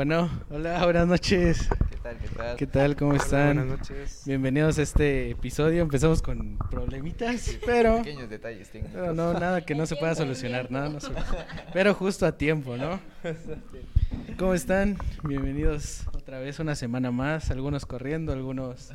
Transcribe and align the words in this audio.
Bueno, 0.00 0.30
hola, 0.48 0.82
buenas 0.84 1.06
noches. 1.08 1.68
¿Qué 1.90 1.96
tal? 2.02 2.16
¿Qué 2.16 2.28
tal? 2.28 2.56
¿Qué 2.56 2.66
tal? 2.66 2.96
¿Cómo 2.96 3.10
Hola, 3.10 3.22
están? 3.22 3.56
buenas 3.58 3.78
noches. 3.80 4.22
Bienvenidos 4.24 4.78
a 4.78 4.82
este 4.82 5.28
episodio. 5.32 5.82
Empezamos 5.82 6.22
con 6.22 6.56
problemitas, 6.70 7.58
pero, 7.66 7.98
Pequeños 7.98 8.30
detalles 8.30 8.70
técnicos. 8.70 8.98
pero 8.98 9.12
no, 9.12 9.34
nada 9.34 9.60
que 9.66 9.74
no 9.74 9.84
se 9.84 9.96
pueda 9.96 10.14
solucionar, 10.14 10.70
nada, 10.70 10.88
no 10.88 11.00
se- 11.00 11.12
pero 11.74 11.92
justo 11.92 12.24
a 12.24 12.32
tiempo, 12.32 12.78
¿no? 12.78 12.98
¿Cómo 14.38 14.54
están? 14.54 14.96
Bienvenidos 15.22 16.06
otra 16.14 16.38
vez 16.38 16.58
una 16.60 16.76
semana 16.76 17.10
más, 17.10 17.50
algunos 17.50 17.84
corriendo, 17.84 18.32
algunos 18.32 18.92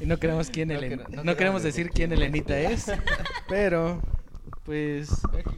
y 0.00 0.06
no 0.06 0.16
queremos 0.16 0.50
quién 0.50 0.70
No 0.70 0.74
no 0.74 0.80
no, 0.80 0.88
queremos 0.88 1.36
queremos 1.36 1.62
decir 1.62 1.90
quién 1.90 2.10
Elenita 2.12 2.58
es, 2.58 2.86
pero 3.48 4.02
pues 4.64 5.08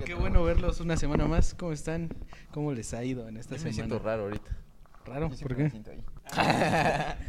qué 0.05 0.13
bueno 0.13 0.45
verlos 0.45 0.79
una 0.81 0.99
semana 0.99 1.27
más. 1.27 1.55
¿Cómo 1.55 1.73
están? 1.73 2.11
¿Cómo 2.53 2.73
les 2.73 2.93
ha 2.95 3.05
ido 3.05 3.29
en 3.29 3.37
esta 3.37 3.51
Yo 3.57 3.65
me 3.65 3.73
semana? 3.73 3.75
siento 3.75 3.99
raro 3.99 4.23
ahorita. 4.25 4.57
Raro, 5.05 5.23
Yo 5.23 5.29
¿por 5.29 5.37
siempre 5.39 5.57
qué? 5.57 5.63
me 5.65 5.71
siento 5.71 5.91
ahí. 5.93 6.05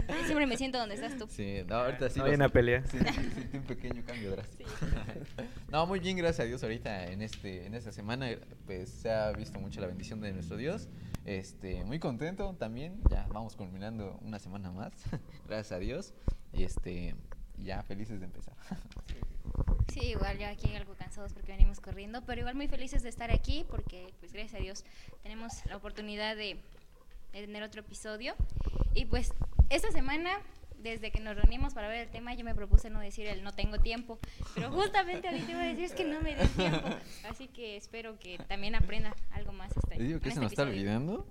Yo 0.10 0.26
siempre 0.26 0.46
me 0.48 0.58
siento 0.58 0.78
donde 0.78 0.96
estás 0.96 1.18
tú. 1.18 1.26
Sí, 1.30 1.62
no, 1.68 1.76
ahorita 1.76 2.10
sí. 2.10 2.20
No 2.20 2.26
vayan 2.26 2.42
a 2.42 2.46
sentí. 2.46 2.54
pelear. 2.54 2.88
Sí, 2.88 2.98
sí, 3.00 3.30
sentí 3.34 3.58
un 3.58 3.64
pequeño 3.64 4.04
cambio 4.06 4.32
drástico. 4.32 4.70
no, 5.72 5.86
muy 5.88 6.00
bien, 6.00 6.18
gracias 6.18 6.42
a 6.42 6.44
Dios. 6.48 6.62
Ahorita 6.64 7.08
en 7.08 7.22
este 7.22 7.66
en 7.66 7.74
esta 7.74 7.92
semana 7.92 8.28
pues 8.66 8.90
se 8.90 9.12
ha 9.12 9.32
visto 9.32 9.60
mucho 9.60 9.80
la 9.82 9.88
bendición 9.88 10.20
de 10.22 10.34
nuestro 10.34 10.58
Dios. 10.58 10.90
Este, 11.26 11.84
muy 11.86 12.00
contento 12.00 12.56
también. 12.60 13.00
Ya 13.10 13.26
vamos 13.32 13.56
culminando 13.56 14.20
una 14.22 14.38
semana 14.40 14.72
más. 14.72 14.92
gracias 15.48 15.72
a 15.72 15.80
Dios. 15.80 16.14
Y 16.54 16.64
este, 16.64 17.16
ya 17.58 17.82
felices 17.84 18.20
de 18.20 18.26
empezar. 18.26 18.56
Sí, 19.92 20.08
igual 20.10 20.38
yo 20.38 20.48
aquí 20.48 20.74
algo 20.76 20.94
cansados 20.96 21.34
porque 21.34 21.52
venimos 21.52 21.80
corriendo, 21.80 22.22
pero 22.26 22.40
igual 22.42 22.56
muy 22.56 22.68
felices 22.68 23.04
de 23.04 23.10
estar 23.10 23.32
aquí 23.32 23.66
porque 23.70 24.14
pues 24.20 24.32
gracias 24.34 24.60
a 24.60 24.64
Dios 24.64 24.84
tenemos 25.24 25.66
la 25.66 25.78
oportunidad 25.78 26.36
de, 26.36 26.60
de 27.34 27.42
tener 27.42 27.64
otro 27.64 27.82
episodio. 27.82 28.36
Y 28.94 29.06
pues 29.06 29.34
esta 29.70 29.92
semana, 29.92 30.30
desde 30.82 31.12
que 31.12 31.20
nos 31.20 31.36
reunimos 31.36 31.74
para 31.74 31.88
ver 31.88 32.08
el 32.08 32.10
tema, 32.10 32.34
yo 32.34 32.44
me 32.46 32.56
propuse 32.56 32.90
no 32.90 33.00
decir 33.00 33.28
el 33.28 33.44
no 33.44 33.52
tengo 33.54 33.80
tiempo, 33.80 34.18
pero 34.56 34.72
justamente 34.74 35.28
ahorita 35.28 35.52
iba 35.52 35.62
a 35.62 35.66
decir 35.66 35.84
es 35.86 35.94
que 35.94 36.06
no 36.06 36.22
me 36.22 36.36
da 36.36 36.46
tiempo. 36.48 36.88
Así 37.30 37.48
que 37.48 37.76
espero 37.78 38.18
que 38.18 38.38
también 38.48 38.76
aprenda 38.76 39.16
algo 39.32 39.52
más 39.52 39.72
este, 39.76 39.98
Les 39.98 40.08
digo 40.08 40.20
que 40.20 40.26
se 40.26 40.30
este 40.30 40.42
nos 40.42 40.52
está 40.52 40.64
episodio. 40.64 40.82
olvidando 40.82 41.28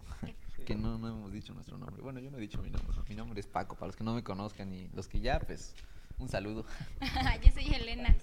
¿Qué? 0.57 0.65
que 0.65 0.75
no, 0.75 0.99
no 0.99 1.09
hemos 1.09 1.33
dicho 1.33 1.55
nuestro 1.55 1.79
nombre. 1.79 2.03
Bueno, 2.03 2.21
yo 2.21 2.31
no 2.31 2.37
he 2.37 2.41
dicho 2.41 2.61
mi 2.63 2.71
nombre. 2.71 2.97
Mi 3.09 3.15
nombre 3.15 3.41
es 3.41 3.47
Paco, 3.47 3.75
para 3.77 3.87
los 3.87 3.97
que 3.97 4.05
no 4.05 4.15
me 4.15 4.23
conozcan 4.23 4.73
y 4.73 4.89
los 4.95 5.09
que 5.09 5.19
ya, 5.21 5.41
pues, 5.41 5.75
un 6.21 6.29
saludo. 6.29 6.65
yo 7.45 7.51
soy 7.53 7.75
Elena. 7.75 8.15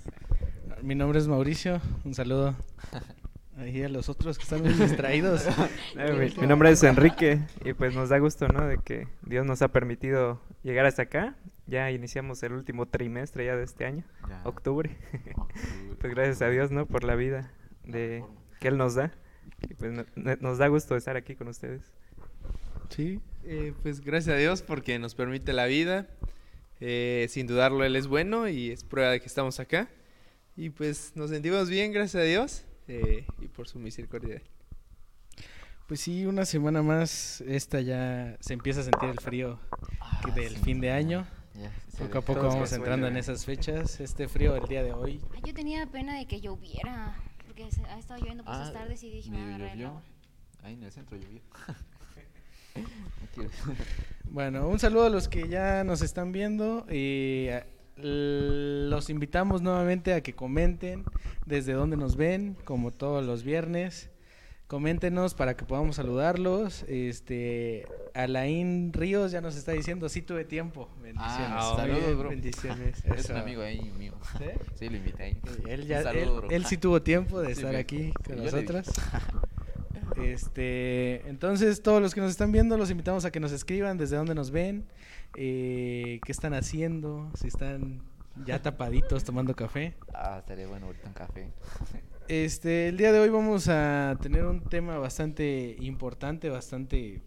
Mi 0.81 0.95
nombre 0.95 1.19
es 1.19 1.27
Mauricio, 1.27 1.81
un 2.05 2.13
saludo 2.13 2.55
ahí 3.57 3.81
a 3.83 3.89
los 3.89 4.09
otros 4.09 4.37
que 4.37 4.43
están 4.43 4.61
muy 4.61 4.73
distraídos. 4.73 5.45
Eh, 5.99 6.31
mi, 6.39 6.45
nombre 6.45 6.69
es 6.69 6.83
Enrique 6.83 7.39
y 7.65 7.73
pues 7.73 7.95
nos 7.95 8.09
da 8.09 8.19
gusto, 8.19 8.47
¿no? 8.47 8.67
De 8.67 8.77
que 8.77 9.07
Dios 9.23 9.45
nos 9.47 9.63
ha 9.63 9.69
permitido 9.69 10.39
llegar 10.61 10.85
hasta 10.85 11.03
acá. 11.03 11.35
Ya 11.65 11.89
iniciamos 11.91 12.41
el 12.43 12.53
último 12.53 12.85
trimestre 12.85 13.45
ya 13.45 13.55
de 13.55 13.63
este 13.63 13.85
año, 13.85 14.03
Ya. 14.29 14.41
octubre. 14.45 14.95
Octubre. 15.35 15.95
pues 15.99 16.13
gracias 16.13 16.41
a 16.43 16.49
Dios, 16.49 16.69
¿no? 16.71 16.85
Por 16.85 17.03
la 17.03 17.15
vida 17.15 17.51
de 17.83 18.23
que 18.59 18.67
Él 18.67 18.77
nos 18.77 18.93
da. 18.95 19.11
Y 19.67 19.73
pues 19.73 19.91
no- 19.91 20.05
no- 20.15 20.35
nos 20.39 20.59
da 20.59 20.67
gusto 20.67 20.95
estar 20.95 21.17
aquí 21.17 21.35
con 21.35 21.47
ustedes. 21.47 21.81
Sí, 22.89 23.19
Eh, 23.43 23.73
pues 23.81 24.01
gracias 24.01 24.35
a 24.35 24.37
Dios 24.37 24.61
porque 24.61 24.99
nos 24.99 25.15
permite 25.15 25.51
la 25.53 25.65
vida. 25.65 26.05
Eh, 26.79 27.27
sin 27.29 27.47
dudarlo, 27.47 27.83
Él 27.83 27.95
es 27.95 28.07
bueno 28.07 28.47
y 28.47 28.71
es 28.71 28.83
prueba 28.83 29.11
de 29.11 29.19
que 29.19 29.25
estamos 29.27 29.59
acá. 29.59 29.89
Y 30.55 30.69
pues 30.69 31.11
nos 31.15 31.29
sentimos 31.29 31.69
bien, 31.69 31.91
gracias 31.91 32.21
a 32.21 32.25
Dios, 32.25 32.65
eh, 32.87 33.25
y 33.41 33.47
por 33.47 33.67
su 33.67 33.79
misericordia. 33.79 34.41
pues 35.87 36.01
sí, 36.01 36.25
una 36.25 36.45
semana 36.45 36.81
más, 36.81 37.41
esta 37.41 37.79
ya 37.81 38.37
se 38.41 38.53
empieza 38.53 38.81
a 38.81 38.83
sentir 38.83 39.09
el 39.09 39.19
frío 39.19 39.59
que 40.25 40.31
Ah, 40.31 40.33
del 40.35 40.55
sí, 40.57 40.63
fin 40.63 40.81
de 40.81 40.91
año. 40.91 41.25
ya, 41.55 41.71
Poco 41.97 42.17
a 42.17 42.21
poco 42.21 42.39
Todos 42.41 42.53
vamos 42.55 42.71
entrando 42.73 43.07
en 43.07 43.17
esas 43.17 43.45
fechas. 43.45 43.99
Este 43.99 44.27
frío 44.27 44.55
el 44.55 44.67
día 44.67 44.83
de 44.83 44.93
hoy. 44.93 45.21
Ay, 45.33 45.41
yo 45.45 45.53
tenía 45.53 45.85
pena 45.87 46.17
de 46.17 46.25
que 46.27 46.41
lloviera, 46.41 47.15
porque 47.45 47.71
se- 47.71 47.85
ha 47.85 47.97
estado 47.97 48.19
lloviendo 48.19 48.43
por 48.43 48.53
esas 48.53 48.69
Ah, 48.69 48.73
tardes 48.73 49.01
y 49.03 49.09
dije, 49.11 49.29
me. 49.31 49.55
Ahí 50.63 50.73
en 50.73 50.83
el 50.83 50.91
centro 50.91 51.17
llovió. 51.17 51.41
Bueno, 54.29 54.67
un 54.67 54.79
saludo 54.79 55.05
a 55.05 55.09
los 55.09 55.27
que 55.27 55.47
ya 55.47 55.83
nos 55.83 56.01
están 56.01 56.31
viendo 56.31 56.85
y 56.91 57.47
l- 57.97 58.89
los 58.89 59.09
invitamos 59.09 59.61
nuevamente 59.61 60.13
a 60.13 60.21
que 60.21 60.33
comenten 60.33 61.03
desde 61.45 61.73
donde 61.73 61.97
nos 61.97 62.15
ven, 62.15 62.55
como 62.65 62.91
todos 62.91 63.25
los 63.25 63.43
viernes. 63.43 64.09
Coméntenos 64.67 65.33
para 65.33 65.55
que 65.55 65.63
podamos 65.63 65.95
saludarlos. 65.95 66.83
Este, 66.89 67.87
Alain 68.13 68.91
Ríos 68.91 69.31
ya 69.31 69.39
nos 69.39 69.55
está 69.55 69.71
diciendo, 69.71 70.09
sí 70.09 70.21
tuve 70.21 70.43
tiempo. 70.43 70.89
Bendiciones. 71.01 71.47
Ah, 71.51 71.73
saludos, 71.77 72.17
bro. 72.17 72.29
Bendiciones. 72.29 73.03
Es 73.05 73.29
un 73.29 73.37
amigo 73.37 73.61
ahí 73.61 73.79
mío. 73.97 74.13
¿Sí? 74.37 74.43
Sí, 74.75 74.89
lo 74.89 74.97
invité 74.97 75.23
ahí. 75.23 75.37
Él, 75.69 75.87
ya, 75.87 76.03
saludo, 76.03 76.21
él, 76.21 76.29
bro. 76.41 76.49
él 76.51 76.65
sí 76.65 76.75
tuvo 76.77 77.01
tiempo 77.01 77.39
de 77.39 77.47
Sí, 77.47 77.51
estar 77.53 77.69
bien. 77.71 77.81
aquí 77.81 78.13
con 78.25 78.43
nosotros. 78.43 78.87
Este, 80.15 81.27
entonces 81.27 81.81
todos 81.81 82.01
los 82.01 82.13
que 82.13 82.21
nos 82.21 82.31
están 82.31 82.51
viendo 82.51 82.77
los 82.77 82.89
invitamos 82.89 83.25
a 83.25 83.31
que 83.31 83.39
nos 83.39 83.51
escriban 83.51 83.97
desde 83.97 84.15
dónde 84.15 84.35
nos 84.35 84.51
ven, 84.51 84.85
eh, 85.35 86.19
qué 86.23 86.31
están 86.31 86.53
haciendo, 86.53 87.29
si 87.35 87.47
están 87.47 88.01
ya 88.45 88.61
tapaditos 88.61 89.23
tomando 89.23 89.55
café. 89.55 89.95
Ah, 90.13 90.37
estaría 90.39 90.67
bueno 90.67 90.87
ahorita 90.87 91.07
un 91.07 91.13
café. 91.13 91.51
Este, 92.27 92.89
el 92.89 92.97
día 92.97 93.11
de 93.11 93.19
hoy 93.19 93.29
vamos 93.29 93.67
a 93.69 94.17
tener 94.21 94.45
un 94.45 94.61
tema 94.61 94.97
bastante 94.97 95.75
importante, 95.79 96.49
bastante 96.49 97.21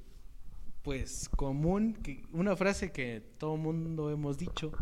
pues 0.82 1.28
común, 1.28 1.94
que, 1.94 2.22
una 2.32 2.56
frase 2.56 2.92
que 2.92 3.22
todo 3.38 3.56
mundo 3.56 4.10
hemos 4.10 4.38
dicho, 4.38 4.72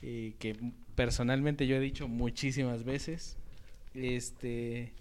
eh, 0.00 0.34
que 0.38 0.56
personalmente 0.94 1.66
yo 1.66 1.76
he 1.76 1.80
dicho 1.80 2.08
muchísimas 2.08 2.84
veces. 2.84 3.38
Este, 3.94 4.94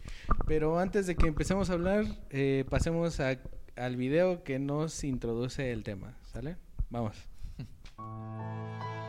pero 0.47 0.79
antes 0.79 1.07
de 1.07 1.15
que 1.15 1.27
empecemos 1.27 1.69
a 1.69 1.73
hablar, 1.73 2.05
eh, 2.29 2.65
pasemos 2.69 3.19
al 3.19 3.95
video 3.95 4.43
que 4.43 4.59
nos 4.59 5.03
introduce 5.03 5.71
el 5.71 5.83
tema, 5.83 6.17
¿sale? 6.25 6.57
Vamos. 6.89 7.15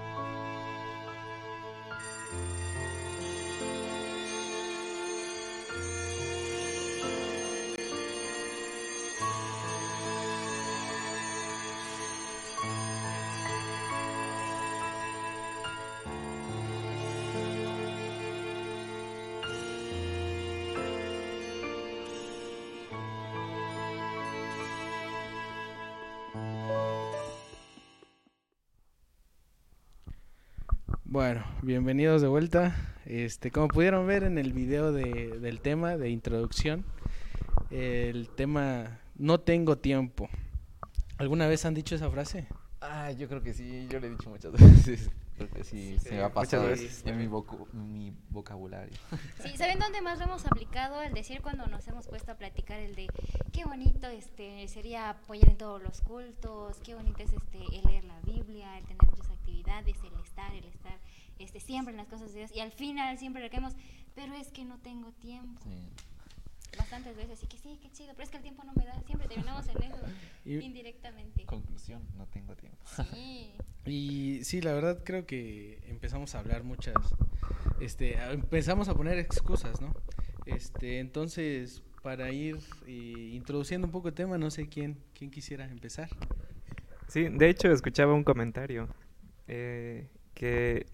Bueno, 31.13 31.45
bienvenidos 31.61 32.23
de 32.23 32.29
vuelta. 32.29 32.75
Este, 33.05 33.51
como 33.51 33.69
pudieron 33.69 34.07
ver 34.07 34.25
en 34.25 34.39
el 34.39 34.55
video 34.55 34.93
de- 34.93 35.39
del 35.41 35.61
tema 35.61 35.99
de 35.99 36.09
introducción, 36.09 36.87
el 37.71 38.31
tema 38.31 38.99
no 39.17 39.39
tengo 39.39 39.77
tiempo. 39.77 40.31
¿Alguna 41.19 41.47
vez 41.49 41.67
han 41.67 41.75
dicho 41.75 41.95
esa 41.97 42.11
frase? 42.11 42.49
Ah, 42.81 43.13
yo 43.13 43.29
creo 43.29 43.43
que 43.43 43.53
sí, 43.53 43.87
yo 43.91 44.01
le 44.01 44.07
he 44.07 44.11
dicho 44.11 44.31
muchas 44.31 44.53
veces. 44.97 45.11
Creo 45.37 45.51
que 45.51 45.65
sí, 45.65 45.99
Sí, 45.99 46.09
se 46.09 46.15
me 46.15 46.23
ha 46.23 46.33
pasado 46.33 46.65
veces. 46.69 47.03
en 47.05 47.19
mi, 47.19 47.27
vocu- 47.27 47.71
mi 47.75 48.15
vocabulario. 48.31 48.97
Sí, 49.43 49.55
¿saben 49.59 49.79
dónde 49.79 50.01
más 50.01 50.19
lo 50.19 50.25
hemos 50.25 50.47
aplicado? 50.47 51.03
El 51.03 51.13
decir 51.13 51.43
cuando 51.43 51.67
nos 51.67 51.87
hemos 51.89 52.07
puesto 52.09 52.33
a 52.33 52.37
platicar 52.37 52.81
el 52.81 52.95
de 52.95 53.09
qué 53.53 53.65
bonito 53.67 54.07
este 54.09 54.67
sería 54.69 55.11
apoyar 55.11 55.51
en 55.51 55.57
todos 55.59 55.83
los 55.83 56.01
cultos, 56.01 56.79
qué 56.85 56.95
bonito 56.95 57.23
es 57.23 57.35
este 57.35 57.59
el 57.77 57.85
leer 57.85 58.05
la 58.05 58.19
Biblia, 58.21 58.79
el 58.79 58.85
tener 58.87 59.11
muchas 59.11 59.29
actividades, 59.79 60.13
el 60.13 60.21
estar, 60.25 60.55
el 60.55 60.65
estar 60.65 60.99
este 61.39 61.61
siempre 61.61 61.93
en 61.93 61.99
las 61.99 62.09
cosas 62.09 62.33
de 62.33 62.41
Dios 62.41 62.53
y 62.55 62.61
al 62.61 62.73
final 62.73 63.19
siempre 63.19 63.43
recaemos, 63.43 63.75
pero 64.15 64.35
es 64.35 64.49
que 64.53 64.65
no 64.65 64.79
tengo 64.79 65.11
tiempo. 65.13 65.61
Sí. 65.65 65.89
Bastantes 66.79 67.15
veces, 67.17 67.33
así 67.39 67.47
que 67.47 67.59
sí, 67.59 67.79
qué 67.83 67.91
chido, 67.91 68.13
pero 68.15 68.25
es 68.25 68.31
que 68.31 68.39
el 68.39 68.43
tiempo 68.43 68.65
no 68.65 68.73
me 68.75 68.87
da, 68.87 68.99
siempre 69.05 69.29
terminamos 69.29 69.69
en 69.69 69.83
eso 69.83 69.99
Y- 70.45 70.59
indirectamente. 70.59 71.45
Conclusión, 71.45 72.03
no 72.17 72.27
tengo 72.27 72.55
tiempo. 72.57 72.79
Sí. 73.13 73.53
Y 73.85 74.45
sí, 74.45 74.61
la 74.61 74.73
verdad 74.75 75.03
creo 75.05 75.27
que 75.27 75.81
empezamos 75.89 76.37
a 76.37 76.39
hablar 76.39 76.63
muchas, 76.63 76.95
este, 77.81 78.15
empezamos 78.31 78.89
a 78.89 78.95
poner 78.95 79.19
excusas, 79.19 79.81
¿no? 79.81 79.93
Este, 80.47 81.01
entonces, 81.01 81.83
para 82.01 82.31
ir 82.31 82.61
eh, 82.87 83.31
introduciendo 83.33 83.89
un 83.89 83.91
poco 83.91 84.07
el 84.07 84.15
tema, 84.15 84.39
no 84.39 84.53
sé 84.53 84.69
quién, 84.69 84.97
quién 85.19 85.33
quisiera 85.33 85.65
empezar. 85.69 86.09
Sí, 87.09 87.25
de 87.29 87.49
hecho 87.51 87.73
escuchaba 87.73 88.15
un 88.15 88.23
comentario 88.23 88.89
eh, 89.49 90.09
que, 90.35 90.87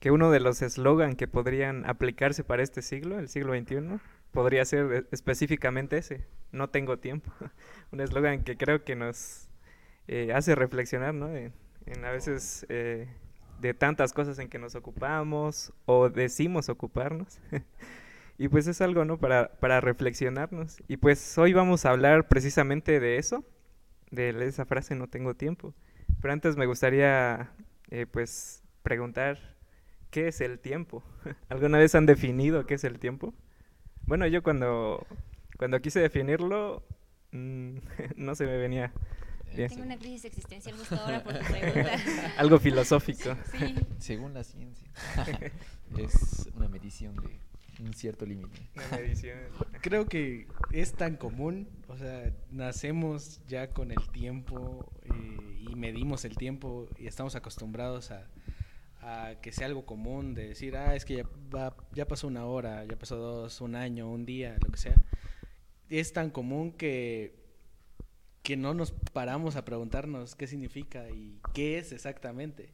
que 0.00 0.10
uno 0.10 0.30
de 0.30 0.40
los 0.40 0.62
eslogan 0.62 1.16
que 1.16 1.28
podrían 1.28 1.88
aplicarse 1.88 2.44
para 2.44 2.62
este 2.62 2.82
siglo, 2.82 3.18
el 3.18 3.28
siglo 3.28 3.54
XXI, 3.54 4.00
podría 4.32 4.64
ser 4.64 4.92
e- 4.92 5.06
específicamente 5.12 5.98
ese. 5.98 6.26
no 6.52 6.68
tengo 6.70 6.98
tiempo. 6.98 7.32
Un 7.92 8.00
eslogan 8.00 8.42
que 8.44 8.56
creo 8.56 8.84
que 8.84 8.96
nos 8.96 9.48
eh, 10.08 10.32
hace 10.34 10.54
reflexionar, 10.54 11.14
¿no? 11.14 11.34
En, 11.34 11.52
en 11.86 12.04
a 12.04 12.10
veces 12.10 12.66
eh, 12.68 13.08
de 13.60 13.74
tantas 13.74 14.12
cosas 14.12 14.38
en 14.38 14.48
que 14.48 14.58
nos 14.58 14.74
ocupamos 14.74 15.72
o 15.86 16.08
decimos 16.10 16.68
ocuparnos. 16.68 17.38
y 18.38 18.48
pues 18.48 18.66
es 18.66 18.80
algo, 18.80 19.04
¿no? 19.04 19.18
Para, 19.18 19.48
para 19.60 19.80
reflexionarnos. 19.80 20.82
Y 20.88 20.96
pues 20.98 21.38
hoy 21.38 21.52
vamos 21.52 21.84
a 21.86 21.90
hablar 21.90 22.28
precisamente 22.28 23.00
de 23.00 23.18
eso, 23.18 23.44
de 24.10 24.30
esa 24.46 24.64
frase 24.66 24.94
no 24.94 25.08
tengo 25.08 25.34
tiempo. 25.34 25.74
Pero 26.24 26.32
antes 26.32 26.56
me 26.56 26.64
gustaría, 26.64 27.50
eh, 27.90 28.06
pues, 28.10 28.62
preguntar, 28.82 29.38
¿qué 30.10 30.28
es 30.28 30.40
el 30.40 30.58
tiempo? 30.58 31.02
¿Alguna 31.50 31.76
vez 31.76 31.94
han 31.94 32.06
definido 32.06 32.64
qué 32.64 32.76
es 32.76 32.84
el 32.84 32.98
tiempo? 32.98 33.34
Bueno, 34.06 34.26
yo 34.26 34.42
cuando, 34.42 35.06
cuando 35.58 35.82
quise 35.82 36.00
definirlo, 36.00 36.82
mm, 37.32 37.76
no 38.16 38.34
se 38.34 38.46
me 38.46 38.56
venía 38.56 38.90
bien. 39.54 39.68
Tengo 39.68 39.82
una 39.82 39.98
crisis 39.98 40.24
existencial 40.24 40.74
justo 40.78 40.96
ahora 40.96 41.22
por 41.22 41.38
tu 41.38 41.44
pregunta. 41.44 41.92
Algo 42.38 42.58
filosófico. 42.58 43.36
Sí. 43.52 43.74
Según 43.98 44.32
la 44.32 44.44
ciencia, 44.44 44.88
es 45.98 46.50
una 46.54 46.68
medición 46.68 47.16
de 47.16 47.38
un 47.80 47.92
cierto 47.94 48.26
límite. 48.26 48.60
Creo 49.80 50.06
que 50.06 50.46
es 50.72 50.92
tan 50.92 51.16
común, 51.16 51.68
o 51.88 51.96
sea, 51.96 52.32
nacemos 52.50 53.40
ya 53.46 53.70
con 53.70 53.90
el 53.90 54.08
tiempo 54.10 54.92
eh, 55.04 55.66
y 55.70 55.74
medimos 55.74 56.24
el 56.24 56.36
tiempo 56.36 56.88
y 56.98 57.06
estamos 57.06 57.34
acostumbrados 57.34 58.10
a, 58.10 58.28
a 59.04 59.34
que 59.40 59.52
sea 59.52 59.66
algo 59.66 59.84
común 59.84 60.34
de 60.34 60.48
decir, 60.48 60.76
ah, 60.76 60.94
es 60.94 61.04
que 61.04 61.16
ya, 61.16 61.28
va, 61.54 61.76
ya 61.92 62.06
pasó 62.06 62.26
una 62.26 62.46
hora, 62.46 62.84
ya 62.84 62.96
pasó 62.96 63.16
dos, 63.16 63.60
un 63.60 63.74
año, 63.74 64.10
un 64.10 64.24
día, 64.24 64.56
lo 64.64 64.70
que 64.70 64.78
sea. 64.78 64.94
Es 65.90 66.12
tan 66.12 66.30
común 66.30 66.72
que, 66.72 67.34
que 68.42 68.56
no 68.56 68.74
nos 68.74 68.92
paramos 68.92 69.56
a 69.56 69.64
preguntarnos 69.64 70.34
qué 70.34 70.46
significa 70.46 71.10
y 71.10 71.40
qué 71.52 71.78
es 71.78 71.92
exactamente. 71.92 72.70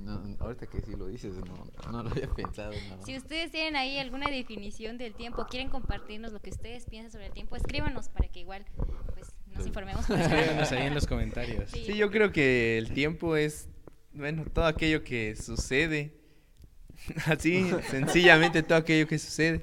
No, 0.00 0.36
ahorita 0.40 0.66
que 0.66 0.80
sí 0.80 0.92
lo 0.96 1.06
dices, 1.06 1.34
no, 1.34 1.90
no 1.90 2.02
lo 2.02 2.10
había 2.10 2.28
pensado. 2.28 2.72
no. 2.72 3.04
Si 3.04 3.16
ustedes 3.16 3.50
tienen 3.50 3.76
ahí 3.76 3.98
alguna 3.98 4.30
definición 4.30 4.98
del 4.98 5.14
tiempo, 5.14 5.46
quieren 5.48 5.68
compartirnos 5.68 6.32
lo 6.32 6.40
que 6.40 6.50
ustedes 6.50 6.86
piensan 6.86 7.12
sobre 7.12 7.26
el 7.26 7.32
tiempo, 7.32 7.56
escríbanos 7.56 8.08
para 8.08 8.28
que 8.28 8.40
igual 8.40 8.64
pues, 9.14 9.32
nos 9.54 9.66
informemos. 9.66 10.08
Escríbanos 10.10 10.72
ahí 10.72 10.86
en 10.86 10.94
los 10.94 11.06
comentarios. 11.06 11.70
Sí. 11.70 11.84
Sí, 11.86 11.96
yo 11.96 12.10
creo 12.10 12.32
que 12.32 12.78
el 12.78 12.92
tiempo 12.92 13.36
es, 13.36 13.68
bueno, 14.12 14.44
todo 14.52 14.66
aquello 14.66 15.04
que 15.04 15.36
sucede. 15.36 16.14
Así, 17.26 17.70
sencillamente 17.90 18.62
todo 18.62 18.78
aquello 18.78 19.06
que 19.06 19.18
sucede. 19.18 19.62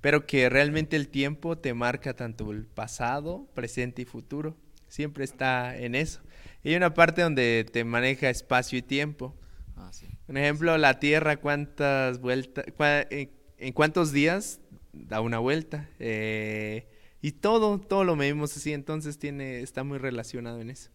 Pero 0.00 0.26
que 0.26 0.48
realmente 0.48 0.96
el 0.96 1.08
tiempo 1.08 1.56
te 1.56 1.74
marca 1.74 2.14
tanto 2.14 2.50
el 2.50 2.66
pasado, 2.66 3.48
presente 3.54 4.02
y 4.02 4.04
futuro. 4.04 4.56
Siempre 4.88 5.24
está 5.24 5.76
en 5.76 5.94
eso. 5.94 6.20
Y 6.64 6.70
hay 6.70 6.76
una 6.76 6.92
parte 6.92 7.22
donde 7.22 7.64
te 7.70 7.84
maneja 7.84 8.28
espacio 8.28 8.78
y 8.78 8.82
tiempo. 8.82 9.34
Ah, 9.82 9.92
sí. 9.92 10.06
Un 10.28 10.36
ejemplo, 10.36 10.78
la 10.78 11.00
Tierra, 11.00 11.36
¿cuántas 11.38 12.20
vueltas, 12.20 12.64
cua- 12.78 13.06
en, 13.10 13.30
en 13.58 13.72
cuántos 13.72 14.12
días 14.12 14.60
da 14.92 15.20
una 15.20 15.38
vuelta? 15.38 15.88
Eh, 15.98 16.86
y 17.20 17.32
todo, 17.32 17.80
todo 17.80 18.04
lo 18.04 18.14
medimos 18.16 18.56
así, 18.56 18.72
entonces 18.72 19.18
tiene, 19.18 19.60
está 19.60 19.82
muy 19.82 19.98
relacionado 19.98 20.60
en 20.60 20.70
eso. 20.70 20.90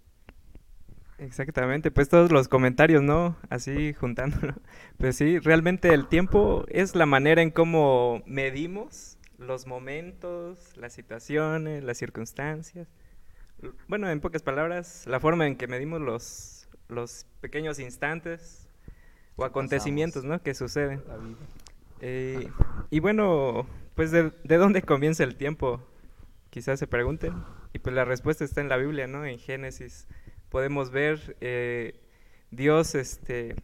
Exactamente, 1.18 1.90
pues 1.90 2.10
todos 2.10 2.32
los 2.32 2.48
comentarios, 2.48 3.02
¿no? 3.02 3.38
Así 3.50 3.94
juntándolo. 3.94 4.54
Pues 4.98 5.16
sí, 5.16 5.40
realmente 5.40 5.94
el 5.94 6.08
tiempo 6.08 6.66
es 6.70 6.96
la 6.96 7.06
manera 7.06 7.42
en 7.42 7.52
cómo 7.52 8.24
medimos 8.26 9.18
los 9.38 9.68
momentos, 9.68 10.76
las 10.78 10.94
situaciones, 10.94 11.84
las 11.84 11.98
circunstancias. 11.98 12.88
Bueno, 13.88 14.10
en 14.10 14.22
pocas 14.22 14.44
palabras, 14.44 15.06
la 15.08 15.20
forma 15.20 15.48
en 15.48 15.56
que 15.56 15.68
medimos 15.68 16.02
los, 16.02 16.70
los 16.90 17.26
pequeños 17.42 17.80
instantes 17.80 18.67
o 19.38 19.46
acontecimientos. 19.46 20.26
¿no? 20.26 20.42
Que 20.44 20.54
suceden. 20.54 21.02
Eh, 22.02 22.50
y 22.90 23.00
bueno, 23.00 23.66
pues 23.96 24.12
de, 24.12 24.34
¿de 24.44 24.58
dónde 24.58 24.82
comienza 24.82 25.24
el 25.24 25.38
tiempo? 25.38 25.82
Quizás 26.50 26.80
se 26.80 26.88
pregunten. 26.88 27.34
Y 27.72 27.80
pues 27.80 27.96
la 27.96 28.04
respuesta 28.04 28.44
está 28.44 28.60
en 28.60 28.68
la 28.68 28.78
Biblia, 28.78 29.08
¿no? 29.08 29.26
En 29.26 29.40
Génesis 29.40 30.08
podemos 30.50 30.92
ver 30.92 31.38
eh, 31.42 32.00
Dios 32.52 32.96
este, 32.96 33.56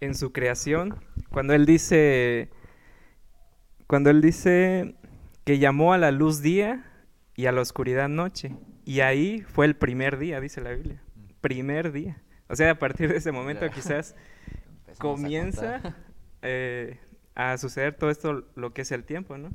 en 0.00 0.14
su 0.14 0.32
creación, 0.32 1.00
cuando 1.30 1.54
Él 1.54 1.66
dice, 1.66 2.50
cuando 3.86 4.10
Él 4.10 4.20
dice 4.20 4.94
que 5.44 5.58
llamó 5.58 5.92
a 5.92 5.98
la 5.98 6.10
luz 6.10 6.42
día 6.42 6.90
y 7.36 7.46
a 7.46 7.52
la 7.52 7.60
oscuridad 7.60 8.08
noche. 8.08 8.54
Y 8.84 9.00
ahí 9.00 9.42
fue 9.42 9.66
el 9.66 9.76
primer 9.76 10.18
día, 10.18 10.40
dice 10.40 10.60
la 10.60 10.72
Biblia. 10.72 11.02
Primer 11.40 11.92
día. 11.92 12.22
O 12.48 12.56
sea, 12.56 12.70
a 12.70 12.78
partir 12.78 13.10
de 13.10 13.16
ese 13.16 13.32
momento 13.32 13.68
quizás 13.70 14.14
A 14.94 14.98
comienza 14.98 15.80
eh, 16.42 16.98
a 17.34 17.56
suceder 17.58 17.94
todo 17.94 18.10
esto, 18.10 18.44
lo 18.54 18.72
que 18.72 18.82
es 18.82 18.92
el 18.92 19.04
tiempo, 19.04 19.36
¿no? 19.38 19.50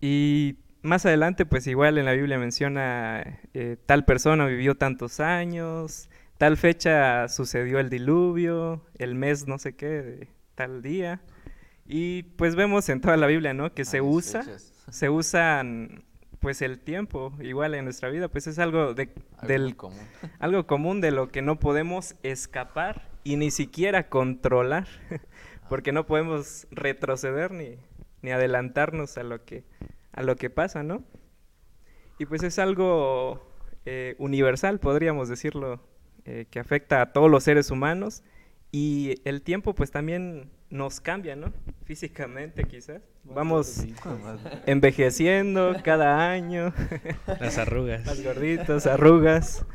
Y 0.00 0.58
más 0.82 1.06
adelante, 1.06 1.46
pues 1.46 1.66
igual 1.66 1.98
en 1.98 2.04
la 2.04 2.12
Biblia 2.12 2.38
menciona 2.38 3.40
eh, 3.54 3.76
tal 3.86 4.04
persona 4.04 4.46
vivió 4.46 4.74
tantos 4.76 5.20
años, 5.20 6.08
tal 6.38 6.56
fecha 6.56 7.28
sucedió 7.28 7.78
el 7.78 7.88
diluvio, 7.90 8.82
el 8.98 9.14
mes 9.14 9.46
no 9.46 9.58
sé 9.58 9.74
qué, 9.76 9.86
de 9.86 10.28
tal 10.54 10.82
día. 10.82 11.20
Y 11.86 12.24
pues 12.36 12.54
vemos 12.54 12.88
en 12.88 13.00
toda 13.00 13.16
la 13.16 13.26
Biblia, 13.26 13.54
¿no? 13.54 13.72
Que 13.74 13.84
se 13.84 13.98
Ah, 13.98 14.02
usa, 14.02 14.42
fechas. 14.42 14.72
se 14.90 15.08
usan 15.10 16.04
pues 16.40 16.60
el 16.60 16.78
tiempo, 16.80 17.32
igual 17.40 17.74
en 17.74 17.84
nuestra 17.84 18.10
vida, 18.10 18.28
pues 18.28 18.46
es 18.46 18.58
algo 18.58 18.92
de, 18.92 19.08
Algo 19.38 19.48
del 19.48 19.76
común. 19.76 20.06
algo 20.38 20.66
común 20.66 21.00
de 21.00 21.10
lo 21.10 21.28
que 21.30 21.40
no 21.40 21.58
podemos 21.58 22.14
escapar 22.22 23.08
y 23.24 23.36
ni 23.36 23.50
siquiera 23.50 24.08
controlar, 24.08 24.86
porque 25.68 25.92
no 25.92 26.06
podemos 26.06 26.66
retroceder 26.70 27.50
ni, 27.50 27.78
ni 28.22 28.30
adelantarnos 28.30 29.18
a 29.18 29.22
lo 29.22 29.44
que 29.44 29.64
a 30.12 30.22
lo 30.22 30.36
que 30.36 30.48
pasa, 30.48 30.82
¿no? 30.82 31.02
Y 32.18 32.26
pues 32.26 32.42
es 32.42 32.58
algo 32.58 33.44
eh, 33.84 34.14
universal, 34.18 34.78
podríamos 34.78 35.28
decirlo, 35.28 35.80
eh, 36.24 36.46
que 36.50 36.60
afecta 36.60 37.02
a 37.02 37.12
todos 37.12 37.30
los 37.30 37.42
seres 37.42 37.70
humanos 37.70 38.22
y 38.70 39.20
el 39.24 39.42
tiempo 39.42 39.74
pues 39.74 39.90
también 39.90 40.50
nos 40.70 41.00
cambia, 41.00 41.36
¿no? 41.36 41.52
Físicamente 41.84 42.64
quizás. 42.64 43.02
Vamos 43.24 43.84
envejeciendo 44.66 45.76
cada 45.82 46.30
año. 46.30 46.72
Las 47.40 47.58
arrugas. 47.58 48.06
Las 48.06 48.22
gorditas, 48.22 48.86
arrugas. 48.86 49.66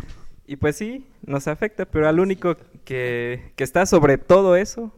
Y 0.50 0.56
pues 0.56 0.78
sí, 0.78 1.06
nos 1.28 1.48
afecta, 1.48 1.86
pero 1.86 2.08
al 2.08 2.20
único 2.20 2.58
que, 2.84 3.54
que 3.56 3.64
está 3.64 3.86
sobre 3.86 4.18
todo 4.18 4.56
eso, 4.56 4.92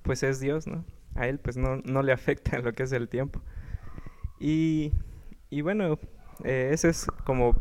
pues 0.00 0.22
es 0.22 0.40
Dios, 0.40 0.66
¿no? 0.66 0.82
A 1.14 1.28
él 1.28 1.38
pues 1.38 1.58
no, 1.58 1.76
no 1.84 2.02
le 2.02 2.10
afecta 2.10 2.58
lo 2.60 2.72
que 2.72 2.84
es 2.84 2.92
el 2.92 3.10
tiempo. 3.10 3.42
Y, 4.40 4.92
y 5.50 5.60
bueno, 5.60 5.98
eh, 6.42 6.70
esa 6.72 6.88
es 6.88 7.06
como 7.24 7.54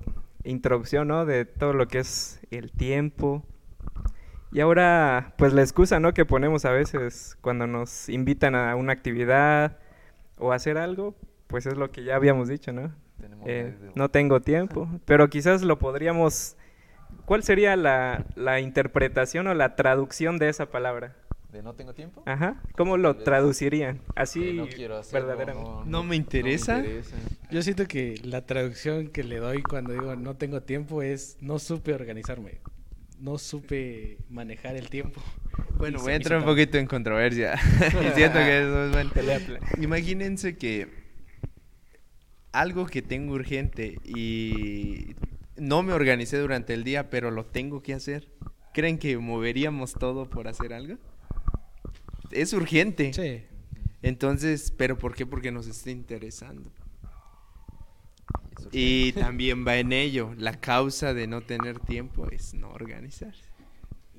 introducción, 0.46 1.10
¿no? 1.10 1.26
De 1.26 1.44
todo 1.44 1.74
lo 1.74 1.90
que 1.90 2.00
es 2.00 2.40
el 2.50 2.72
tiempo. 2.72 3.44
Y 4.54 4.62
ahora, 4.62 5.34
pues 5.38 5.52
la 5.52 5.64
excusa, 5.64 6.00
¿no? 6.00 6.14
Que 6.14 6.24
ponemos 6.24 6.64
a 6.64 6.72
veces 6.72 7.38
cuando 7.42 7.68
nos 7.68 8.08
invitan 8.08 8.56
a 8.56 8.74
una 8.78 8.94
actividad 8.94 9.80
o 10.38 10.54
a 10.54 10.56
hacer 10.56 10.78
algo, 10.78 11.14
pues 11.48 11.66
es 11.66 11.76
lo 11.76 11.92
que 11.92 12.06
ya 12.06 12.16
habíamos 12.16 12.48
dicho, 12.48 12.72
¿no? 12.72 12.94
Eh, 13.46 13.76
no 13.96 14.08
tengo 14.08 14.40
tiempo, 14.40 14.88
pero 15.06 15.30
quizás 15.30 15.62
lo 15.62 15.78
podríamos... 15.78 16.56
¿Cuál 17.26 17.44
sería 17.44 17.76
la, 17.76 18.26
la 18.36 18.60
interpretación 18.60 19.48
o 19.48 19.54
la 19.54 19.76
traducción 19.76 20.38
de 20.38 20.50
esa 20.50 20.68
palabra? 20.68 21.16
¿De 21.54 21.62
no 21.62 21.76
tengo 21.76 21.94
tiempo? 21.94 22.24
Ajá, 22.26 22.60
¿cómo 22.76 22.98
lo 22.98 23.16
traducirían? 23.18 24.02
Así 24.16 24.54
no 24.54 24.68
quiero 24.68 24.98
hacerlo, 24.98 25.28
verdaderamente. 25.28 25.82
No 25.86 26.04
me 26.04 26.16
interesa. 26.16 26.80
interesa. 26.80 27.16
Yo 27.52 27.62
siento 27.62 27.88
que 27.88 28.20
la 28.24 28.48
traducción 28.48 29.10
que 29.10 29.24
le 29.24 29.38
doy 29.38 29.62
cuando 29.62 29.94
digo 29.94 30.16
no 30.16 30.36
tengo 30.36 30.64
tiempo 30.64 31.04
es 31.04 31.38
no 31.42 31.60
supe 31.60 31.94
organizarme. 31.94 32.60
No 33.20 33.38
supe 33.38 34.18
manejar 34.30 34.76
el 34.76 34.90
tiempo. 34.90 35.22
Bueno, 35.78 36.00
voy 36.00 36.14
a 36.14 36.16
entrar 36.16 36.40
un 36.40 36.46
poquito 36.46 36.78
en 36.78 36.88
controversia. 36.88 37.56
y 37.80 38.16
siento 38.16 38.40
que 38.40 38.62
eso 38.62 38.86
es 38.86 38.92
bueno. 38.92 39.12
Imagínense 39.82 40.56
que 40.56 40.88
algo 42.52 42.86
que 42.86 43.02
tengo 43.02 43.34
urgente 43.34 43.98
y 44.04 45.16
no 45.58 45.84
me 45.84 45.94
organicé 45.94 46.38
durante 46.38 46.74
el 46.74 46.84
día, 46.84 47.10
pero 47.10 47.32
lo 47.32 47.46
tengo 47.46 47.82
que 47.82 47.94
hacer. 47.94 48.30
¿Creen 48.74 48.98
que 48.98 49.18
moveríamos 49.18 49.94
todo 49.94 50.30
por 50.30 50.48
hacer 50.48 50.74
algo? 50.74 50.98
Es 52.32 52.54
urgente. 52.54 53.14
Sí. 53.14 53.44
Entonces, 54.02 54.74
¿pero 54.76 54.98
por 54.98 55.16
qué? 55.16 55.26
Porque 55.26 55.52
nos 55.52 55.68
está 55.68 55.92
interesando. 55.92 56.72
Y 58.72 59.12
también 59.14 59.66
va 59.66 59.78
en 59.78 59.94
ello. 59.94 60.34
La 60.38 60.60
causa 60.60 61.14
de 61.14 61.28
no 61.28 61.42
tener 61.42 61.80
tiempo 61.80 62.28
es 62.32 62.54
no 62.54 62.72
organizarse. 62.72 63.44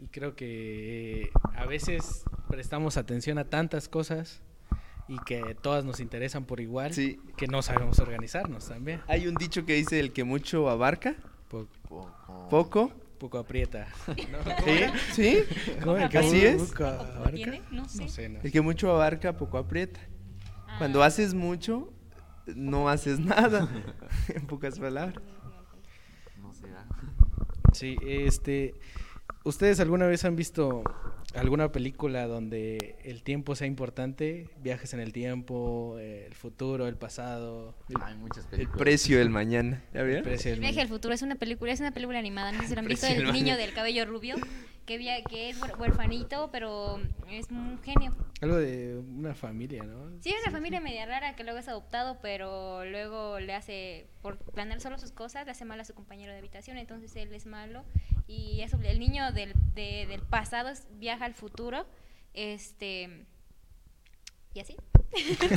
Y 0.01 0.07
creo 0.09 0.37
que 0.37 1.23
eh, 1.23 1.31
a 1.55 1.67
veces 1.67 2.25
prestamos 2.49 2.97
atención 2.97 3.39
a 3.39 3.49
tantas 3.49 3.89
cosas 3.89 4.43
y 5.09 5.19
que 5.21 5.55
todas 5.61 5.85
nos 5.85 6.01
interesan 6.01 6.45
por 6.45 6.61
igual, 6.61 6.93
Sí. 6.95 7.21
que 7.37 7.47
no 7.47 7.63
sabemos 7.63 7.99
organizarnos 7.99 8.69
también. 8.69 9.01
Hay 9.07 9.27
un 9.27 9.35
dicho 9.35 9.65
que 9.67 9.75
dice 9.75 10.01
el 10.01 10.13
que 10.13 10.25
mucho 10.25 10.69
abarca, 10.71 11.15
Po- 11.49 11.69
Poco. 11.89 12.49
poco. 12.51 12.93
poco 13.19 13.39
aprieta. 13.39 13.87
¿Sí? 14.65 14.85
¿Sí? 15.13 15.39
¿Cómo 15.83 15.97
el 15.97 16.09
que 16.09 16.19
Así 16.19 16.41
poco 16.41 16.63
es. 16.65 16.81
abarca? 16.81 17.31
¿Tiene? 17.33 17.63
No 17.71 17.89
sé. 17.89 18.03
No 18.03 18.09
sé, 18.09 18.29
no 18.29 18.41
El 18.43 18.51
que 18.53 18.61
mucho 18.61 18.91
abarca, 18.91 19.37
poco 19.37 19.57
aprieta. 19.59 20.01
Cuando 20.79 21.03
Ah. 21.03 21.07
haces 21.07 21.33
mucho, 21.35 21.91
no 22.55 22.89
haces 22.89 23.19
nada. 23.21 23.69
en 24.29 24.47
pocas 24.47 24.79
palabras. 24.79 25.23
No 26.41 26.53
será. 26.53 26.87
Sí, 27.73 27.97
este, 28.03 28.75
¿ustedes 29.45 29.81
alguna 29.81 30.07
vez 30.07 30.25
han 30.25 30.37
visto 30.37 30.83
alguna 31.35 31.73
película 31.73 32.27
donde 32.27 32.97
el 33.05 33.23
tiempo 33.23 33.55
sea 33.55 33.67
importante? 33.67 34.49
Viajes 34.63 34.95
en 34.95 35.01
el 35.01 35.13
tiempo, 35.13 35.97
eh, 35.99 36.25
el 36.27 36.35
futuro, 36.35 36.87
el 36.87 36.97
pasado. 36.97 37.75
Hay 38.03 38.15
muchas 38.17 38.45
El 38.45 38.51
películas. 38.51 38.79
precio 38.79 39.19
del 39.19 39.31
mañana. 39.31 39.83
¿Ya 39.93 40.01
el 40.01 40.23
precio 40.23 40.51
El 40.51 40.57
del 40.57 40.61
viaje 40.61 40.81
al 40.81 40.89
futuro 40.89 41.13
es 41.15 41.23
una 41.23 41.37
película, 41.37 41.73
es 41.73 41.81
una 41.81 41.93
película 41.93 42.19
animada, 42.19 42.53
no 42.53 42.63
sé 42.63 42.69
si 42.69 42.75
lo 42.75 42.81
han 42.81 42.87
visto, 42.89 43.07
el 43.07 43.19
del 43.19 43.33
niño 43.33 43.57
del 43.57 43.73
cabello 43.73 44.05
rubio, 44.07 44.37
que, 44.87 44.99
via- 44.99 45.23
que 45.25 45.51
es 45.51 45.61
huer- 45.61 45.79
huerfanito, 45.79 46.51
pero 46.53 47.01
es 47.31 47.51
un 47.51 47.81
genio. 47.83 48.15
Algo 48.41 48.57
de 48.57 48.97
una 48.97 49.35
familia, 49.35 49.83
¿no? 49.85 50.11
Sí, 50.21 50.31
es 50.31 50.43
una 50.43 50.53
familia 50.53 50.81
media 50.81 51.07
rara 51.07 51.35
que 51.37 51.45
luego 51.45 51.59
es 51.59 51.69
adoptado, 51.69 52.19
pero 52.21 52.85
luego 52.85 53.41
le 53.41 53.55
hace, 53.55 54.07
por 54.23 54.39
planear 54.39 54.81
solo 54.81 54.99
sus 54.99 55.13
cosas, 55.13 55.45
le 55.47 55.53
hace 55.53 55.65
mal 55.65 55.81
a 55.81 55.85
su 55.85 55.95
compañero 55.95 56.33
de 56.33 56.39
habitación, 56.39 56.77
entonces 56.77 57.15
él 57.17 57.33
es 57.33 57.47
malo. 57.47 57.85
Y 58.27 58.61
eso, 58.63 58.79
el 58.83 58.99
niño 58.99 59.33
del, 59.33 59.55
de- 59.75 60.07
del 60.09 60.21
pasado 60.23 60.69
es- 60.69 60.87
viaja 60.99 61.25
al 61.25 61.35
futuro, 61.35 61.87
este... 62.35 63.27
¿Y 64.53 64.61
así? 64.61 64.77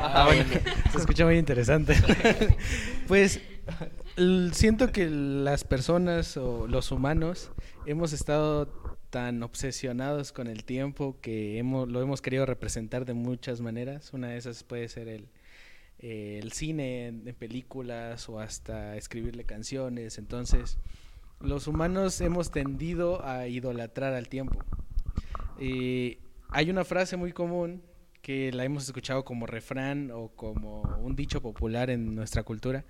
Ah, 0.00 0.24
bueno, 0.26 0.44
se 0.90 0.98
escucha 0.98 1.24
muy 1.24 1.38
interesante. 1.38 1.94
pues 3.08 3.40
siento 4.52 4.92
que 4.92 5.08
las 5.08 5.64
personas 5.64 6.36
o 6.36 6.66
los 6.66 6.90
humanos 6.92 7.50
hemos 7.86 8.12
estado 8.12 8.66
tan 9.10 9.42
obsesionados 9.42 10.32
con 10.32 10.46
el 10.46 10.64
tiempo 10.64 11.18
que 11.20 11.58
hemos, 11.58 11.88
lo 11.88 12.02
hemos 12.02 12.20
querido 12.20 12.46
representar 12.46 13.04
de 13.04 13.14
muchas 13.14 13.60
maneras. 13.60 14.12
Una 14.12 14.28
de 14.28 14.36
esas 14.36 14.62
puede 14.64 14.88
ser 14.88 15.08
el, 15.08 15.28
eh, 15.98 16.46
cine, 16.52 17.06
en, 17.06 17.34
películas 17.34 18.28
o 18.28 18.40
hasta 18.40 18.96
escribirle 18.96 19.44
canciones. 19.44 20.18
Entonces, 20.18 20.78
los 21.40 21.66
humanos 21.66 22.20
hemos 22.20 22.50
tendido 22.50 23.24
a 23.24 23.48
idolatrar 23.48 24.14
al 24.14 24.28
tiempo. 24.28 24.58
Hay 25.58 26.70
una 26.70 26.84
frase 26.84 27.16
muy 27.16 27.32
común 27.32 27.82
que 28.22 28.52
la 28.52 28.64
hemos 28.64 28.84
escuchado 28.84 29.24
como 29.24 29.46
refrán 29.46 30.10
o 30.12 30.28
como 30.28 30.82
un 30.98 31.16
dicho 31.16 31.40
popular 31.40 31.88
en 31.88 32.14
nuestra 32.14 32.42
cultura 32.42 32.84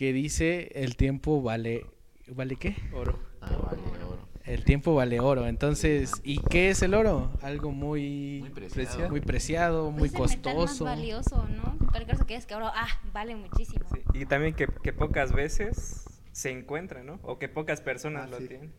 que 0.00 0.14
dice 0.14 0.70
el 0.76 0.96
tiempo 0.96 1.42
vale 1.42 1.84
¿vale 2.28 2.56
qué? 2.56 2.74
Oro. 2.94 3.18
Ah, 3.42 3.50
vale, 3.70 3.82
oro. 3.82 4.26
El 4.46 4.64
tiempo 4.64 4.94
vale 4.94 5.20
oro. 5.20 5.46
Entonces, 5.46 6.22
¿y 6.24 6.38
qué 6.48 6.70
es 6.70 6.80
el 6.80 6.94
oro? 6.94 7.30
Algo 7.42 7.70
muy 7.70 8.38
Muy 8.40 8.48
preciado. 8.48 8.74
preciado. 8.86 9.10
muy 9.10 9.20
preciado, 9.20 9.90
muy 9.90 10.08
Pues 10.08 10.12
más 10.14 10.20
costoso. 10.36 10.84
valioso, 10.86 11.46
¿no? 11.50 11.76
Tal 11.92 12.06
caso 12.06 12.24
que 12.24 12.34
es 12.34 12.46
que 12.46 12.54
ahora, 12.54 12.72
ah, 12.74 12.88
vale 13.12 13.36
muchísimo. 13.36 13.84
Sí, 13.92 14.00
Y 14.14 14.24
también 14.24 14.54
que, 14.54 14.68
que 14.82 14.94
pocas 14.94 15.32
veces 15.34 16.06
se 16.32 16.50
encuentra, 16.50 17.02
¿no? 17.02 17.20
O 17.22 17.38
que 17.38 17.50
pocas 17.50 17.82
personas 17.82 18.22
Ah, 18.24 18.30
lo 18.30 18.38
sí. 18.38 18.48
tienen. 18.48 18.72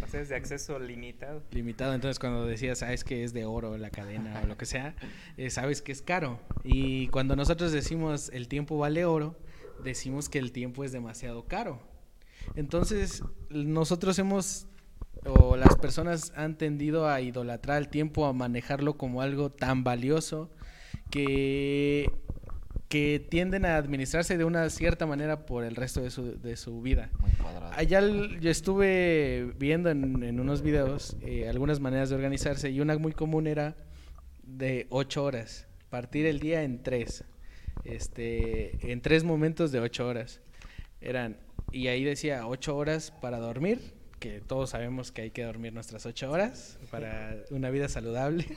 O 0.00 0.06
sea, 0.06 0.20
es 0.20 0.28
de 0.28 0.36
acceso 0.36 0.78
limitado. 0.78 1.42
limitado. 1.50 1.92
Entonces, 1.92 2.20
cuando 2.20 2.46
decías, 2.46 2.78
sabes 2.78 3.02
que 3.02 3.24
es 3.24 3.32
de 3.32 3.46
oro 3.46 3.76
la 3.78 3.90
cadena 3.90 4.42
o 4.44 4.46
lo 4.46 4.56
que 4.56 4.66
sea, 4.66 4.94
eh, 5.38 5.50
sabes 5.50 5.82
que 5.82 5.90
es 5.90 6.02
caro. 6.02 6.38
Y 6.62 7.08
cuando 7.08 7.34
nosotros 7.34 7.72
decimos 7.72 8.28
el 8.32 8.46
tiempo 8.46 8.78
vale 8.78 9.04
oro, 9.06 9.36
decimos 9.82 10.28
que 10.28 10.38
el 10.38 10.52
tiempo 10.52 10.84
es 10.84 10.92
demasiado 10.92 11.44
caro. 11.46 11.80
Entonces, 12.54 13.22
nosotros 13.50 14.18
hemos, 14.18 14.66
o 15.24 15.56
las 15.56 15.76
personas 15.76 16.32
han 16.36 16.56
tendido 16.56 17.08
a 17.08 17.20
idolatrar 17.20 17.78
el 17.78 17.88
tiempo, 17.88 18.26
a 18.26 18.32
manejarlo 18.32 18.96
como 18.96 19.22
algo 19.22 19.50
tan 19.50 19.84
valioso 19.84 20.50
que, 21.10 22.10
que 22.88 23.24
tienden 23.28 23.64
a 23.64 23.76
administrarse 23.76 24.38
de 24.38 24.44
una 24.44 24.70
cierta 24.70 25.06
manera 25.06 25.44
por 25.46 25.64
el 25.64 25.76
resto 25.76 26.00
de 26.00 26.10
su, 26.10 26.38
de 26.40 26.56
su 26.56 26.80
vida. 26.82 27.10
Muy 27.18 27.32
cuadrado. 27.32 27.72
Allá 27.74 28.00
yo 28.00 28.50
estuve 28.50 29.52
viendo 29.58 29.90
en, 29.90 30.22
en 30.22 30.40
unos 30.40 30.62
videos 30.62 31.16
eh, 31.22 31.48
algunas 31.48 31.80
maneras 31.80 32.10
de 32.10 32.14
organizarse 32.14 32.70
y 32.70 32.80
una 32.80 32.96
muy 32.98 33.12
común 33.12 33.46
era 33.46 33.76
de 34.44 34.86
ocho 34.90 35.24
horas, 35.24 35.66
partir 35.90 36.26
el 36.26 36.38
día 36.38 36.62
en 36.62 36.82
tres, 36.82 37.24
este, 37.84 38.92
en 38.92 39.00
tres 39.00 39.24
momentos 39.24 39.72
de 39.72 39.80
ocho 39.80 40.06
horas. 40.06 40.40
Eran, 41.00 41.36
y 41.72 41.88
ahí 41.88 42.04
decía 42.04 42.46
ocho 42.46 42.76
horas 42.76 43.10
para 43.10 43.38
dormir, 43.38 43.96
que 44.18 44.40
todos 44.40 44.70
sabemos 44.70 45.12
que 45.12 45.22
hay 45.22 45.30
que 45.30 45.44
dormir 45.44 45.72
nuestras 45.72 46.06
ocho 46.06 46.30
horas 46.30 46.78
para 46.90 47.36
una 47.50 47.70
vida 47.70 47.88
saludable. 47.88 48.46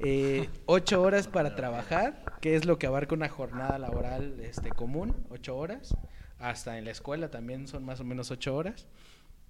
Eh, 0.00 0.48
ocho 0.66 1.00
horas 1.00 1.28
para 1.28 1.54
trabajar, 1.54 2.24
que 2.40 2.56
es 2.56 2.64
lo 2.64 2.78
que 2.78 2.88
abarca 2.88 3.14
una 3.14 3.28
jornada 3.28 3.78
laboral 3.78 4.40
este, 4.40 4.70
común, 4.70 5.14
ocho 5.30 5.56
horas. 5.56 5.96
Hasta 6.40 6.78
en 6.78 6.84
la 6.84 6.90
escuela 6.90 7.30
también 7.30 7.68
son 7.68 7.84
más 7.84 8.00
o 8.00 8.04
menos 8.04 8.32
ocho 8.32 8.56
horas. 8.56 8.88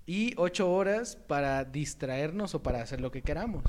Y 0.06 0.35
ocho 0.37 0.71
horas 0.71 1.16
para 1.16 1.64
distraernos 1.64 2.54
o 2.54 2.62
para 2.62 2.83
hacer 2.83 3.00
lo 3.00 3.11
que 3.11 3.23
queramos. 3.23 3.64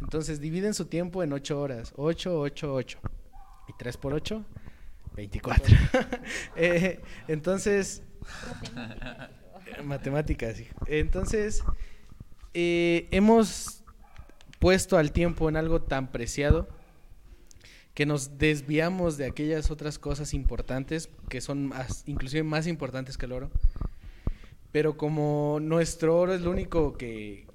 Entonces 0.00 0.40
dividen 0.40 0.72
su 0.72 0.86
tiempo 0.86 1.22
en 1.22 1.34
ocho 1.34 1.60
horas. 1.60 1.92
Ocho, 1.96 2.40
ocho, 2.40 2.72
ocho. 2.72 2.98
Y 3.68 3.74
tres 3.78 3.98
por 3.98 4.14
ocho, 4.14 4.44
24. 5.14 5.76
Eh, 6.56 7.00
entonces, 7.28 8.02
matemáticas. 9.84 10.60
hijo. 10.60 10.74
Entonces, 10.86 11.62
eh, 12.54 13.08
hemos 13.10 13.82
puesto 14.58 14.96
al 14.96 15.12
tiempo 15.12 15.48
en 15.48 15.56
algo 15.56 15.82
tan 15.82 16.10
preciado 16.12 16.68
que 17.94 18.06
nos 18.06 18.38
desviamos 18.38 19.16
de 19.16 19.26
aquellas 19.26 19.70
otras 19.70 19.98
cosas 19.98 20.34
importantes 20.34 21.10
que 21.28 21.40
son 21.40 21.66
más, 21.66 22.02
inclusive 22.06 22.42
más 22.42 22.66
importantes 22.66 23.16
que 23.16 23.26
el 23.26 23.32
oro. 23.32 23.50
Pero 24.72 24.96
como 24.96 25.58
nuestro 25.60 26.18
oro 26.18 26.34
es 26.34 26.40
lo 26.40 26.50
único 26.50 26.96
que, 26.96 27.46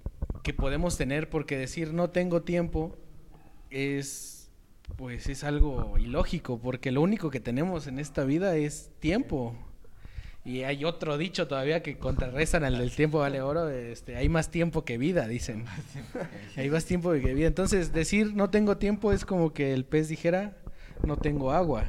que 0.44 0.54
podemos 0.54 0.98
tener, 0.98 1.30
porque 1.30 1.58
decir 1.58 1.94
no 1.94 2.10
tengo 2.10 2.44
tiempo 2.44 2.98
es 3.70 4.39
pues 4.96 5.28
es 5.30 5.44
algo 5.44 5.98
ilógico, 5.98 6.60
porque 6.60 6.92
lo 6.92 7.02
único 7.02 7.30
que 7.30 7.40
tenemos 7.40 7.88
en 7.88 8.00
esta 8.00 8.24
vida 8.24 8.56
es 8.56 8.92
tiempo. 9.00 9.56
Y 10.46 10.64
hay 10.64 10.86
otro 10.86 11.18
dicho 11.18 11.48
todavía 11.48 11.84
que 11.84 11.98
contrarrestan 11.98 12.64
al 12.64 12.78
del 12.78 12.96
tiempo 12.96 13.20
vale 13.20 13.42
oro, 13.42 13.70
este, 13.70 14.16
hay 14.16 14.30
más 14.30 14.50
tiempo 14.50 14.86
que 14.86 14.98
vida, 14.98 15.28
dicen. 15.28 15.66
hay 16.56 16.70
más 16.70 16.86
tiempo 16.86 17.12
que 17.12 17.34
vida. 17.34 17.48
Entonces, 17.48 17.94
decir 17.94 18.34
no 18.34 18.50
tengo 18.50 18.78
tiempo 18.78 19.12
es 19.12 19.26
como 19.26 19.54
que 19.54 19.74
el 19.74 19.86
pez 19.86 20.08
dijera 20.08 20.58
no 21.04 21.18
tengo 21.18 21.52
agua. 21.52 21.86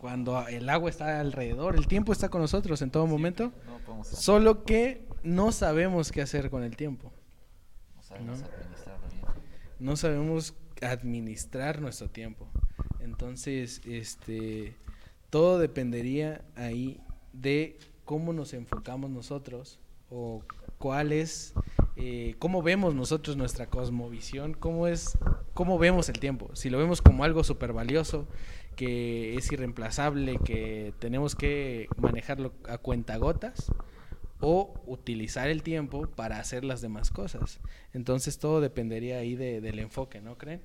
Cuando 0.00 0.46
el 0.48 0.68
agua 0.68 0.90
está 0.90 1.20
alrededor, 1.20 1.76
el 1.76 1.86
tiempo 1.86 2.12
está 2.12 2.28
con 2.28 2.40
nosotros 2.40 2.82
en 2.82 2.90
todo 2.90 3.06
momento, 3.06 3.52
No 3.66 4.04
solo 4.04 4.64
que 4.64 5.06
no 5.22 5.52
sabemos 5.52 6.10
qué 6.10 6.22
hacer 6.22 6.50
con 6.50 6.64
el 6.64 6.76
tiempo. 6.76 7.12
no 7.94 8.02
sabemos 8.02 8.40
¿no? 8.40 8.46
administrarlo 8.46 9.08
bien. 9.08 9.24
no 9.78 9.96
sabemos 9.96 10.54
administrar 10.82 11.80
nuestro 11.80 12.08
tiempo. 12.10 12.48
Entonces, 13.00 13.80
este, 13.86 14.76
todo 15.30 15.58
dependería 15.58 16.42
ahí 16.56 17.00
de 17.32 17.78
cómo 18.04 18.32
nos 18.32 18.52
enfocamos 18.54 19.10
nosotros 19.10 19.78
o 20.10 20.42
cuál 20.78 21.12
es, 21.12 21.54
eh, 21.96 22.34
cómo 22.38 22.62
vemos 22.62 22.94
nosotros 22.94 23.36
nuestra 23.36 23.66
cosmovisión, 23.66 24.54
cómo 24.54 24.86
es, 24.86 25.16
cómo 25.54 25.78
vemos 25.78 26.08
el 26.08 26.18
tiempo. 26.18 26.54
Si 26.54 26.70
lo 26.70 26.78
vemos 26.78 27.00
como 27.00 27.24
algo 27.24 27.44
súper 27.44 27.72
valioso, 27.72 28.26
que 28.76 29.36
es 29.36 29.50
irreemplazable, 29.52 30.38
que 30.44 30.94
tenemos 30.98 31.34
que 31.34 31.88
manejarlo 31.96 32.52
a 32.68 32.78
cuentagotas, 32.78 33.70
o 34.44 34.74
utilizar 34.86 35.48
el 35.48 35.62
tiempo 35.62 36.08
para 36.08 36.38
hacer 36.40 36.64
las 36.64 36.80
demás 36.80 37.10
cosas. 37.12 37.60
Entonces 37.92 38.38
todo 38.38 38.60
dependería 38.60 39.18
ahí 39.18 39.36
de- 39.36 39.60
del 39.60 39.78
enfoque, 39.78 40.20
¿no 40.20 40.36
creen? 40.36 40.60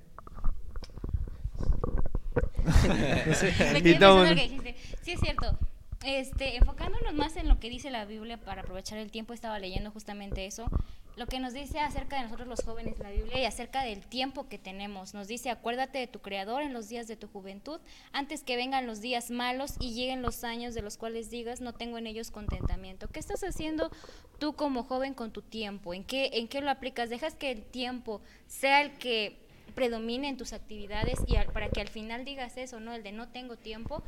Y 3.84 4.00
todo- 4.00 4.26
que 4.26 4.36
dijiste. 4.36 4.76
Sí, 5.02 5.12
es 5.12 5.20
cierto. 5.20 5.58
Este, 6.06 6.58
enfocándonos 6.58 7.14
más 7.16 7.36
en 7.38 7.48
lo 7.48 7.60
que 7.60 7.70
dice 7.70 7.90
la 7.90 8.06
Biblia 8.06 8.38
para 8.38 8.62
aprovechar 8.62 9.00
el 9.00 9.10
tiempo, 9.12 9.34
estaba 9.34 9.58
leyendo 9.60 9.90
justamente 9.92 10.46
eso. 10.46 10.70
Lo 11.16 11.26
que 11.26 11.40
nos 11.40 11.54
dice 11.54 11.80
acerca 11.80 12.18
de 12.18 12.24
nosotros 12.26 12.48
los 12.48 12.62
jóvenes 12.64 13.00
la 13.00 13.10
Biblia 13.10 13.42
y 13.42 13.46
acerca 13.46 13.82
del 13.82 14.06
tiempo 14.06 14.48
que 14.48 14.60
tenemos. 14.60 15.16
Nos 15.16 15.28
dice, 15.28 15.50
acuérdate 15.50 15.98
de 15.98 16.06
tu 16.06 16.20
Creador 16.20 16.62
en 16.62 16.72
los 16.74 16.88
días 16.90 17.08
de 17.08 17.16
tu 17.18 17.28
juventud, 17.28 17.80
antes 18.12 18.44
que 18.44 18.56
vengan 18.56 18.86
los 18.86 19.02
días 19.02 19.32
malos 19.32 19.74
y 19.80 19.94
lleguen 19.96 20.22
los 20.22 20.44
años 20.44 20.76
de 20.76 20.84
los 20.84 20.98
cuales 20.98 21.32
digas, 21.32 21.60
no 21.60 21.74
tengo 21.74 21.98
en 21.98 22.06
ellos 22.06 22.30
contentamiento. 22.30 23.08
¿Qué 23.08 23.20
estás 23.20 23.44
haciendo 23.44 23.90
tú 24.38 24.54
como 24.54 24.84
joven 24.84 25.16
con 25.16 25.32
tu 25.32 25.42
tiempo? 25.42 25.96
¿En 25.96 26.04
qué, 26.04 26.30
en 26.34 26.48
qué 26.48 26.62
lo 26.62 26.70
aplicas? 26.70 27.10
¿Dejas 27.10 27.34
que 27.34 27.50
el 27.50 27.64
tiempo 27.64 28.22
sea 28.46 28.82
el 28.84 28.92
que 29.00 29.47
predomine 29.78 30.28
en 30.28 30.38
tus 30.38 30.54
actividades 30.54 31.20
y 31.28 31.36
para 31.54 31.70
que 31.70 31.82
al 31.82 31.88
final 31.88 32.26
digas 32.26 32.58
eso, 32.58 32.80
¿no? 32.80 32.94
El 32.94 33.04
de 33.04 33.12
no 33.12 33.30
tengo 33.30 33.58
tiempo. 33.58 34.02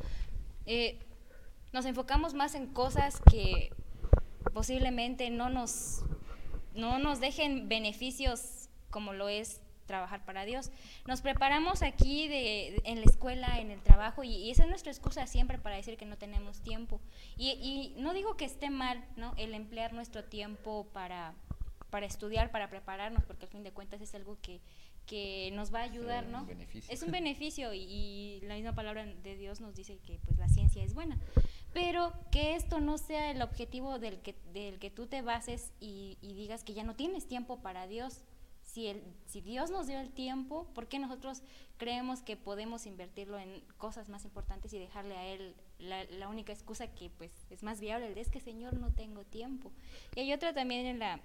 Eh, 0.66 0.98
nos 1.72 1.86
enfocamos 1.86 2.34
más 2.34 2.56
en 2.56 2.66
cosas 2.66 3.22
que 3.30 3.70
posiblemente 4.52 5.30
no 5.30 5.48
nos, 5.48 6.02
no 6.74 6.98
nos 6.98 7.20
dejen 7.20 7.68
beneficios 7.68 8.68
como 8.90 9.12
lo 9.12 9.28
es 9.28 9.60
trabajar 9.86 10.24
para 10.24 10.44
Dios. 10.44 10.72
Nos 11.06 11.20
preparamos 11.20 11.82
aquí 11.82 12.26
de, 12.26 12.82
en 12.82 12.98
la 12.98 13.06
escuela, 13.06 13.60
en 13.60 13.70
el 13.70 13.80
trabajo, 13.80 14.24
y, 14.24 14.50
esa 14.50 14.64
es 14.64 14.68
nuestra 14.68 14.90
excusa 14.90 15.28
siempre 15.28 15.58
para 15.58 15.76
decir 15.76 15.96
que 15.96 16.04
no 16.04 16.18
tenemos 16.18 16.62
tiempo. 16.62 17.00
Y, 17.36 17.50
y, 17.50 17.94
no 18.00 18.12
digo 18.12 18.36
que 18.36 18.44
esté 18.44 18.70
mal, 18.70 19.04
¿no? 19.14 19.34
El 19.36 19.54
emplear 19.54 19.92
nuestro 19.92 20.24
tiempo 20.24 20.88
para, 20.92 21.34
para 21.90 22.06
estudiar, 22.06 22.50
para 22.50 22.68
prepararnos, 22.70 23.22
porque 23.24 23.46
al 23.46 23.52
fin 23.52 23.62
de 23.62 23.70
cuentas 23.70 24.00
es 24.00 24.12
algo 24.16 24.36
que, 24.42 24.60
que 25.10 25.50
nos 25.54 25.74
va 25.74 25.80
a 25.80 25.82
ayudar, 25.82 26.26
¿no? 26.26 26.46
Es 26.88 27.02
un 27.02 27.10
beneficio 27.20 27.74
y, 27.74 27.80
y, 27.80 28.40
la 28.42 28.54
misma 28.54 28.76
palabra 28.76 29.04
de 29.04 29.36
Dios 29.36 29.60
nos 29.60 29.74
dice 29.74 29.98
que 29.98 30.20
pues 30.24 30.38
la 30.38 30.48
ciencia 30.48 30.84
es 30.84 30.94
buena. 30.94 31.18
Pero 31.72 32.12
que 32.30 32.54
esto 32.54 32.78
no 32.78 32.96
sea 32.96 33.32
el 33.32 33.42
objetivo 33.42 33.98
del 33.98 34.20
que, 34.20 34.36
del 34.52 34.78
que 34.78 34.88
tú 34.88 35.08
te 35.08 35.20
bases 35.20 35.72
y, 35.80 36.16
y 36.20 36.34
digas 36.34 36.62
que 36.62 36.74
ya 36.74 36.84
no 36.84 36.94
tienes 36.94 37.26
tiempo 37.26 37.60
para 37.60 37.88
Dios, 37.88 38.22
si, 38.62 38.86
el, 38.86 39.02
si 39.26 39.40
Dios 39.40 39.70
nos 39.70 39.88
dio 39.88 39.98
el 39.98 40.10
tiempo, 40.10 40.68
¿por 40.74 40.86
qué 40.86 41.00
nosotros 41.00 41.42
creemos 41.76 42.22
que 42.22 42.36
podemos 42.36 42.86
invertirlo 42.86 43.36
en 43.36 43.64
cosas 43.78 44.08
más 44.08 44.24
importantes 44.24 44.72
y 44.72 44.78
dejarle 44.78 45.16
a 45.16 45.26
Él 45.26 45.56
la, 45.80 46.28
única 46.28 46.52
excusa 46.52 46.86
que 46.86 47.10
pues 47.10 47.32
es 47.50 47.64
más 47.64 47.80
viable? 47.80 48.12
Es 48.20 48.30
que 48.30 48.38
Señor 48.38 48.74
no 48.74 48.92
tengo 48.92 49.24
tiempo. 49.24 49.72
Y 50.14 50.20
hay 50.20 50.32
otra 50.32 50.54
también 50.54 50.86
en 50.86 51.00
la, 51.00 51.20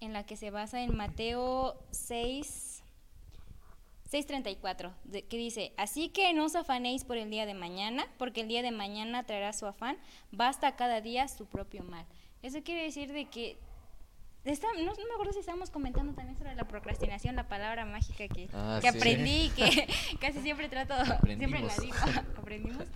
en 0.00 0.12
la 0.12 0.26
que 0.26 0.36
se 0.36 0.50
basa 0.50 0.82
en 0.82 0.96
Mateo 0.96 1.80
6, 1.92 2.67
6.34, 4.10 4.92
que 5.28 5.36
dice, 5.36 5.72
así 5.76 6.08
que 6.08 6.32
no 6.32 6.46
os 6.46 6.56
afanéis 6.56 7.04
por 7.04 7.16
el 7.18 7.30
día 7.30 7.44
de 7.46 7.54
mañana, 7.54 8.06
porque 8.16 8.40
el 8.40 8.48
día 8.48 8.62
de 8.62 8.70
mañana 8.70 9.24
traerá 9.24 9.52
su 9.52 9.66
afán, 9.66 9.98
basta 10.32 10.76
cada 10.76 11.00
día 11.00 11.28
su 11.28 11.46
propio 11.46 11.82
mal. 11.84 12.06
Eso 12.42 12.62
quiere 12.62 12.84
decir 12.84 13.12
de 13.12 13.26
que 13.26 13.58
no, 14.44 14.94
me 14.94 15.14
acuerdo 15.14 15.32
si 15.32 15.40
estábamos 15.40 15.70
comentando 15.70 16.14
también 16.14 16.38
sobre 16.38 16.54
la 16.54 16.64
procrastinación, 16.64 17.36
la 17.36 17.48
palabra 17.48 17.84
mágica 17.84 18.28
que, 18.28 18.48
ah, 18.54 18.78
que 18.80 18.88
aprendí 18.88 19.46
y 19.46 19.50
que 19.56 19.88
casi 20.20 20.40
siempre 20.40 20.68
trato, 20.68 20.94
siempre 21.24 21.60
la 21.60 21.74
digo, 21.76 21.96
aprendimos, 22.38 22.86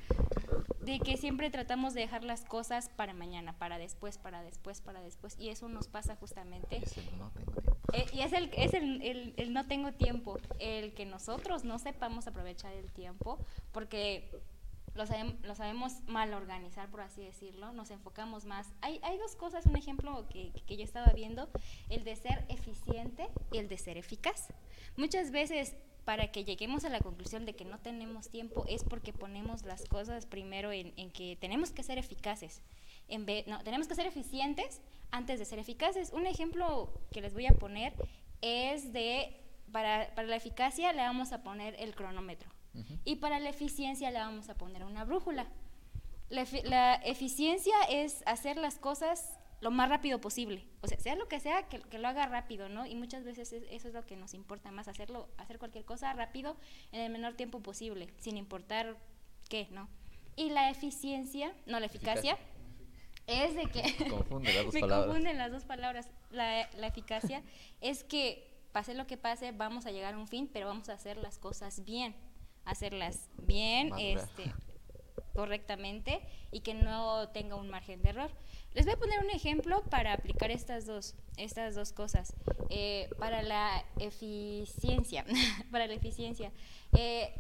de 0.81 0.99
que 0.99 1.17
siempre 1.17 1.51
tratamos 1.51 1.95
de 1.95 2.01
dejar 2.01 2.25
las 2.25 2.45
cosas 2.45 2.89
para 2.89 3.13
mañana, 3.13 3.53
para 3.59 3.79
después, 3.79 4.19
para 4.19 4.43
después, 4.43 4.81
para 4.81 5.03
después, 5.03 5.37
y 5.39 5.51
eso 5.51 5.69
nos 5.69 5.89
pasa 5.89 6.17
justamente. 6.17 6.83
Eh, 7.93 8.07
y 8.13 8.21
es, 8.21 8.33
el, 8.33 8.51
es 8.57 8.73
el, 8.75 9.35
el, 9.37 9.53
no 9.53 9.67
tengo 9.67 9.93
tiempo, 9.93 10.39
el 10.59 10.95
que 10.95 11.05
nosotros 11.05 11.65
no 11.65 11.79
sepamos 11.79 12.27
aprovechar 12.27 12.73
el 12.73 12.91
tiempo, 12.91 13.39
porque 13.73 14.31
lo, 14.95 15.05
lo, 15.43 15.55
sabemos 15.55 16.01
mal 16.07 16.33
organizar, 16.33 16.91
por 16.91 17.03
así 17.03 17.23
decirlo, 17.23 17.73
nos 17.73 17.91
enfocamos 17.91 18.47
más. 18.47 18.73
Hay, 18.81 18.99
hay 19.03 19.19
dos 19.19 19.37
cosas, 19.37 19.67
un 19.67 19.77
ejemplo 19.77 20.27
que, 20.31 20.53
que, 20.67 20.77
yo 20.77 20.85
estaba 20.85 21.13
viendo, 21.13 21.51
el 21.91 22.05
de 22.05 22.17
ser 22.17 22.45
eficiente 22.49 23.29
y 23.53 23.59
el 23.59 23.69
de 23.69 23.77
ser 23.77 23.99
eficaz. 23.99 24.49
Muchas 24.97 25.31
veces 25.31 25.77
para 26.05 26.33
que 26.33 26.45
lleguemos 26.45 26.85
a 26.85 26.89
la 26.89 27.01
conclusión 27.01 27.45
de 27.45 27.55
que 27.55 27.65
no 27.65 27.79
tenemos 27.79 28.29
tiempo 28.29 28.65
es 28.69 28.85
porque 28.85 29.13
ponemos 29.13 29.65
las 29.65 29.85
cosas 29.85 30.27
primero 30.27 30.73
en, 30.73 30.93
en 30.97 31.11
que 31.11 31.37
tenemos 31.41 31.71
que 31.71 31.83
ser 31.83 31.99
eficaces. 31.99 32.61
En 33.13 33.27
vez, 33.27 33.47
no, 33.47 33.63
tenemos 33.63 33.87
que 33.89 33.95
ser 33.95 34.07
eficientes 34.07 34.81
antes 35.11 35.39
de 35.39 35.45
ser 35.45 35.59
eficaces. 35.59 36.13
Un 36.13 36.27
ejemplo 36.27 36.93
que 37.13 37.21
les 37.21 37.35
voy 37.35 37.47
a 37.47 37.53
poner 37.53 37.93
es 38.41 38.93
de, 38.93 39.37
para, 39.71 40.15
para 40.15 40.27
la 40.27 40.37
eficacia 40.37 40.93
le 40.93 41.03
vamos 41.03 41.33
a 41.33 41.43
poner 41.43 41.77
el 41.79 41.95
cronómetro. 41.95 42.51
Y 43.05 43.17
para 43.17 43.39
la 43.39 43.51
eficiencia 43.51 44.11
le 44.11 44.19
vamos 44.19 44.49
a 44.49 44.55
poner 44.55 44.85
una 44.85 45.05
brújula. 45.05 45.47
La, 46.31 46.95
eficiencia 47.05 47.75
es 47.91 48.23
hacer 48.25 48.57
las 48.57 48.77
cosas 48.77 49.39
lo 49.61 49.71
más 49.71 49.91
rápido 49.91 50.21
posible. 50.21 50.65
O 50.81 50.89
sea, 50.89 50.99
sea 50.99 51.15
lo 51.15 51.29
que 51.29 51.39
sea, 51.39 51.69
que, 51.69 51.99
lo 51.99 52.09
haga 52.09 52.25
rápido, 52.27 52.71
¿no? 52.71 52.87
Y 52.87 52.95
muchas 52.95 53.25
veces 53.25 53.53
eso 53.53 53.89
es 53.89 53.95
lo 53.95 54.07
que 54.07 54.17
nos 54.17 54.33
importa 54.33 54.71
más, 54.71 54.89
hacerlo, 54.89 55.29
hacer 55.37 55.59
cualquier 55.59 55.85
cosa 55.85 56.13
rápido 56.15 56.57
en 56.93 57.03
el 57.03 57.13
menor 57.13 57.35
tiempo 57.35 57.61
posible, 57.61 58.09
sin 58.19 58.39
importar 58.39 58.97
qué, 59.51 59.69
¿no? 59.71 59.89
Y 60.35 60.49
la 60.49 60.71
eficiencia, 60.71 61.53
no, 61.67 61.79
la 61.79 61.87
eficacia, 61.87 62.39
es 63.27 63.55
de 63.55 63.67
que... 63.67 64.09
Confunde 64.11 64.53
las 64.53 64.65
dos 64.65 64.75
me 64.75 64.81
palabras. 64.81 65.07
confunden 65.07 65.39
las 65.39 65.53
dos 65.53 65.65
palabras. 65.65 66.11
La, 66.31 66.69
la 66.77 66.87
eficacia 66.87 67.43
es 67.81 68.05
que 68.05 68.51
pase 68.73 68.95
lo 68.95 69.07
que 69.07 69.17
pase, 69.17 69.53
vamos 69.53 69.87
a 69.87 69.91
llegar 69.91 70.15
a 70.15 70.19
un 70.19 70.29
fin, 70.29 70.49
pero 70.53 70.67
vamos 70.67 70.89
a 70.89 70.95
hacer 70.95 71.17
las 71.19 71.39
cosas 71.39 71.85
bien 71.85 72.15
hacerlas 72.65 73.29
bien, 73.43 73.93
este, 73.99 74.53
correctamente 75.35 76.21
y 76.51 76.61
que 76.61 76.75
no 76.75 77.29
tenga 77.31 77.57
un 77.57 77.69
margen 77.71 78.03
de 78.03 78.11
error. 78.11 78.31
Les 78.75 78.87
voy 78.87 78.95
a 78.95 78.99
poner 78.99 79.21
un 79.21 79.31
ejemplo 79.31 79.83
para 79.91 80.13
aplicar 80.13 80.51
estas 80.51 80.87
dos, 80.87 81.15
estas 81.37 81.75
dos 81.75 81.93
cosas. 81.93 82.35
Eh, 82.71 83.09
para 83.19 83.43
la 83.43 83.85
eficiencia, 83.99 85.25
para 85.71 85.87
la 85.87 85.95
eficiencia. 85.95 86.53
Eh, 86.97 87.35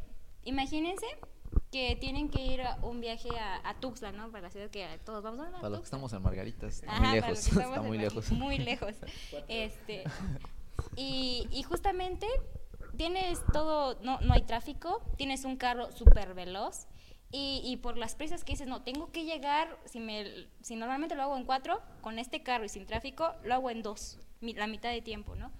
imagínense 0.44 1.06
que 1.70 1.96
tienen 1.96 2.28
que 2.28 2.42
ir 2.42 2.62
a 2.62 2.76
un 2.82 3.00
viaje 3.00 3.30
a, 3.38 3.74
Tuxtla, 3.80 4.12
¿no? 4.12 4.30
Para 4.30 4.42
la 4.42 4.50
ciudad 4.50 4.70
que 4.70 4.86
todos 5.04 5.22
vamos 5.22 5.46
a 5.46 5.50
Para 5.52 5.68
los 5.70 5.80
que 5.80 5.84
estamos 5.84 6.12
en 6.12 6.22
Margaritas, 6.22 6.82
está 6.82 7.00
muy 7.00 7.12
lejos, 7.12 7.48
está 7.48 7.82
muy 7.82 7.98
lejos. 7.98 8.30
Muy 8.30 8.58
lejos. 8.58 8.94
este, 9.48 10.04
y, 10.96 11.48
y 11.50 11.62
justamente 11.62 12.26
tienes 12.96 13.40
todo, 13.52 13.98
no, 14.02 14.20
no 14.20 14.34
hay 14.34 14.42
tráfico, 14.42 15.02
tienes 15.16 15.44
un 15.44 15.56
carro 15.56 15.90
súper 15.92 16.34
veloz 16.34 16.86
y, 17.30 17.62
y, 17.64 17.78
por 17.78 17.96
las 17.96 18.14
prisas 18.14 18.44
que 18.44 18.52
dices, 18.52 18.68
no, 18.68 18.82
tengo 18.82 19.10
que 19.10 19.24
llegar, 19.24 19.78
si, 19.86 20.00
me, 20.00 20.48
si 20.60 20.76
normalmente 20.76 21.14
lo 21.14 21.22
hago 21.22 21.36
en 21.38 21.44
cuatro, 21.44 21.80
con 22.02 22.18
este 22.18 22.42
carro 22.42 22.66
y 22.66 22.68
sin 22.68 22.86
tráfico, 22.86 23.32
lo 23.42 23.54
hago 23.54 23.70
en 23.70 23.82
dos, 23.82 24.18
la 24.42 24.66
mitad 24.66 24.90
de 24.90 25.00
tiempo, 25.00 25.34
¿no? 25.34 25.50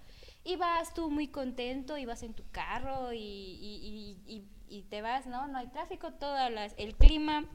Y 0.43 0.55
vas 0.55 0.93
tú 0.93 1.09
muy 1.09 1.29
contento 1.29 1.97
y 1.97 2.05
vas 2.05 2.21
en 2.21 2.35
tu 2.35 2.43
carro 2.51 3.11
y, 3.11 3.17
y, 3.17 4.17
y 4.27 4.43
te 4.81 5.01
vas, 5.01 5.27
¿no? 5.27 5.47
No 5.47 5.59
hay 5.59 5.67
tráfico, 5.67 6.11
todo 6.13 6.35
el 6.37 6.95
clima 6.95 7.45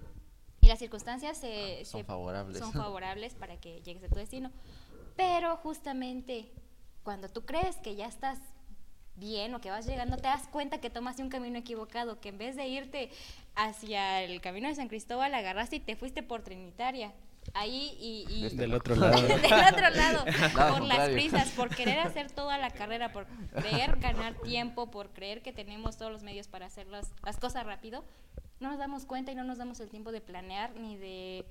y 0.61 0.68
las 0.68 0.78
circunstancias 0.78 1.37
se, 1.37 1.85
son, 1.85 2.04
favorables. 2.04 2.59
son 2.59 2.72
favorables 2.85 3.35
para 3.35 3.59
que 3.59 3.83
llegues 3.83 4.04
a 4.04 4.09
tu 4.09 4.16
destino. 4.16 4.50
Pero 5.16 5.57
justamente 5.57 6.52
cuando 7.02 7.28
tú 7.28 7.44
crees 7.44 7.76
que 7.76 7.96
ya 7.96 8.07
estás 8.07 8.38
bien 9.16 9.54
o 9.54 9.61
que 9.61 9.70
vas 9.70 9.87
llegando, 9.87 10.16
te 10.16 10.22
das 10.22 10.46
cuenta 10.48 10.81
que 10.81 10.90
tomaste 10.90 11.22
un 11.22 11.28
camino 11.28 11.59
equivocado, 11.59 12.20
que 12.20 12.28
en 12.28 12.38
vez 12.38 12.57
de 12.57 12.68
irte 12.68 13.11
hacia 13.54 14.22
el 14.22 14.40
camino 14.40 14.68
de 14.68 14.74
San 14.74 14.88
Cristóbal, 14.88 15.35
agarraste 15.35 15.76
y 15.76 15.81
te 15.81 15.96
fuiste 15.96 16.22
por 16.22 16.42
Trinitaria. 16.42 17.12
Ahí 17.55 17.97
y... 18.01 18.27
y 18.29 18.57
del 18.57 18.75
otro 18.75 18.95
lado. 18.97 19.21
del 19.21 19.33
otro 19.33 19.91
lado, 19.91 20.25
por 20.73 20.83
las 20.83 21.11
prisas, 21.11 21.51
por 21.51 21.75
querer 21.75 21.99
hacer 22.01 22.31
toda 22.31 22.59
la 22.59 22.71
carrera, 22.71 23.13
por 23.13 23.27
creer 23.61 23.97
ganar 23.99 24.35
tiempo, 24.35 24.91
por 24.91 25.11
creer 25.11 25.43
que 25.43 25.53
tenemos 25.53 25.97
todos 25.97 26.13
los 26.13 26.23
medios 26.23 26.49
para 26.49 26.67
hacer 26.67 26.87
las, 26.87 27.13
las 27.25 27.39
cosas 27.39 27.65
rápido, 27.67 28.05
no 28.61 28.71
nos 28.71 28.79
damos 28.79 29.05
cuenta 29.05 29.33
y 29.33 29.35
no 29.35 29.45
nos 29.45 29.59
damos 29.59 29.81
el 29.81 29.89
tiempo 29.89 30.13
de 30.13 30.21
planear 30.21 30.75
ni 30.75 30.97
de 30.97 31.47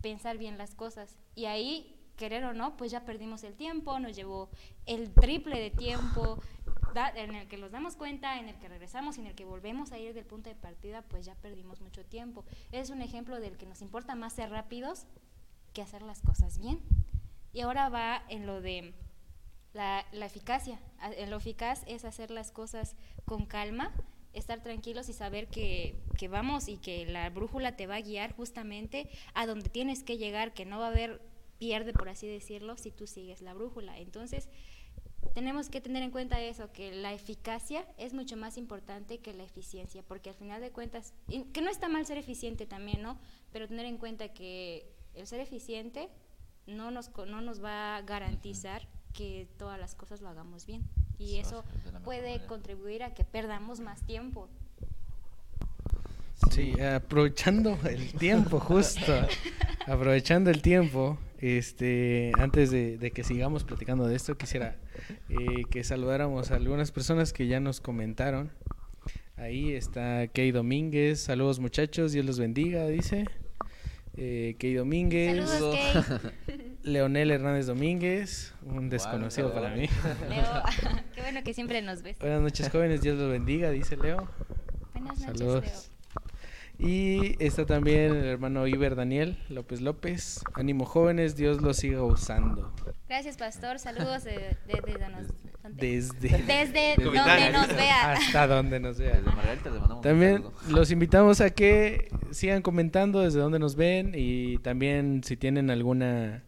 pensar 0.00 0.38
bien 0.38 0.58
las 0.58 0.74
cosas. 0.74 1.18
Y 1.34 1.46
ahí 1.46 1.96
querer 2.16 2.44
o 2.44 2.52
no, 2.52 2.76
pues 2.76 2.90
ya 2.90 3.06
perdimos 3.06 3.44
el 3.44 3.54
tiempo, 3.54 3.98
nos 3.98 4.14
llevó 4.14 4.50
el 4.84 5.10
triple 5.12 5.58
de 5.58 5.70
tiempo, 5.70 6.38
en 7.14 7.34
el 7.34 7.48
que 7.48 7.56
nos 7.56 7.70
damos 7.70 7.96
cuenta, 7.96 8.38
en 8.38 8.48
el 8.48 8.56
que 8.58 8.68
regresamos 8.68 9.16
y 9.16 9.20
en 9.20 9.28
el 9.28 9.34
que 9.34 9.46
volvemos 9.46 9.92
a 9.92 9.98
ir 9.98 10.12
del 10.12 10.26
punto 10.26 10.50
de 10.50 10.56
partida, 10.56 11.02
pues 11.02 11.24
ya 11.24 11.34
perdimos 11.36 11.80
mucho 11.80 12.04
tiempo. 12.04 12.44
Es 12.72 12.90
un 12.90 13.00
ejemplo 13.00 13.40
del 13.40 13.56
que 13.56 13.64
nos 13.64 13.80
importa 13.80 14.14
más 14.16 14.34
ser 14.34 14.50
rápidos 14.50 15.06
que 15.72 15.82
hacer 15.82 16.02
las 16.02 16.20
cosas 16.22 16.58
bien. 16.58 16.80
Y 17.52 17.60
ahora 17.60 17.88
va 17.88 18.22
en 18.28 18.46
lo 18.46 18.60
de 18.60 18.94
la, 19.72 20.04
eficacia. 20.12 20.78
En 21.16 21.30
lo 21.30 21.36
eficaz 21.36 21.82
es 21.86 22.04
hacer 22.04 22.30
las 22.30 22.52
cosas 22.52 22.96
con 23.24 23.46
calma, 23.46 23.92
estar 24.32 24.62
tranquilos 24.62 25.08
y 25.08 25.12
saber 25.12 25.48
que, 25.48 26.00
que, 26.16 26.28
vamos 26.28 26.68
y 26.68 26.76
que 26.76 27.06
la 27.06 27.28
brújula 27.30 27.76
te 27.76 27.86
va 27.86 27.96
a 27.96 28.00
guiar 28.00 28.34
justamente 28.36 29.10
a 29.34 29.46
donde 29.46 29.68
tienes 29.68 30.04
que 30.04 30.18
llegar, 30.18 30.54
que 30.54 30.64
no 30.64 30.78
va 30.78 30.86
a 30.86 30.90
haber 30.90 31.20
pierde, 31.58 31.92
por 31.92 32.08
así 32.08 32.26
decirlo, 32.26 32.76
si 32.76 32.90
tú 32.90 33.06
sigues 33.06 33.42
la 33.42 33.54
brújula. 33.54 33.98
Entonces, 33.98 34.48
tenemos 35.34 35.68
que 35.68 35.80
tener 35.80 36.02
en 36.02 36.10
cuenta 36.10 36.40
eso, 36.40 36.72
que 36.72 36.92
la 36.92 37.12
eficacia 37.12 37.86
es 37.98 38.14
mucho 38.14 38.36
más 38.36 38.56
importante 38.56 39.18
que 39.18 39.34
la 39.34 39.44
eficiencia, 39.44 40.02
porque 40.02 40.30
al 40.30 40.34
final 40.34 40.60
de 40.60 40.70
cuentas, 40.70 41.12
que 41.52 41.60
no 41.60 41.70
está 41.70 41.88
mal 41.88 42.06
ser 42.06 42.18
eficiente 42.18 42.66
también, 42.66 43.02
¿no? 43.02 43.18
Pero 43.52 43.68
tener 43.68 43.86
en 43.86 43.98
cuenta 43.98 44.32
que 44.32 44.90
el 45.14 45.26
ser 45.26 45.40
eficiente 45.40 46.08
no 46.66 46.90
nos, 46.90 47.10
no 47.26 47.40
nos 47.40 47.62
va 47.62 47.96
a 47.96 48.02
garantizar 48.02 48.88
que 49.12 49.48
todas 49.58 49.78
las 49.78 49.94
cosas 49.94 50.20
lo 50.20 50.28
hagamos 50.28 50.66
bien. 50.66 50.82
Y 51.18 51.36
eso 51.36 51.64
puede 52.04 52.44
contribuir 52.46 53.02
a 53.02 53.12
que 53.12 53.24
perdamos 53.24 53.80
más 53.80 54.04
tiempo. 54.06 54.48
Sí, 56.50 56.80
aprovechando 56.80 57.78
el 57.84 58.12
tiempo, 58.14 58.58
justo. 58.58 59.12
aprovechando 59.86 60.50
el 60.50 60.62
tiempo. 60.62 61.18
este, 61.38 62.32
antes 62.38 62.70
de, 62.70 62.98
de 62.98 63.10
que 63.10 63.24
sigamos 63.24 63.64
platicando 63.64 64.06
de 64.06 64.16
esto, 64.16 64.36
quisiera 64.36 64.76
eh, 65.28 65.64
que 65.70 65.84
saludáramos 65.84 66.50
a 66.50 66.56
algunas 66.56 66.90
personas 66.92 67.32
que 67.32 67.46
ya 67.46 67.60
nos 67.60 67.80
comentaron. 67.80 68.50
Ahí 69.36 69.72
está 69.72 70.26
Key 70.28 70.50
Domínguez, 70.52 71.20
saludos 71.20 71.60
muchachos, 71.60 72.12
Dios 72.12 72.26
los 72.26 72.38
bendiga, 72.38 72.86
dice. 72.86 73.24
Eh, 74.22 74.54
Key 74.58 74.74
Domínguez, 74.74 75.48
Saludos, 75.48 75.76
Kay. 75.76 76.58
Leonel 76.82 77.30
Hernández 77.30 77.64
Domínguez, 77.66 78.52
un 78.66 78.90
desconocido 78.90 79.54
para 79.54 79.70
mí. 79.70 79.88
Leo, 80.28 80.44
qué 81.14 81.22
bueno 81.22 81.42
que 81.42 81.54
siempre 81.54 81.80
nos 81.80 82.02
ves. 82.02 82.18
Buenas 82.18 82.42
noches 82.42 82.68
jóvenes, 82.68 83.00
Dios 83.00 83.16
los 83.18 83.30
bendiga, 83.30 83.70
dice 83.70 83.96
Leo. 83.96 84.28
Buenas 84.92 85.18
noches, 85.20 85.38
Saludos. 85.38 85.64
Leo. 85.64 85.90
Y 86.90 87.42
está 87.44 87.64
también 87.66 88.14
el 88.14 88.24
hermano 88.24 88.66
Iber 88.66 88.94
Daniel 88.94 89.38
López 89.48 89.80
López. 89.80 90.40
Ánimo 90.54 90.84
jóvenes, 90.86 91.36
Dios 91.36 91.60
los 91.62 91.76
siga 91.78 92.02
usando. 92.02 92.72
Gracias, 93.08 93.36
pastor. 93.38 93.78
Saludos 93.78 94.24
de, 94.24 94.32
de- 94.66 94.80
de- 94.86 94.98
de 94.98 95.06
Desde 95.72 96.28
desde 96.46 96.94
donde 96.96 97.52
nos 97.52 97.68
vea. 97.68 98.12
hasta 98.12 98.46
donde 98.46 98.80
nos 98.80 98.98
vea. 98.98 99.16
Desde 99.16 99.26
Margarita 99.32 99.70
les 99.70 99.80
mandamos 99.80 99.96
un 99.96 100.02
También 100.02 100.44
los 100.68 100.90
invitamos 100.90 101.40
a 101.40 101.50
que 101.50 102.08
sigan 102.30 102.62
comentando 102.62 103.20
desde 103.20 103.38
donde 103.40 103.58
nos 103.58 103.76
ven 103.76 104.12
y 104.14 104.58
también 104.58 105.22
si 105.24 105.36
tienen 105.36 105.70
alguna 105.70 106.42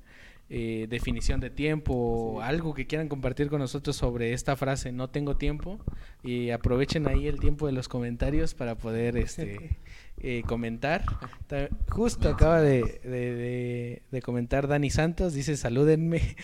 eh, 0.51 0.87
definición 0.91 1.41
de 1.41 1.49
tiempo 1.51 1.95
o 1.95 2.41
algo 2.43 2.75
que 2.75 2.87
quieran 2.87 3.09
compartir 3.09 3.49
con 3.49 3.61
nosotros 3.61 3.97
sobre 3.97 4.35
esta 4.35 4.55
frase 4.55 4.93
no 4.93 5.09
tengo 5.09 5.37
tiempo 5.37 5.79
y 6.23 6.51
aprovechen 6.51 7.09
ahí 7.09 7.27
el 7.27 7.41
tiempo 7.41 7.67
de 7.67 7.73
los 7.73 7.89
comentarios 7.89 8.53
para 8.55 8.75
poder 8.75 9.17
este 9.17 9.79
eh, 10.19 10.43
comentar. 10.47 11.05
Ta- 11.47 11.69
Justo 11.89 12.29
acaba 12.29 12.61
de, 12.61 12.83
de- 13.03 13.35
de- 13.35 14.03
de 14.11 14.23
comentar 14.23 14.69
Dani 14.69 14.91
Santos, 14.91 15.33
dice 15.33 15.57
salúdenme. 15.57 16.37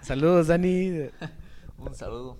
Saludos 0.00 0.46
Dani, 0.46 1.08
Un 1.78 1.94
saludo. 1.94 2.38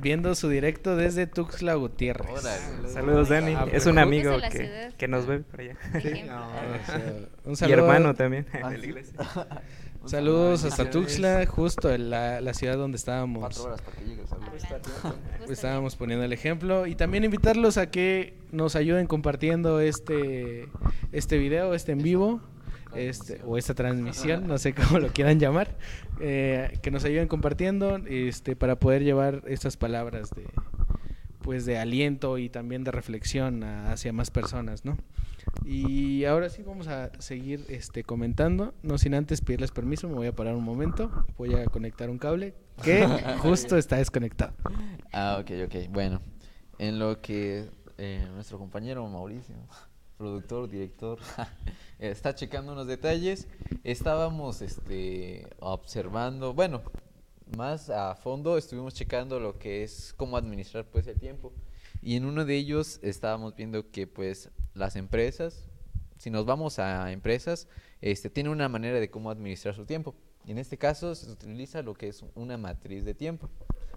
viendo 0.00 0.34
su 0.34 0.48
directo 0.48 0.96
desde 0.96 1.26
Tuxtla 1.26 1.74
Gutiérrez. 1.74 2.28
Órale. 2.30 2.88
Saludos, 2.92 3.28
Dani. 3.28 3.54
Ah, 3.54 3.66
es 3.72 3.86
un 3.86 3.98
amigo 3.98 4.36
que, 4.50 4.90
que 4.98 5.08
nos 5.08 5.26
ve 5.26 5.40
por 5.40 5.60
allá. 5.60 5.76
O 5.94 6.86
sea, 6.86 7.14
un 7.44 7.52
Y 7.52 7.56
saludo- 7.56 7.78
hermano 7.78 8.14
también 8.14 8.46
Ah, 8.62 8.70
de 8.70 8.78
la 8.78 8.82
sí. 8.82 8.88
iglesia. 8.90 9.14
Un 10.04 10.10
Saludos 10.10 10.60
saludo, 10.60 10.74
hasta. 10.82 10.90
Tuxtla, 10.90 11.46
justo 11.46 11.90
en 11.90 12.10
la, 12.10 12.42
la 12.42 12.52
ciudad 12.52 12.76
donde 12.76 12.96
estábamos. 12.98 13.40
Cuatro 13.40 13.64
horas 13.64 13.80
para 13.80 13.96
que 13.96 14.04
llegue 14.04 14.20
el 14.20 14.28
saludo. 14.28 14.46
Hablando. 15.02 15.18
Justo 15.38 15.52
Estábamos 15.54 15.96
poniendo 15.96 16.24
el 16.26 16.32
ejemplo 16.34 16.86
y 16.86 16.94
también 16.94 17.24
invitarlos 17.24 17.78
a 17.78 17.90
que 17.90 18.36
nos 18.52 18.76
ayuden 18.76 19.06
compartiendo 19.06 19.80
este 19.80 20.68
este 21.12 21.38
video, 21.38 21.72
este 21.72 21.92
en 21.92 22.02
vivo, 22.02 22.42
este 22.96 23.40
o 23.44 23.56
esta 23.58 23.74
transmisión, 23.74 24.46
no 24.46 24.58
sé 24.58 24.74
cómo 24.74 24.98
lo 24.98 25.08
quieran 25.08 25.38
llamar, 25.40 25.68
eh, 26.20 26.78
que 26.82 26.90
nos 26.90 27.04
ayuden 27.04 27.28
compartiendo, 27.28 27.96
este 28.06 28.56
para 28.56 28.76
poder 28.78 29.02
llevar 29.04 29.42
estas 29.46 29.76
palabras 29.76 30.30
de 30.30 30.46
pues 31.42 31.66
de 31.66 31.76
aliento 31.78 32.38
y 32.38 32.48
también 32.48 32.84
de 32.84 32.90
reflexión 32.90 33.64
a- 33.64 33.92
hacia 33.92 34.12
más 34.14 34.30
personas, 34.30 34.84
¿no? 34.86 34.96
Y 35.66 36.24
ahora 36.24 36.48
sí 36.48 36.62
vamos 36.62 36.88
a 36.88 37.10
seguir 37.20 37.64
este 37.68 38.02
comentando, 38.02 38.74
no 38.82 38.96
sin 38.98 39.14
antes 39.14 39.40
pedirles 39.40 39.70
permiso, 39.70 40.08
me 40.08 40.14
voy 40.14 40.26
a 40.26 40.32
parar 40.34 40.54
un 40.54 40.64
momento, 40.64 41.10
voy 41.36 41.54
a 41.54 41.66
conectar 41.66 42.08
un 42.10 42.18
cable 42.18 42.54
que 42.82 43.06
justo 43.38 43.76
está 43.76 43.96
desconectado. 43.96 44.52
Ah, 45.12 45.38
ok, 45.40 45.50
ok. 45.66 45.90
Bueno, 45.90 46.20
en 46.78 46.98
lo 46.98 47.20
que 47.20 47.66
eh, 47.98 48.26
nuestro 48.34 48.58
compañero 48.58 49.06
Mauricio, 49.08 49.54
productor, 50.24 50.70
director, 50.70 51.18
está 51.98 52.34
checando 52.34 52.72
unos 52.72 52.86
detalles, 52.86 53.46
estábamos 53.82 54.62
este, 54.62 55.46
observando, 55.60 56.54
bueno, 56.54 56.80
más 57.58 57.90
a 57.90 58.14
fondo 58.14 58.56
estuvimos 58.56 58.94
checando 58.94 59.38
lo 59.38 59.58
que 59.58 59.82
es 59.82 60.14
cómo 60.16 60.38
administrar 60.38 60.86
pues 60.86 61.06
el 61.08 61.18
tiempo. 61.20 61.52
Y 62.00 62.16
en 62.16 62.24
uno 62.24 62.46
de 62.46 62.56
ellos 62.56 63.00
estábamos 63.02 63.54
viendo 63.54 63.90
que 63.90 64.06
pues 64.06 64.48
las 64.72 64.96
empresas, 64.96 65.68
si 66.16 66.30
nos 66.30 66.46
vamos 66.46 66.78
a 66.78 67.12
empresas, 67.12 67.68
este, 68.00 68.30
tienen 68.30 68.50
una 68.50 68.70
manera 68.70 69.00
de 69.00 69.10
cómo 69.10 69.30
administrar 69.30 69.74
su 69.74 69.84
tiempo. 69.84 70.14
En 70.46 70.56
este 70.56 70.78
caso 70.78 71.14
se 71.14 71.30
utiliza 71.30 71.82
lo 71.82 71.92
que 71.92 72.08
es 72.08 72.24
una 72.34 72.56
matriz 72.56 73.04
de 73.04 73.12
tiempo, 73.12 73.50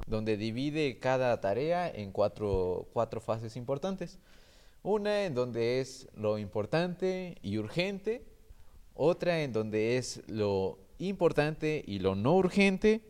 donde 0.08 0.36
divide 0.36 1.00
cada 1.00 1.40
tarea 1.40 1.90
en 1.90 2.12
cuatro, 2.12 2.90
cuatro 2.92 3.22
fases 3.22 3.56
importantes. 3.56 4.20
Una 4.88 5.26
en 5.26 5.34
donde 5.34 5.82
es 5.82 6.08
lo 6.16 6.38
importante 6.38 7.36
y 7.42 7.58
urgente, 7.58 8.24
otra 8.94 9.42
en 9.42 9.52
donde 9.52 9.98
es 9.98 10.22
lo 10.28 10.80
importante 10.98 11.84
y 11.86 12.00
lo 12.00 12.16
no 12.16 12.38
urgente, 12.38 13.02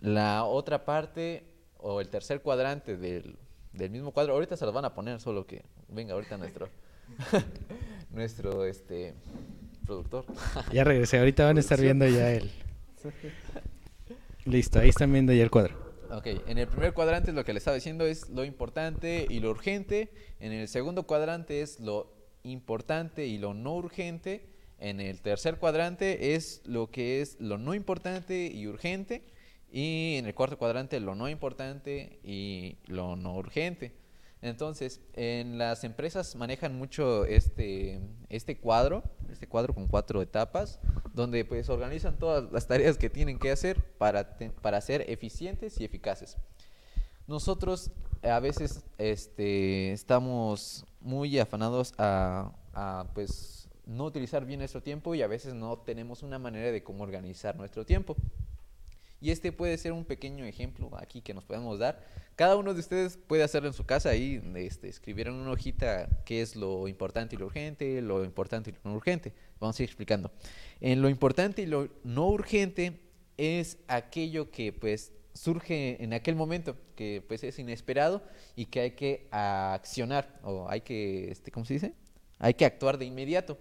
la 0.00 0.44
otra 0.44 0.86
parte 0.86 1.44
o 1.76 2.00
el 2.00 2.08
tercer 2.08 2.40
cuadrante 2.40 2.96
del, 2.96 3.36
del 3.74 3.90
mismo 3.90 4.12
cuadro, 4.12 4.32
ahorita 4.32 4.56
se 4.56 4.64
los 4.64 4.72
van 4.72 4.86
a 4.86 4.94
poner, 4.94 5.20
solo 5.20 5.46
que 5.46 5.66
venga 5.88 6.14
ahorita 6.14 6.38
nuestro, 6.38 6.70
nuestro 8.10 8.64
este, 8.64 9.12
productor. 9.84 10.24
Ya 10.72 10.82
regresé, 10.82 11.18
ahorita 11.18 11.44
van 11.44 11.58
a 11.58 11.60
estar 11.60 11.78
viendo 11.78 12.08
ya 12.08 12.32
el... 12.32 12.50
Listo, 14.46 14.78
ahí 14.78 14.88
están 14.88 15.12
viendo 15.12 15.34
ya 15.34 15.42
el 15.42 15.50
cuadro. 15.50 15.87
Ok, 16.10 16.26
en 16.46 16.56
el 16.56 16.66
primer 16.66 16.94
cuadrante 16.94 17.32
lo 17.32 17.44
que 17.44 17.52
le 17.52 17.58
estaba 17.58 17.74
diciendo 17.74 18.06
es 18.06 18.30
lo 18.30 18.42
importante 18.46 19.26
y 19.28 19.40
lo 19.40 19.50
urgente. 19.50 20.10
En 20.40 20.52
el 20.52 20.66
segundo 20.66 21.02
cuadrante 21.02 21.60
es 21.60 21.80
lo 21.80 22.10
importante 22.44 23.26
y 23.26 23.36
lo 23.36 23.52
no 23.52 23.74
urgente. 23.74 24.46
En 24.78 25.00
el 25.00 25.20
tercer 25.20 25.58
cuadrante 25.58 26.34
es 26.34 26.62
lo 26.64 26.90
que 26.90 27.20
es 27.20 27.38
lo 27.40 27.58
no 27.58 27.74
importante 27.74 28.50
y 28.50 28.66
urgente. 28.66 29.22
Y 29.70 30.16
en 30.16 30.24
el 30.24 30.34
cuarto 30.34 30.56
cuadrante 30.56 30.98
lo 30.98 31.14
no 31.14 31.28
importante 31.28 32.20
y 32.24 32.78
lo 32.86 33.16
no 33.16 33.34
urgente. 33.34 33.92
Entonces, 34.40 35.00
en 35.14 35.58
las 35.58 35.82
empresas 35.82 36.36
manejan 36.36 36.76
mucho 36.76 37.24
este, 37.24 38.00
este 38.28 38.56
cuadro, 38.58 39.02
este 39.30 39.48
cuadro 39.48 39.74
con 39.74 39.88
cuatro 39.88 40.22
etapas, 40.22 40.78
donde 41.12 41.44
pues 41.44 41.68
organizan 41.68 42.18
todas 42.18 42.50
las 42.52 42.68
tareas 42.68 42.98
que 42.98 43.10
tienen 43.10 43.38
que 43.38 43.50
hacer 43.50 43.82
para, 43.98 44.38
para 44.62 44.80
ser 44.80 45.10
eficientes 45.10 45.80
y 45.80 45.84
eficaces. 45.84 46.36
Nosotros 47.26 47.90
a 48.22 48.38
veces 48.40 48.84
este, 48.96 49.92
estamos 49.92 50.84
muy 51.00 51.38
afanados 51.38 51.92
a, 51.98 52.52
a, 52.74 53.06
pues, 53.14 53.68
no 53.86 54.04
utilizar 54.04 54.44
bien 54.44 54.60
nuestro 54.60 54.82
tiempo 54.82 55.14
y 55.14 55.22
a 55.22 55.26
veces 55.26 55.54
no 55.54 55.78
tenemos 55.78 56.22
una 56.22 56.38
manera 56.38 56.70
de 56.70 56.82
cómo 56.82 57.02
organizar 57.02 57.56
nuestro 57.56 57.84
tiempo. 57.84 58.16
Y 59.20 59.30
este 59.30 59.50
puede 59.52 59.76
ser 59.78 59.92
un 59.92 60.04
pequeño 60.04 60.44
ejemplo 60.44 60.90
aquí 60.96 61.20
que 61.22 61.34
nos 61.34 61.44
podemos 61.44 61.78
dar. 61.78 62.04
Cada 62.36 62.56
uno 62.56 62.72
de 62.72 62.80
ustedes 62.80 63.16
puede 63.16 63.42
hacerlo 63.42 63.68
en 63.68 63.74
su 63.74 63.84
casa 63.84 64.10
ahí, 64.10 64.40
este, 64.54 64.88
escribir 64.88 65.26
en 65.26 65.34
una 65.34 65.50
hojita 65.50 66.08
qué 66.24 66.40
es 66.40 66.54
lo 66.54 66.86
importante 66.86 67.34
y 67.34 67.38
lo 67.38 67.46
urgente, 67.46 68.00
lo 68.00 68.24
importante 68.24 68.70
y 68.70 68.74
lo 68.74 68.78
no 68.84 68.96
urgente. 68.96 69.32
Vamos 69.58 69.78
a 69.78 69.82
ir 69.82 69.88
explicando. 69.88 70.30
En 70.80 71.02
lo 71.02 71.08
importante 71.08 71.62
y 71.62 71.66
lo 71.66 71.88
no 72.04 72.28
urgente 72.28 73.00
es 73.36 73.78
aquello 73.88 74.50
que 74.52 74.72
pues 74.72 75.12
surge 75.34 76.02
en 76.02 76.12
aquel 76.12 76.36
momento, 76.36 76.76
que 76.94 77.24
pues 77.26 77.42
es 77.42 77.58
inesperado 77.58 78.22
y 78.54 78.66
que 78.66 78.80
hay 78.80 78.90
que 78.92 79.26
accionar 79.32 80.38
o 80.42 80.68
hay 80.68 80.82
que, 80.82 81.30
este, 81.30 81.50
¿cómo 81.50 81.66
se 81.66 81.74
dice? 81.74 81.94
Hay 82.38 82.54
que 82.54 82.64
actuar 82.64 82.98
de 82.98 83.04
inmediato 83.04 83.58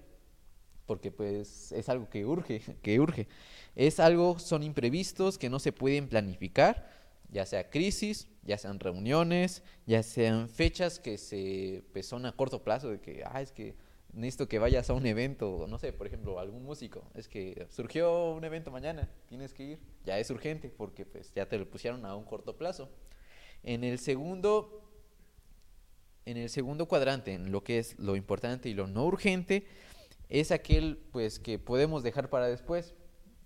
porque 0.87 1.11
pues 1.11 1.71
es 1.71 1.89
algo 1.89 2.09
que 2.09 2.25
urge, 2.25 2.61
que 2.81 2.99
urge. 2.99 3.27
Es 3.75 3.99
algo, 3.99 4.39
son 4.39 4.63
imprevistos 4.63 5.37
que 5.37 5.49
no 5.49 5.59
se 5.59 5.71
pueden 5.71 6.07
planificar, 6.07 6.89
ya 7.29 7.45
sea 7.45 7.69
crisis, 7.69 8.27
ya 8.43 8.57
sean 8.57 8.79
reuniones, 8.79 9.61
ya 9.85 10.01
sean 10.01 10.49
fechas 10.49 10.99
que 10.99 11.17
se 11.17 11.83
pues, 11.93 12.07
son 12.07 12.25
a 12.25 12.31
corto 12.31 12.63
plazo, 12.63 12.89
de 12.89 13.01
que, 13.01 13.23
ah, 13.25 13.41
es 13.41 13.51
que 13.51 13.75
necesito 14.13 14.47
que 14.47 14.57
vayas 14.57 14.89
a 14.89 14.93
un 14.93 15.05
evento, 15.05 15.65
no 15.69 15.77
sé, 15.77 15.93
por 15.93 16.07
ejemplo, 16.07 16.39
algún 16.39 16.63
músico, 16.63 17.03
es 17.13 17.27
que 17.27 17.67
surgió 17.69 18.31
un 18.31 18.43
evento 18.43 18.71
mañana, 18.71 19.09
tienes 19.27 19.53
que 19.53 19.63
ir, 19.63 19.79
ya 20.05 20.17
es 20.17 20.29
urgente 20.31 20.69
porque 20.69 21.05
pues 21.05 21.31
ya 21.35 21.47
te 21.47 21.59
lo 21.59 21.69
pusieron 21.69 22.05
a 22.05 22.15
un 22.15 22.23
corto 22.23 22.57
plazo. 22.57 22.89
En 23.63 23.83
el 23.83 23.99
segundo, 23.99 24.81
en 26.25 26.37
el 26.37 26.49
segundo 26.49 26.87
cuadrante, 26.87 27.33
en 27.33 27.51
lo 27.51 27.63
que 27.63 27.79
es 27.79 27.99
lo 27.99 28.15
importante 28.15 28.69
y 28.69 28.73
lo 28.73 28.87
no 28.87 29.05
urgente, 29.05 29.67
es 30.29 30.51
aquel 30.51 30.97
pues 31.11 31.39
que 31.39 31.59
podemos 31.59 32.03
dejar 32.03 32.29
para 32.29 32.47
después. 32.47 32.93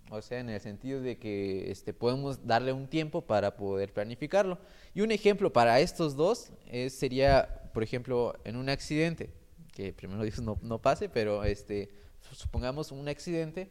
O 0.10 0.22
sea, 0.22 0.39
en 0.39 0.50
el 0.50 0.60
sentido 0.60 1.00
de 1.02 1.17
que 1.17 1.72
este, 1.72 1.94
podemos 1.94 2.46
darle 2.46 2.74
un 2.74 2.88
tiempo 2.88 3.22
para 3.22 3.56
poder 3.56 3.94
planificarlo. 3.94 4.60
Y 4.94 5.02
un 5.02 5.12
ejemplo 5.12 5.54
para 5.54 5.80
estos 5.80 6.15
dos 6.17 6.52
es- 6.67 6.94
sería, 6.94 7.70
por 7.74 7.82
ejemplo, 7.82 8.34
en 8.44 8.58
un 8.58 8.67
accidente, 8.67 9.32
que 9.72 9.94
primero 9.94 10.22
Dios 10.24 10.41
no, 10.41 10.60
no 10.62 10.82
pase, 10.82 11.08
pero 11.08 11.46
este, 11.46 11.91
supongamos 12.34 12.91
un 12.91 13.08
accidente, 13.08 13.70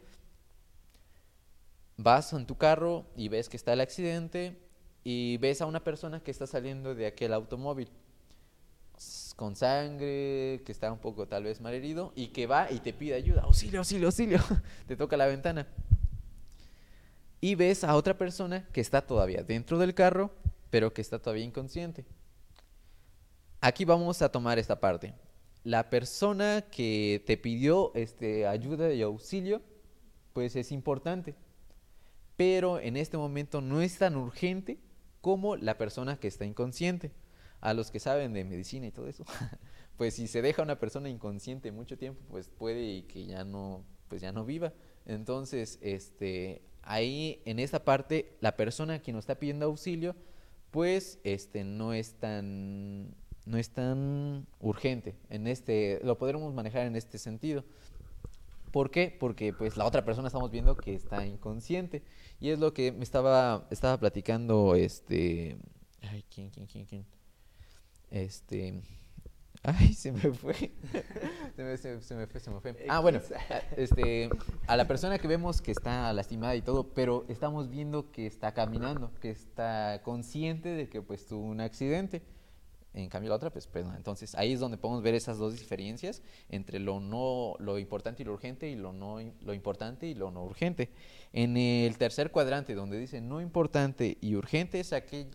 vas 1.98 2.32
en 2.32 2.46
tu 2.46 2.56
carro 2.56 3.04
y 3.16 3.28
ves 3.28 3.48
que 3.50 3.56
está 3.58 3.74
el 3.74 3.80
accidente 3.80 4.56
y 5.04 5.36
ves 5.38 5.60
a 5.60 5.66
una 5.66 5.84
persona 5.84 6.20
que 6.22 6.30
está 6.30 6.46
saliendo 6.46 6.94
de 6.94 7.06
aquel 7.06 7.34
automóvil. 7.34 7.90
Con 9.40 9.56
sangre, 9.56 10.60
que 10.66 10.70
está 10.70 10.92
un 10.92 10.98
poco 10.98 11.26
tal 11.26 11.44
vez 11.44 11.62
malherido 11.62 12.12
y 12.14 12.26
que 12.26 12.46
va 12.46 12.70
y 12.70 12.78
te 12.80 12.92
pide 12.92 13.14
ayuda, 13.14 13.40
auxilio, 13.40 13.78
auxilio, 13.78 14.08
auxilio, 14.08 14.38
te 14.86 14.96
toca 14.96 15.16
la 15.16 15.24
ventana. 15.24 15.66
Y 17.40 17.54
ves 17.54 17.82
a 17.82 17.96
otra 17.96 18.18
persona 18.18 18.68
que 18.70 18.82
está 18.82 19.00
todavía 19.00 19.42
dentro 19.42 19.78
del 19.78 19.94
carro, 19.94 20.30
pero 20.68 20.92
que 20.92 21.00
está 21.00 21.18
todavía 21.18 21.46
inconsciente. 21.46 22.04
Aquí 23.62 23.86
vamos 23.86 24.20
a 24.20 24.30
tomar 24.30 24.58
esta 24.58 24.78
parte. 24.78 25.14
La 25.64 25.88
persona 25.88 26.66
que 26.70 27.24
te 27.26 27.38
pidió 27.38 27.92
este, 27.94 28.46
ayuda 28.46 28.92
y 28.92 29.00
auxilio, 29.00 29.62
pues 30.34 30.54
es 30.54 30.70
importante. 30.70 31.34
Pero 32.36 32.78
en 32.78 32.98
este 32.98 33.16
momento 33.16 33.62
no 33.62 33.80
es 33.80 33.96
tan 33.96 34.16
urgente 34.16 34.76
como 35.22 35.56
la 35.56 35.78
persona 35.78 36.20
que 36.20 36.28
está 36.28 36.44
inconsciente. 36.44 37.10
A 37.60 37.74
los 37.74 37.90
que 37.90 38.00
saben 38.00 38.32
de 38.32 38.44
medicina 38.44 38.86
y 38.86 38.90
todo 38.90 39.06
eso, 39.08 39.24
pues 39.96 40.14
si 40.14 40.26
se 40.26 40.40
deja 40.40 40.62
una 40.62 40.78
persona 40.78 41.08
inconsciente 41.10 41.72
mucho 41.72 41.98
tiempo, 41.98 42.22
pues 42.30 42.48
puede 42.48 43.04
que 43.06 43.26
ya 43.26 43.44
no, 43.44 43.84
pues 44.08 44.22
ya 44.22 44.32
no 44.32 44.44
viva. 44.44 44.72
Entonces, 45.06 45.78
este, 45.82 46.62
ahí 46.82 47.42
en 47.44 47.58
esta 47.58 47.84
parte, 47.84 48.36
la 48.40 48.56
persona 48.56 49.02
que 49.02 49.12
nos 49.12 49.20
está 49.20 49.34
pidiendo 49.38 49.66
auxilio, 49.66 50.16
pues 50.70 51.18
este, 51.24 51.64
no 51.64 51.92
es 51.92 52.14
tan 52.14 53.14
no 53.46 53.58
es 53.58 53.70
tan 53.70 54.46
urgente. 54.60 55.16
En 55.28 55.46
este, 55.46 56.00
lo 56.04 56.18
podremos 56.18 56.54
manejar 56.54 56.86
en 56.86 56.96
este 56.96 57.18
sentido. 57.18 57.64
¿Por 58.70 58.90
qué? 58.90 59.14
Porque 59.18 59.52
pues 59.52 59.76
la 59.76 59.84
otra 59.84 60.04
persona 60.04 60.28
estamos 60.28 60.50
viendo 60.50 60.76
que 60.76 60.94
está 60.94 61.26
inconsciente. 61.26 62.02
Y 62.38 62.50
es 62.50 62.58
lo 62.58 62.72
que 62.72 62.92
me 62.92 63.02
estaba, 63.02 63.66
estaba 63.70 63.98
platicando 63.98 64.74
este. 64.76 65.56
Ay, 66.02 66.24
¿quién, 66.32 66.50
quién, 66.50 66.66
quién, 66.66 66.84
quién? 66.86 67.06
Este. 68.10 68.82
Ay, 69.62 69.92
se 69.94 70.12
me 70.12 70.32
fue. 70.32 70.54
se, 70.54 71.62
me, 71.62 71.76
se, 71.76 72.14
me 72.14 72.26
fue, 72.26 72.40
se 72.40 72.50
me 72.50 72.60
fue. 72.60 72.76
Ah, 72.88 73.00
bueno, 73.00 73.20
este, 73.76 74.30
a 74.66 74.76
la 74.76 74.86
persona 74.86 75.18
que 75.18 75.28
vemos 75.28 75.60
que 75.60 75.72
está 75.72 76.12
lastimada 76.12 76.56
y 76.56 76.62
todo, 76.62 76.88
pero 76.94 77.24
estamos 77.28 77.68
viendo 77.68 78.10
que 78.10 78.26
está 78.26 78.52
caminando, 78.52 79.12
que 79.20 79.30
está 79.30 80.00
consciente 80.02 80.70
de 80.70 80.88
que 80.88 81.02
pues 81.02 81.26
tuvo 81.26 81.44
un 81.44 81.60
accidente. 81.60 82.22
En 82.92 83.08
cambio 83.08 83.28
la 83.28 83.36
otra, 83.36 83.50
pues, 83.50 83.68
pues 83.68 83.86
Entonces 83.96 84.34
ahí 84.34 84.52
es 84.52 84.58
donde 84.58 84.76
podemos 84.76 85.04
ver 85.04 85.14
esas 85.14 85.38
dos 85.38 85.52
diferencias 85.52 86.22
entre 86.48 86.80
lo 86.80 86.98
no, 86.98 87.54
lo 87.60 87.78
importante 87.78 88.22
y 88.22 88.26
lo 88.26 88.32
urgente 88.32 88.68
y 88.68 88.74
lo 88.74 88.92
no, 88.92 89.18
lo 89.42 89.54
importante 89.54 90.06
y 90.08 90.14
lo 90.14 90.32
no 90.32 90.44
urgente. 90.44 90.90
En 91.32 91.56
el 91.56 91.96
tercer 91.98 92.32
cuadrante 92.32 92.74
donde 92.74 92.98
dice 92.98 93.20
no 93.20 93.40
importante 93.40 94.18
y 94.20 94.34
urgente 94.34 94.80
es 94.80 94.92
aquel 94.92 95.28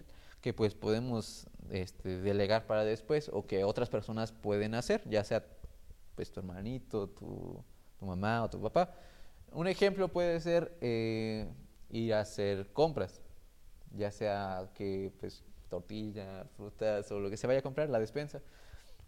que 0.46 0.54
pues 0.54 0.76
podemos 0.76 1.48
este, 1.72 2.22
delegar 2.22 2.68
para 2.68 2.84
después 2.84 3.32
o 3.34 3.48
que 3.48 3.64
otras 3.64 3.90
personas 3.90 4.32
pueden 4.32 4.76
hacer, 4.76 5.02
ya 5.10 5.24
sea 5.24 5.44
pues 6.14 6.32
tu 6.32 6.40
hermanito, 6.40 7.10
tu, 7.10 7.64
mamá 8.00 8.44
o 8.44 8.50
tu 8.52 8.62
papá. 8.62 8.94
Un 9.52 9.68
ejemplo 9.68 10.08
puede 10.08 10.40
ser 10.40 10.78
eh, 10.82 11.48
ir 11.90 12.14
a 12.14 12.20
hacer 12.20 12.72
compras, 12.74 13.24
ya 13.90 14.12
sea 14.12 14.70
que 14.76 15.12
pues 15.20 15.44
tortilla, 15.68 16.46
frutas 16.56 17.12
o 17.12 17.20
lo 17.20 17.32
que 17.32 17.38
se 17.38 17.48
vaya 17.48 17.62
a 17.62 17.64
comprar, 17.64 17.90
la 17.90 18.00
despensa, 18.00 18.40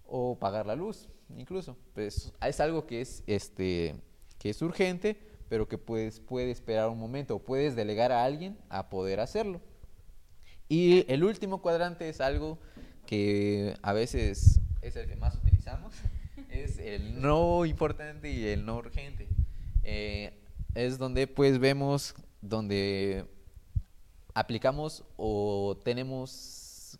o 0.07 0.39
pagar 0.39 0.65
la 0.65 0.75
luz, 0.75 1.07
incluso. 1.37 1.77
Pues 1.93 2.33
es 2.41 2.59
algo 2.59 2.87
que 2.87 3.01
es, 3.01 3.23
este, 3.27 3.93
que 4.39 4.49
es 4.49 4.59
urgente, 4.63 5.21
pero 5.49 5.67
que 5.67 5.77
puedes, 5.77 6.19
puede 6.19 6.49
esperar 6.49 6.89
un 6.89 6.97
momento, 6.97 7.35
o 7.35 7.39
puedes 7.43 7.75
delegar 7.75 8.11
a 8.11 8.23
alguien 8.23 8.57
a 8.69 8.89
poder 8.89 9.19
hacerlo. 9.19 9.61
Y 10.69 11.05
el 11.11 11.23
último 11.23 11.61
cuadrante 11.61 12.09
es 12.09 12.21
algo 12.21 12.57
que 13.05 13.75
a 13.81 13.93
veces 13.93 14.59
es 14.81 14.95
el 14.95 15.07
que 15.07 15.15
más 15.15 15.35
utilizamos, 15.35 15.93
es 16.49 16.77
el 16.77 17.21
no 17.21 17.65
importante 17.65 18.31
y 18.31 18.47
el 18.47 18.65
no 18.65 18.77
urgente. 18.77 19.27
Eh, 19.83 20.33
es 20.75 20.97
donde 20.97 21.27
pues 21.27 21.59
vemos 21.59 22.13
donde 22.41 23.25
aplicamos 24.33 25.03
o 25.15 25.77
tenemos 25.83 26.99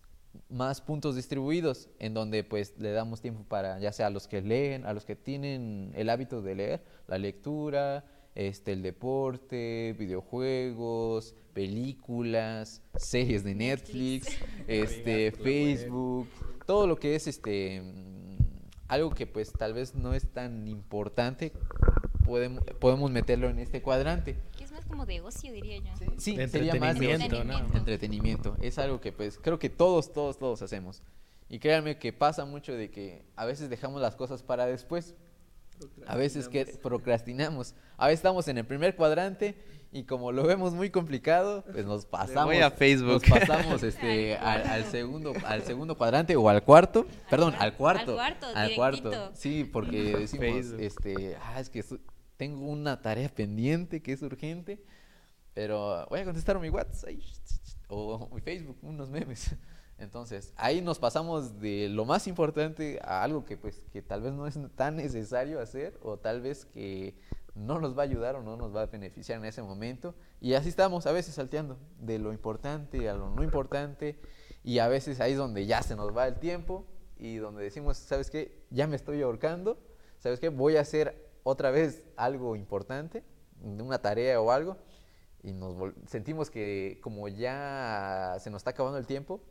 más 0.49 0.81
puntos 0.81 1.15
distribuidos 1.15 1.89
en 1.99 2.13
donde 2.13 2.43
pues 2.43 2.73
le 2.79 2.91
damos 2.91 3.21
tiempo 3.21 3.43
para 3.43 3.79
ya 3.79 3.91
sea 3.91 4.07
a 4.07 4.09
los 4.09 4.27
que 4.27 4.41
leen, 4.41 4.85
a 4.85 4.93
los 4.93 5.05
que 5.05 5.15
tienen 5.15 5.91
el 5.95 6.09
hábito 6.09 6.41
de 6.41 6.55
leer, 6.55 6.83
la 7.07 7.17
lectura, 7.17 8.05
este 8.35 8.73
el 8.73 8.81
deporte, 8.81 9.95
videojuegos, 9.97 11.35
películas, 11.57 12.83
series 12.97 13.43
de 13.43 13.55
Netflix, 13.55 14.27
este 14.67 15.31
Facebook, 15.31 16.27
todo 16.67 16.85
lo 16.85 16.97
que 16.97 17.15
es 17.15 17.25
este 17.25 17.81
algo 18.87 19.09
que 19.09 19.25
pues 19.25 19.51
tal 19.51 19.73
vez 19.73 19.95
no 19.95 20.13
es 20.13 20.31
tan 20.31 20.67
importante 20.67 21.51
podemos, 22.23 22.63
podemos 22.79 23.09
meterlo 23.09 23.49
en 23.49 23.57
este 23.57 23.81
cuadrante 23.81 24.37
como 24.87 25.05
de 25.05 25.21
ocio, 25.21 25.51
diría 25.51 25.77
yo. 25.77 25.91
Sí, 26.17 26.35
sería 26.47 26.75
más 26.75 26.97
de 26.97 27.11
entretenimiento, 27.11 27.77
entretenimiento. 27.77 28.57
Es 28.61 28.77
algo 28.77 28.99
que 28.99 29.11
pues 29.11 29.37
creo 29.37 29.59
que 29.59 29.69
todos, 29.69 30.13
todos, 30.13 30.37
todos 30.37 30.61
hacemos. 30.61 31.03
Y 31.49 31.59
créanme 31.59 31.97
que 31.97 32.11
pasa 32.13 32.45
mucho 32.45 32.73
de 32.73 32.89
que 32.89 33.25
a 33.35 33.45
veces 33.45 33.69
dejamos 33.69 34.01
las 34.01 34.15
cosas 34.15 34.43
para 34.43 34.65
después. 34.65 35.15
A 36.07 36.15
veces 36.15 36.49
que 36.49 36.65
procrastinamos. 36.65 37.75
A 37.97 38.07
veces 38.07 38.19
estamos 38.19 38.47
en 38.47 38.57
el 38.57 38.65
primer 38.65 38.95
cuadrante 38.95 39.55
y 39.91 40.03
como 40.03 40.31
lo 40.31 40.43
vemos 40.43 40.73
muy 40.73 40.89
complicado, 40.89 41.63
pues 41.71 41.85
nos 41.85 42.05
pasamos 42.05 42.55
a 42.55 42.71
Facebook. 42.71 43.23
Nos 43.27 43.39
pasamos 43.39 43.83
este 43.83 44.35
al, 44.37 44.85
segundo 44.85 45.33
al 45.45 45.63
segundo 45.63 45.95
cuadrante 45.95 46.35
o 46.35 46.49
al 46.49 46.63
cuarto, 46.63 47.05
perdón, 47.29 47.55
al 47.57 47.73
cuarto. 47.75 48.19
Al 48.19 48.37
cuarto, 48.37 48.47
al 48.53 48.75
cuarto. 48.75 49.31
Sí, 49.33 49.63
porque 49.63 50.17
decimos 50.19 50.73
este, 50.79 51.37
ah, 51.41 51.59
es 51.59 51.69
que 51.69 51.83
tengo 52.35 52.67
una 52.67 53.01
tarea 53.01 53.29
pendiente 53.29 54.01
que 54.01 54.13
es 54.13 54.21
urgente, 54.21 54.83
pero 55.53 56.05
voy 56.09 56.19
a 56.19 56.25
contestar 56.25 56.59
mi 56.59 56.69
WhatsApp 56.69 57.09
o 57.87 58.29
mi 58.33 58.41
Facebook, 58.41 58.77
unos 58.81 59.09
memes. 59.09 59.55
Entonces, 59.99 60.53
ahí 60.57 60.81
nos 60.81 60.99
pasamos 60.99 61.59
de 61.59 61.89
lo 61.89 62.05
más 62.05 62.27
importante 62.27 62.99
a 63.01 63.23
algo 63.23 63.45
que 63.45 63.57
pues 63.57 63.81
que 63.91 64.03
tal 64.03 64.21
vez 64.21 64.33
no 64.33 64.45
es 64.45 64.59
tan 64.75 64.95
necesario 64.95 65.59
hacer 65.59 65.97
o 66.03 66.17
tal 66.17 66.41
vez 66.41 66.65
que 66.65 67.15
no 67.57 67.79
nos 67.79 67.97
va 67.97 68.03
a 68.03 68.05
ayudar 68.05 68.35
o 68.35 68.43
no 68.43 68.55
nos 68.55 68.75
va 68.75 68.83
a 68.83 68.85
beneficiar 68.85 69.39
en 69.39 69.45
ese 69.45 69.61
momento 69.61 70.15
y 70.39 70.53
así 70.53 70.69
estamos 70.69 71.07
a 71.07 71.11
veces 71.11 71.35
salteando 71.35 71.77
de 71.99 72.19
lo 72.19 72.31
importante 72.31 73.09
a 73.09 73.13
lo 73.15 73.29
no 73.29 73.43
importante 73.43 74.19
y 74.63 74.79
a 74.79 74.87
veces 74.87 75.19
ahí 75.19 75.31
es 75.31 75.37
donde 75.37 75.65
ya 75.65 75.81
se 75.81 75.95
nos 75.95 76.15
va 76.15 76.27
el 76.27 76.39
tiempo 76.39 76.85
y 77.19 77.37
donde 77.37 77.63
decimos, 77.63 77.97
¿sabes 77.97 78.29
qué? 78.29 78.65
Ya 78.69 78.87
me 78.87 78.95
estoy 78.95 79.21
ahorcando, 79.21 79.79
¿sabes 80.19 80.39
qué? 80.39 80.49
Voy 80.49 80.77
a 80.77 80.81
hacer 80.81 81.31
otra 81.43 81.71
vez 81.71 82.03
algo 82.15 82.55
importante, 82.55 83.23
una 83.61 83.99
tarea 84.01 84.39
o 84.41 84.51
algo, 84.51 84.77
y 85.41 85.53
nos 85.53 85.93
sentimos 86.07 86.49
que 86.49 86.99
como 87.01 87.27
ya 87.27 88.35
se 88.39 88.49
nos 88.49 88.59
está 88.59 88.71
acabando 88.71 88.97
el 88.97 89.07
tiempo, 89.07 89.41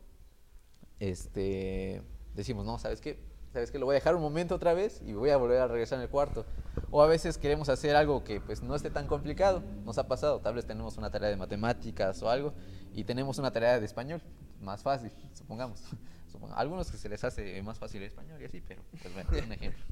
este, 0.99 2.01
decimos, 2.33 2.65
no, 2.65 2.77
¿sabes 2.79 3.01
qué? 3.01 3.19
¿Sabes 3.53 3.71
qué? 3.71 3.79
Lo 3.79 3.85
voy 3.85 3.93
a 3.93 3.99
dejar 3.99 4.15
un 4.15 4.21
momento 4.21 4.55
otra 4.55 4.73
vez 4.73 5.01
y 5.05 5.13
voy 5.13 5.29
a 5.29 5.37
volver 5.37 5.61
a 5.61 5.67
regresar 5.67 5.97
en 5.99 6.03
el 6.03 6.09
cuarto. 6.09 6.45
O 6.91 7.01
a 7.01 7.07
veces 7.07 7.37
queremos 7.37 7.69
hacer 7.69 7.95
algo 7.95 8.23
que 8.23 8.39
pues 8.39 8.61
no 8.61 8.75
esté 8.75 8.89
tan 8.89 9.07
complicado. 9.07 9.63
Nos 9.85 9.97
ha 9.97 10.07
pasado, 10.07 10.39
tal 10.39 10.53
vez 10.55 10.65
tenemos 10.65 10.97
una 10.97 11.09
tarea 11.09 11.29
de 11.29 11.37
matemáticas 11.37 12.21
o 12.21 12.29
algo 12.29 12.53
y 12.93 13.03
tenemos 13.03 13.37
una 13.39 13.51
tarea 13.51 13.79
de 13.79 13.85
español, 13.85 14.21
más 14.61 14.83
fácil, 14.83 15.11
supongamos. 15.33 15.81
Algunos 16.55 16.91
que 16.91 16.97
se 16.97 17.09
les 17.09 17.23
hace 17.23 17.61
más 17.63 17.79
fácil 17.79 18.01
el 18.01 18.09
español 18.09 18.39
y 18.41 18.45
así, 18.45 18.61
pero 18.61 18.83
pues 19.01 19.13
bueno, 19.13 19.29
es 19.31 19.45
un 19.45 19.53
ejemplo. 19.53 19.83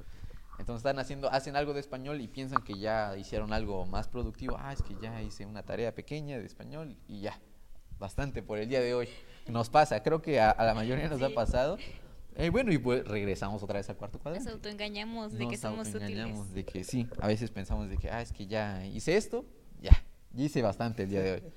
Entonces 0.59 0.85
están 0.85 0.99
haciendo, 0.99 1.29
hacen 1.29 1.55
algo 1.55 1.73
de 1.73 1.79
español 1.79 2.21
y 2.21 2.27
piensan 2.27 2.63
que 2.63 2.77
ya 2.77 3.17
hicieron 3.17 3.51
algo 3.51 3.85
más 3.85 4.07
productivo. 4.07 4.55
Ah, 4.59 4.73
es 4.73 4.81
que 4.81 4.95
ya 5.01 5.21
hice 5.21 5.45
una 5.45 5.63
tarea 5.63 5.93
pequeña 5.93 6.37
de 6.37 6.45
español 6.45 6.95
y 7.07 7.21
ya. 7.21 7.39
Bastante 7.99 8.41
por 8.41 8.57
el 8.57 8.69
día 8.69 8.81
de 8.81 8.93
hoy. 8.93 9.09
Nos 9.47 9.69
pasa, 9.69 10.01
creo 10.01 10.21
que 10.21 10.39
a, 10.39 10.55
la 10.57 10.73
mayoría 10.73 11.07
nos 11.07 11.21
ha 11.21 11.29
pasado. 11.29 11.77
Eh, 12.37 12.49
bueno, 12.49 12.71
y 12.73 12.77
pues 12.77 13.07
regresamos 13.07 13.63
otra 13.63 13.79
vez 13.79 13.89
al 13.89 13.95
cuarto 13.95 14.19
cuadrante. 14.19 14.45
Nos 14.45 14.55
autoengañamos 14.55 15.33
de 15.33 15.47
que 15.47 15.57
somos 15.57 15.93
útiles. 15.93 16.53
de 16.53 16.65
que 16.65 16.83
sí, 16.83 17.07
a 17.19 17.27
veces 17.27 17.49
pensamos 17.49 17.89
de 17.89 17.97
que, 17.97 18.09
ah, 18.09 18.21
es 18.21 18.33
que 18.33 18.45
ya 18.45 18.85
hice 18.85 19.15
esto, 19.15 19.45
ya, 19.81 19.91
ya 20.33 20.43
hice 20.43 20.61
bastante 20.61 21.03
el 21.03 21.09
día 21.09 21.21
de 21.21 21.31
hoy. 21.33 21.43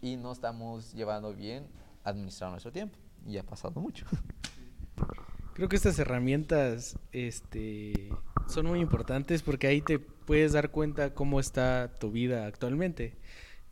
Y 0.00 0.16
no 0.16 0.32
estamos 0.32 0.92
llevando 0.92 1.32
bien 1.32 1.66
administrar 2.02 2.50
nuestro 2.50 2.70
tiempo. 2.70 2.98
Y 3.26 3.38
ha 3.38 3.42
pasado 3.42 3.80
mucho. 3.80 4.04
Creo 5.54 5.68
que 5.68 5.76
estas 5.76 5.98
herramientas 5.98 6.98
este, 7.12 8.10
son 8.46 8.66
muy 8.66 8.80
importantes 8.80 9.42
porque 9.42 9.66
ahí 9.66 9.80
te 9.80 9.98
puedes 9.98 10.52
dar 10.52 10.70
cuenta 10.70 11.14
cómo 11.14 11.40
está 11.40 11.94
tu 11.98 12.10
vida 12.10 12.44
actualmente. 12.46 13.16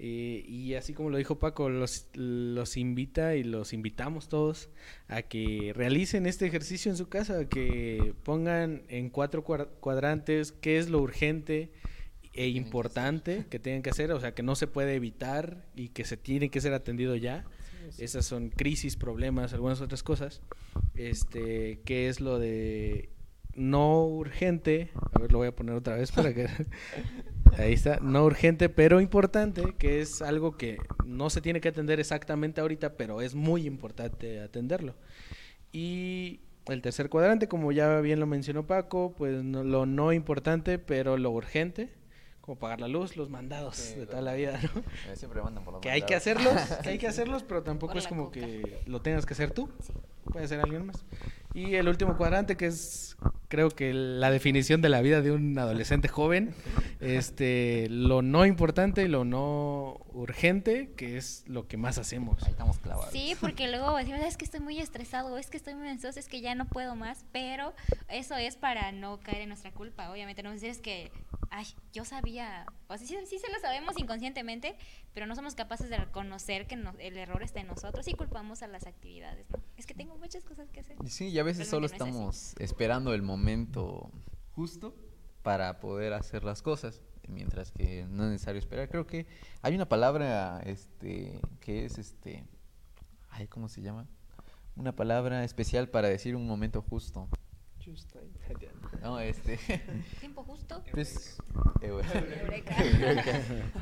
Eh, 0.05 0.45
y 0.49 0.75
así 0.75 0.95
como 0.95 1.11
lo 1.11 1.17
dijo 1.17 1.39
Paco, 1.39 1.69
los, 1.69 2.09
los 2.15 2.77
invita 2.77 3.37
y 3.37 3.45
los 3.45 3.73
invitamos 3.73 4.29
todos 4.29 4.69
a 5.07 5.23
que 5.23 5.73
realicen 5.77 6.27
este 6.27 6.45
ejercicio 6.45 6.91
en 6.91 6.97
su 6.97 7.09
casa, 7.09 7.49
que 7.49 8.13
pongan 8.25 8.83
en 8.89 9.11
cuatro 9.11 9.45
cuadrantes 9.45 10.51
qué 10.51 10.79
es 10.79 10.91
lo 10.91 11.01
urgente 11.01 11.71
e 12.35 12.49
importante 12.49 13.47
que 13.49 13.61
tienen 13.61 13.83
que 13.83 13.91
hacer, 13.91 14.11
o 14.11 14.19
sea, 14.19 14.35
que 14.35 14.43
no 14.43 14.57
se 14.57 14.67
puede 14.67 14.97
evitar 14.97 15.69
y 15.77 15.91
que 15.91 16.05
se 16.05 16.17
tiene 16.17 16.49
que 16.49 16.61
ser 16.61 16.75
atendido 16.75 17.15
ya. 17.15 17.45
Esas 17.97 18.27
son 18.27 18.49
crisis, 18.49 18.97
problemas, 18.97 19.53
algunas 19.53 19.81
otras 19.81 20.03
cosas. 20.03 20.43
Este, 20.97 21.79
que 21.85 22.09
es 22.09 22.21
lo 22.21 22.41
de 22.41 23.09
no 23.55 24.05
urgente, 24.05 24.91
a 25.13 25.21
ver, 25.21 25.31
lo 25.31 25.39
voy 25.39 25.47
a 25.47 25.55
poner 25.55 25.77
otra 25.77 25.95
vez 25.95 26.11
para 26.11 26.35
que 26.35 26.49
ahí 27.59 27.73
está, 27.73 27.99
no 28.01 28.25
urgente, 28.25 28.69
pero 28.69 29.01
importante, 29.01 29.75
que 29.79 30.01
es 30.01 30.23
algo 30.23 30.57
que 30.57 30.79
no 31.05 31.31
se 31.31 31.41
tiene 31.41 31.61
que 31.61 31.69
atender 31.69 32.01
exactamente 32.01 32.61
ahorita, 32.61 32.97
pero 32.97 33.21
es 33.21 33.35
muy 33.35 33.67
importante 33.67 34.41
atenderlo. 34.41 34.95
Y 35.73 36.41
el 36.67 36.83
tercer 36.83 37.09
cuadrante, 37.09 37.49
como 37.49 37.73
ya 37.73 38.01
bien 38.01 38.21
lo 38.21 38.27
mencionó 38.27 38.67
Paco, 38.67 39.15
pues 39.17 39.43
no- 39.43 39.65
lo 39.65 39.87
no 39.87 40.13
importante, 40.13 40.79
pero 40.79 41.17
lo 41.17 41.31
urgente, 41.31 41.91
como 42.41 42.59
pagar 42.59 42.81
la 42.81 42.89
luz, 42.89 43.17
los 43.17 43.31
mandados 43.31 43.77
Sí, 43.77 43.95
de 43.95 44.01
lo- 44.03 44.09
toda 44.09 44.23
la 44.23 44.35
vida, 44.35 44.61
¿no? 44.63 44.83
Eh, 45.13 45.17
Siempre 45.17 45.41
mandan 45.43 45.65
por 45.65 45.75
los 45.75 45.83
Que 45.83 45.91
hay 45.91 46.03
que 46.03 46.15
hacerlos, 46.15 46.53
que 46.83 46.89
hay 46.91 46.99
que 46.99 47.07
hacerlos, 47.07 47.43
pero 47.45 47.63
tampoco 47.63 47.93
Por 47.95 47.99
es 48.03 48.09
como 48.09 48.27
coca. 48.27 48.41
que 48.41 48.83
lo 48.87 49.01
tengas 49.01 49.27
que 49.27 49.35
hacer 49.35 49.51
tú. 49.53 49.69
Sí. 49.81 49.93
Puede 50.33 50.47
ser 50.49 50.61
alguien 50.61 50.87
más. 50.87 51.05
Y 51.55 51.75
el 51.75 51.89
último 51.89 52.17
cuadrante, 52.17 52.57
que 52.57 52.67
es 52.67 53.17
creo 53.49 53.69
que 53.69 53.93
la 53.93 54.31
definición 54.31 54.81
de 54.81 54.89
la 54.89 55.03
vida 55.03 55.21
de 55.21 55.31
un 55.31 55.59
adolescente 55.59 56.09
joven, 56.09 56.55
este, 57.01 57.87
lo 57.91 58.23
no 58.23 58.47
importante 58.47 59.03
y 59.03 59.09
lo 59.09 59.27
no 59.27 59.99
urgente, 60.15 60.91
que 60.97 61.19
es 61.19 61.45
lo 61.47 61.69
que 61.69 61.77
más 61.77 61.99
hacemos. 61.99 62.43
Ahí 62.45 62.53
estamos 62.53 62.79
clavados. 62.79 63.13
Sí, 63.13 63.35
porque 63.41 63.69
luego 63.69 63.95
decimos, 63.97 64.21
es 64.23 64.39
que 64.39 64.47
estoy 64.47 64.61
muy 64.61 64.79
estresado, 64.79 65.37
es 65.37 65.51
que 65.51 65.59
estoy 65.59 65.75
muy 65.75 65.89
ansioso, 65.89 66.19
es 66.19 66.29
que 66.29 66.41
ya 66.41 66.55
no 66.55 66.67
puedo 66.67 66.97
más, 66.97 67.27
pero 67.33 67.75
eso 68.09 68.37
es 68.37 68.57
para 68.57 68.91
no 68.93 69.21
caer 69.21 69.43
en 69.43 69.49
nuestra 69.49 69.71
culpa, 69.73 70.11
obviamente. 70.11 70.43
No 70.43 70.51
decir 70.53 70.71
es 70.71 70.79
que, 70.79 71.11
ay, 71.51 71.67
yo 71.93 72.07
sabía, 72.07 72.65
o 72.89 72.97
sea, 72.97 73.07
sí, 73.07 73.17
sí 73.27 73.39
se 73.39 73.53
lo 73.53 73.59
sabemos 73.61 73.99
inconscientemente, 73.99 74.77
pero 75.13 75.27
no 75.27 75.35
somos 75.35 75.55
capaces 75.55 75.91
de 75.91 75.99
reconocer 75.99 76.67
que 76.67 76.77
no- 76.77 76.95
el 76.99 77.19
error 77.19 77.43
está 77.43 77.61
en 77.61 77.67
nosotros 77.67 78.09
y 78.09 78.15
culpamos 78.15 78.63
a 78.63 78.67
las 78.67 78.87
actividades, 78.87 79.45
¿no? 79.51 79.59
Es 79.77 79.85
que 79.85 79.93
tengo 79.93 80.17
muchas 80.17 80.45
cosas 80.45 80.71
que 80.71 80.81
hacer. 80.81 80.97
Sí, 81.07 81.29
y 81.29 81.39
a 81.43 81.45
veces 81.45 81.69
solo 81.69 81.87
es 81.87 81.93
estamos 81.93 82.55
esperando 82.61 83.13
el 83.15 83.23
momento 83.23 84.13
justo 84.53 84.95
para 85.43 85.81
poder 85.81 86.13
hacer 86.13 86.45
las 86.45 86.63
cosas, 86.63 87.03
mientras 87.27 87.73
que 87.73 88.07
no 88.09 88.25
es 88.27 88.31
necesario 88.31 88.61
esperar. 88.61 88.89
Creo 88.89 89.09
que 89.09 89.27
hay 89.61 89.75
una 89.75 89.89
palabra 89.89 90.61
este 90.65 91.41
que 91.61 91.85
es 91.85 91.99
este 91.99 92.45
ay, 93.31 93.49
¿cómo 93.49 93.69
se 93.69 93.83
llama? 93.83 94.07
Una 94.77 94.95
palabra 94.95 95.43
especial 95.43 95.89
para 95.89 96.09
decir 96.09 96.37
un 96.37 96.47
momento 96.47 96.81
justo. 96.81 97.29
No, 99.03 99.19
este 99.19 99.59
Tiempo 100.21 100.45
justo. 100.45 100.81
pues. 100.93 101.39
Eureka. 101.81 102.77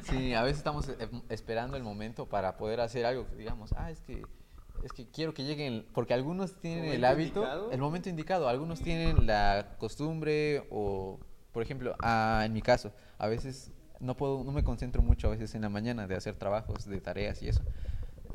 Sí, 0.04 0.32
a 0.32 0.42
veces 0.42 0.56
estamos 0.56 0.88
eh, 0.88 0.96
esperando 1.28 1.76
el 1.76 1.82
momento 1.82 2.26
para 2.26 2.56
poder 2.56 2.80
hacer 2.80 3.04
algo 3.04 3.26
que 3.28 3.36
digamos, 3.36 3.74
ah, 3.76 3.90
es 3.90 4.00
que 4.00 4.22
es 4.82 4.92
que 4.92 5.06
quiero 5.06 5.34
que 5.34 5.44
lleguen, 5.44 5.86
porque 5.92 6.14
algunos 6.14 6.54
tienen 6.60 6.84
el 6.84 7.00
¿Momento 7.00 7.06
hábito, 7.08 7.40
indicado? 7.40 7.70
el 7.72 7.80
momento 7.80 8.08
indicado, 8.08 8.48
algunos 8.48 8.80
tienen 8.80 9.26
la 9.26 9.76
costumbre 9.78 10.66
o, 10.70 11.18
por 11.52 11.62
ejemplo, 11.62 11.94
ah, 12.00 12.42
en 12.44 12.52
mi 12.52 12.62
caso, 12.62 12.92
a 13.18 13.28
veces 13.28 13.72
no 13.98 14.16
puedo, 14.16 14.44
no 14.44 14.52
me 14.52 14.64
concentro 14.64 15.02
mucho 15.02 15.28
a 15.28 15.30
veces 15.30 15.54
en 15.54 15.62
la 15.62 15.68
mañana 15.68 16.06
de 16.06 16.16
hacer 16.16 16.36
trabajos, 16.36 16.86
de 16.86 17.00
tareas 17.00 17.42
y 17.42 17.48
eso. 17.48 17.62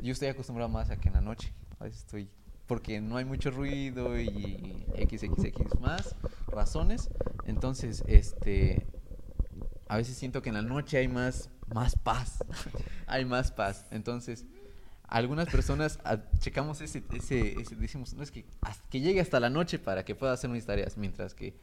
Yo 0.00 0.12
estoy 0.12 0.28
acostumbrado 0.28 0.68
más 0.68 0.90
a 0.90 0.98
que 0.98 1.08
en 1.08 1.14
la 1.14 1.20
noche, 1.20 1.52
a 1.80 1.84
veces 1.84 2.00
estoy, 2.00 2.28
porque 2.66 3.00
no 3.00 3.16
hay 3.16 3.24
mucho 3.24 3.50
ruido 3.50 4.18
y 4.18 4.84
XXX 4.96 5.80
más 5.80 6.14
razones, 6.48 7.10
entonces, 7.46 8.02
este, 8.06 8.86
a 9.88 9.96
veces 9.96 10.16
siento 10.16 10.42
que 10.42 10.48
en 10.48 10.56
la 10.56 10.62
noche 10.62 10.98
hay 10.98 11.08
más, 11.08 11.50
más 11.72 11.96
paz. 11.96 12.44
hay 13.06 13.24
más 13.24 13.52
paz. 13.52 13.86
Entonces, 13.90 14.44
algunas 15.08 15.48
personas 15.48 15.98
ah, 16.04 16.18
checamos 16.38 16.80
ese, 16.80 17.02
ese, 17.14 17.60
ese- 17.60 17.76
decimos, 17.76 18.14
no 18.14 18.22
es 18.22 18.30
que, 18.30 18.44
hasta 18.60 18.88
que 18.88 19.00
llegue 19.00 19.20
hasta 19.20 19.40
la 19.40 19.50
noche 19.50 19.78
para 19.78 20.04
que 20.04 20.14
pueda 20.14 20.32
hacer 20.32 20.50
mis 20.50 20.66
tareas, 20.66 20.96
mientras 20.96 21.34
que 21.34 21.54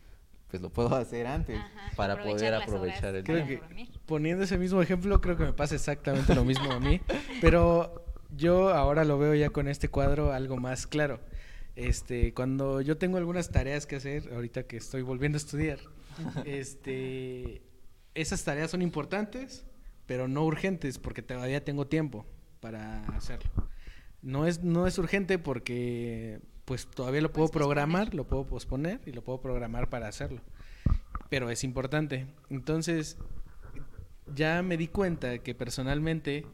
pues 0.49 0.61
lo 0.61 0.69
puedo 0.69 0.95
hacer 0.95 1.25
antes 1.25 1.57
Ajá, 1.57 1.91
para 1.95 2.13
aprovechar 2.13 2.37
poder 2.37 2.53
aprovechar 2.53 3.15
el 3.15 3.23
Creo 3.23 3.47
que 3.47 3.61
poniendo 4.05 4.43
ese 4.43 4.57
mismo 4.57 4.81
ejemplo, 4.81 5.19
creo 5.19 5.35
que 5.35 5.45
me 5.45 5.53
pasa 5.53 5.73
exactamente 5.75 6.35
lo 6.35 6.45
mismo 6.45 6.71
a 6.71 6.79
mí. 6.79 7.01
Pero 7.41 8.05
yo 8.35 8.69
ahora 8.69 9.03
lo 9.03 9.17
veo 9.17 9.33
ya 9.33 9.49
con 9.49 9.67
este 9.67 9.89
cuadro 9.89 10.31
algo 10.31 10.57
más 10.57 10.85
claro. 10.85 11.19
Este, 11.75 12.35
cuando 12.35 12.81
yo 12.81 12.97
tengo 12.97 13.17
algunas 13.17 13.49
tareas 13.49 13.87
que 13.87 13.95
hacer, 13.95 14.31
ahorita 14.31 14.63
que 14.67 14.77
estoy 14.77 15.01
volviendo 15.01 15.37
a 15.37 15.39
estudiar, 15.41 15.79
este, 16.45 17.63
esas 18.13 18.43
tareas 18.43 18.69
son 18.69 18.83
importantes, 18.83 19.65
pero 20.05 20.27
no 20.27 20.45
urgentes, 20.45 20.99
porque 20.99 21.23
todavía 21.23 21.63
tengo 21.65 21.87
tiempo 21.87 22.27
para 22.63 23.03
hacerlo. 23.15 23.51
No 24.21 24.47
es, 24.47 24.63
no 24.63 24.87
es 24.87 24.97
urgente 24.97 25.37
porque 25.37 26.39
pues 26.65 26.87
todavía 26.87 27.19
lo 27.21 27.31
puedo 27.33 27.47
posponer. 27.49 27.65
programar, 27.67 28.13
lo 28.15 28.23
puedo 28.25 28.45
posponer 28.45 29.01
y 29.05 29.11
lo 29.11 29.21
puedo 29.21 29.41
programar 29.41 29.89
para 29.89 30.07
hacerlo. 30.07 30.39
Pero 31.29 31.49
es 31.49 31.63
importante. 31.65 32.25
Entonces, 32.49 33.17
ya 34.33 34.61
me 34.63 34.77
di 34.77 34.87
cuenta 34.87 35.39
que 35.39 35.53
personalmente 35.53 36.45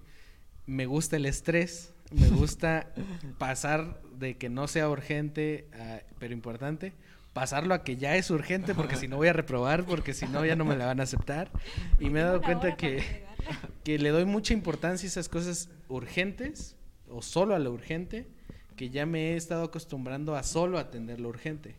me 0.65 0.87
gusta 0.87 1.15
el 1.17 1.25
estrés, 1.27 1.93
me 2.11 2.27
gusta 2.29 2.91
pasar 3.37 4.01
de 4.17 4.35
que 4.37 4.49
no 4.49 4.67
sea 4.67 4.89
urgente, 4.89 5.67
a- 5.79 6.01
pero 6.17 6.33
importante, 6.33 6.93
pasarlo 7.33 7.75
a 7.75 7.83
que 7.83 7.97
ya 7.97 8.15
es 8.15 8.31
urgente 8.31 8.73
porque 8.73 8.95
si 8.95 9.07
no 9.07 9.17
voy 9.17 9.27
a 9.27 9.33
reprobar, 9.33 9.85
porque 9.85 10.15
si 10.15 10.25
no 10.25 10.43
ya 10.43 10.55
no 10.55 10.65
me 10.65 10.75
la 10.75 10.87
van 10.87 10.99
a 10.99 11.03
aceptar. 11.03 11.51
Y 11.99 12.09
me 12.09 12.21
he 12.21 12.23
dado 12.23 12.41
cuenta 12.41 12.75
que. 12.75 13.28
que 13.84 13.97
le 13.99 14.10
doy 14.10 14.25
mucha 14.25 14.54
importancia 14.54 15.08
a 15.08 15.12
esas 15.12 15.30
cosas 15.30 15.69
urgentes 15.88 16.75
o 17.10 17.21
solo 17.21 17.56
a 17.56 17.60
lo 17.60 17.71
urgente, 17.71 18.28
que 18.75 18.89
ya 18.89 19.06
me 19.06 19.32
he 19.34 19.36
estado 19.36 19.63
acostumbrando 19.63 20.36
a 20.36 20.43
solo 20.43 20.78
atender 20.78 21.19
lo 21.19 21.30
urgente. 21.30 21.75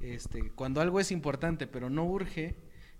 Este, 0.00 0.50
cuando 0.50 0.80
algo 0.80 1.00
es 1.00 1.10
importante 1.10 1.66
pero 1.66 1.90
no 1.90 2.04
urge, 2.04 2.56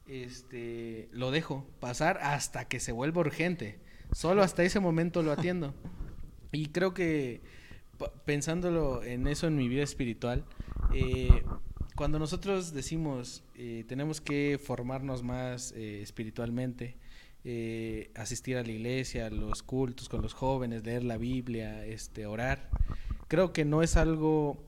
este, 0.07 1.09
lo 1.13 1.31
dejo 1.31 1.67
pasar 1.81 2.19
hasta 2.23 2.67
que 2.67 2.81
se 2.81 2.93
vuelva 2.93 3.21
urgente. 3.21 3.79
Solo 4.13 4.43
hasta 4.43 4.63
ese 4.63 4.81
momento 4.81 5.23
lo 5.23 5.33
atiendo. 5.33 5.75
Y 6.53 6.69
creo 6.69 6.95
que 6.95 7.43
pensándolo 8.25 9.03
en 9.03 9.27
eso 9.27 9.47
en 9.47 9.57
mi 9.57 9.69
vida 9.69 9.83
espiritual, 9.83 10.45
eh, 10.95 11.43
cuando 11.95 12.19
nosotros 12.19 12.73
decimos 12.73 13.43
eh, 13.55 13.85
tenemos 13.87 14.21
que 14.21 14.59
formarnos 14.63 15.23
más 15.23 15.73
eh, 15.73 16.01
espiritualmente, 16.01 16.97
eh, 17.51 18.11
asistir 18.15 18.59
a 18.59 18.63
la 18.63 18.71
iglesia, 18.71 19.25
a 19.25 19.31
los 19.31 19.63
cultos 19.63 20.11
con 20.11 20.21
los 20.21 20.35
jóvenes, 20.35 20.85
leer 20.85 21.03
la 21.03 21.17
Biblia, 21.17 21.83
este, 21.87 22.27
orar, 22.27 22.69
creo 23.27 23.55
que 23.55 23.65
no 23.65 23.83
es 23.83 23.97
algo 23.97 24.63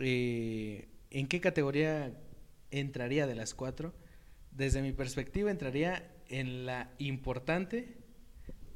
eh, 0.00 0.86
en 1.08 1.28
qué 1.28 1.40
categoría 1.40 2.12
entraría 2.70 3.26
de 3.26 3.36
las 3.36 3.54
cuatro. 3.54 3.94
Desde 4.50 4.82
mi 4.82 4.92
perspectiva 4.92 5.50
entraría 5.50 6.12
en 6.28 6.66
la 6.66 6.90
importante, 6.98 7.95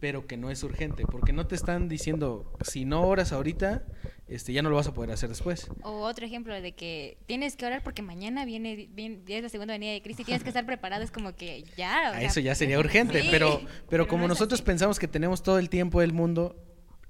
pero 0.01 0.27
que 0.27 0.37
no 0.37 0.51
es 0.51 0.63
urgente, 0.63 1.05
porque 1.07 1.33
no 1.33 1.47
te 1.47 1.55
están 1.55 1.89
diciendo 1.89 2.51
si 2.63 2.85
no 2.87 3.03
oras 3.03 3.33
ahorita, 3.33 3.85
este, 4.29 4.53
ya 4.53 4.63
no 4.63 4.71
lo 4.71 4.77
vas 4.77 4.87
a 4.87 4.95
poder 4.95 5.11
hacer 5.11 5.29
después. 5.29 5.69
O 5.83 6.01
otro 6.01 6.25
ejemplo 6.25 6.59
de 6.61 6.73
que 6.73 7.19
tienes 7.27 7.57
que 7.57 7.67
orar 7.67 7.83
porque 7.83 8.01
mañana 8.01 8.45
viene, 8.47 8.89
viene 8.91 9.21
es 9.29 9.43
la 9.43 9.49
segunda 9.51 9.75
venida 9.75 9.93
de 9.93 10.01
Cristo 10.03 10.23
y 10.23 10.25
tienes 10.25 10.43
que 10.43 10.49
estar 10.49 10.65
preparado. 10.65 11.03
Es 11.05 11.11
como 11.11 11.35
que 11.37 11.65
ya. 11.77 12.11
o 12.13 12.15
A 12.15 12.19
sea, 12.19 12.29
eso 12.29 12.41
ya 12.41 12.55
sería 12.55 12.79
urgente, 12.79 13.21
sí, 13.23 13.29
pero, 13.31 13.61
pero 13.91 14.09
como 14.09 14.23
no 14.23 14.29
nosotros 14.29 14.61
así. 14.61 14.67
pensamos 14.67 14.99
que 14.99 15.07
tenemos 15.09 15.43
todo 15.43 15.59
el 15.59 15.69
tiempo 15.69 16.01
del 16.01 16.13
mundo, 16.13 16.57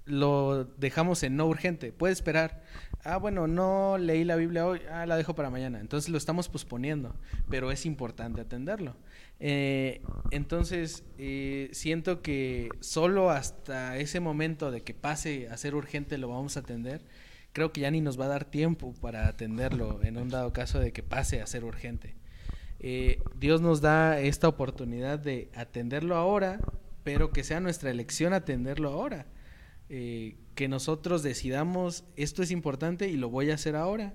lo 0.04 0.64
dejamos 0.64 1.22
en 1.22 1.36
no 1.36 1.46
urgente. 1.46 1.92
Puede 1.92 2.12
esperar. 2.12 2.64
Ah, 3.04 3.16
bueno, 3.18 3.46
no 3.46 3.96
leí 3.98 4.24
la 4.24 4.36
Biblia 4.36 4.66
hoy, 4.66 4.80
ah, 4.90 5.06
la 5.06 5.16
dejo 5.16 5.34
para 5.34 5.50
mañana. 5.50 5.78
Entonces 5.80 6.10
lo 6.10 6.18
estamos 6.18 6.48
posponiendo, 6.48 7.14
pero 7.48 7.70
es 7.70 7.86
importante 7.86 8.40
atenderlo. 8.40 8.96
Eh, 9.40 10.02
entonces, 10.30 11.02
eh, 11.18 11.70
siento 11.72 12.20
que 12.22 12.68
solo 12.80 13.30
hasta 13.30 13.96
ese 13.96 14.20
momento 14.20 14.70
de 14.70 14.82
que 14.82 14.92
pase 14.94 15.48
a 15.48 15.56
ser 15.56 15.74
urgente 15.74 16.18
lo 16.18 16.28
vamos 16.28 16.56
a 16.56 16.60
atender. 16.60 17.00
Creo 17.52 17.72
que 17.72 17.80
ya 17.80 17.90
ni 17.90 18.00
nos 18.00 18.20
va 18.20 18.26
a 18.26 18.28
dar 18.28 18.44
tiempo 18.44 18.94
para 19.00 19.26
atenderlo 19.26 20.00
en 20.04 20.18
un 20.18 20.28
dado 20.28 20.52
caso 20.52 20.78
de 20.78 20.92
que 20.92 21.02
pase 21.02 21.40
a 21.40 21.46
ser 21.46 21.64
urgente. 21.64 22.14
Eh, 22.78 23.18
Dios 23.38 23.60
nos 23.60 23.80
da 23.80 24.20
esta 24.20 24.46
oportunidad 24.46 25.18
de 25.18 25.50
atenderlo 25.54 26.16
ahora, 26.16 26.60
pero 27.02 27.30
que 27.32 27.42
sea 27.42 27.60
nuestra 27.60 27.90
elección 27.90 28.32
atenderlo 28.34 28.90
ahora. 28.90 29.26
Eh, 29.88 30.36
que 30.54 30.68
nosotros 30.68 31.22
decidamos 31.22 32.04
esto 32.14 32.42
es 32.42 32.50
importante 32.52 33.08
y 33.08 33.16
lo 33.16 33.28
voy 33.30 33.50
a 33.50 33.54
hacer 33.54 33.74
ahora, 33.74 34.14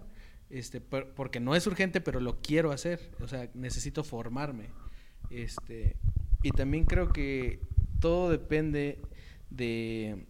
este, 0.50 0.80
por- 0.80 1.10
porque 1.14 1.40
no 1.42 1.56
es 1.56 1.68
urgente, 1.68 2.00
pero 2.00 2.20
lo 2.22 2.40
quiero 2.42 2.72
hacer. 2.72 3.12
O 3.20 3.28
sea, 3.28 3.50
necesito 3.56 4.04
formarme. 4.04 4.70
Este, 5.42 5.96
y 6.44 6.52
también 6.52 6.86
creo 6.86 7.10
que 7.12 7.60
todo 8.00 8.30
depende 8.30 9.00
de, 9.50 10.26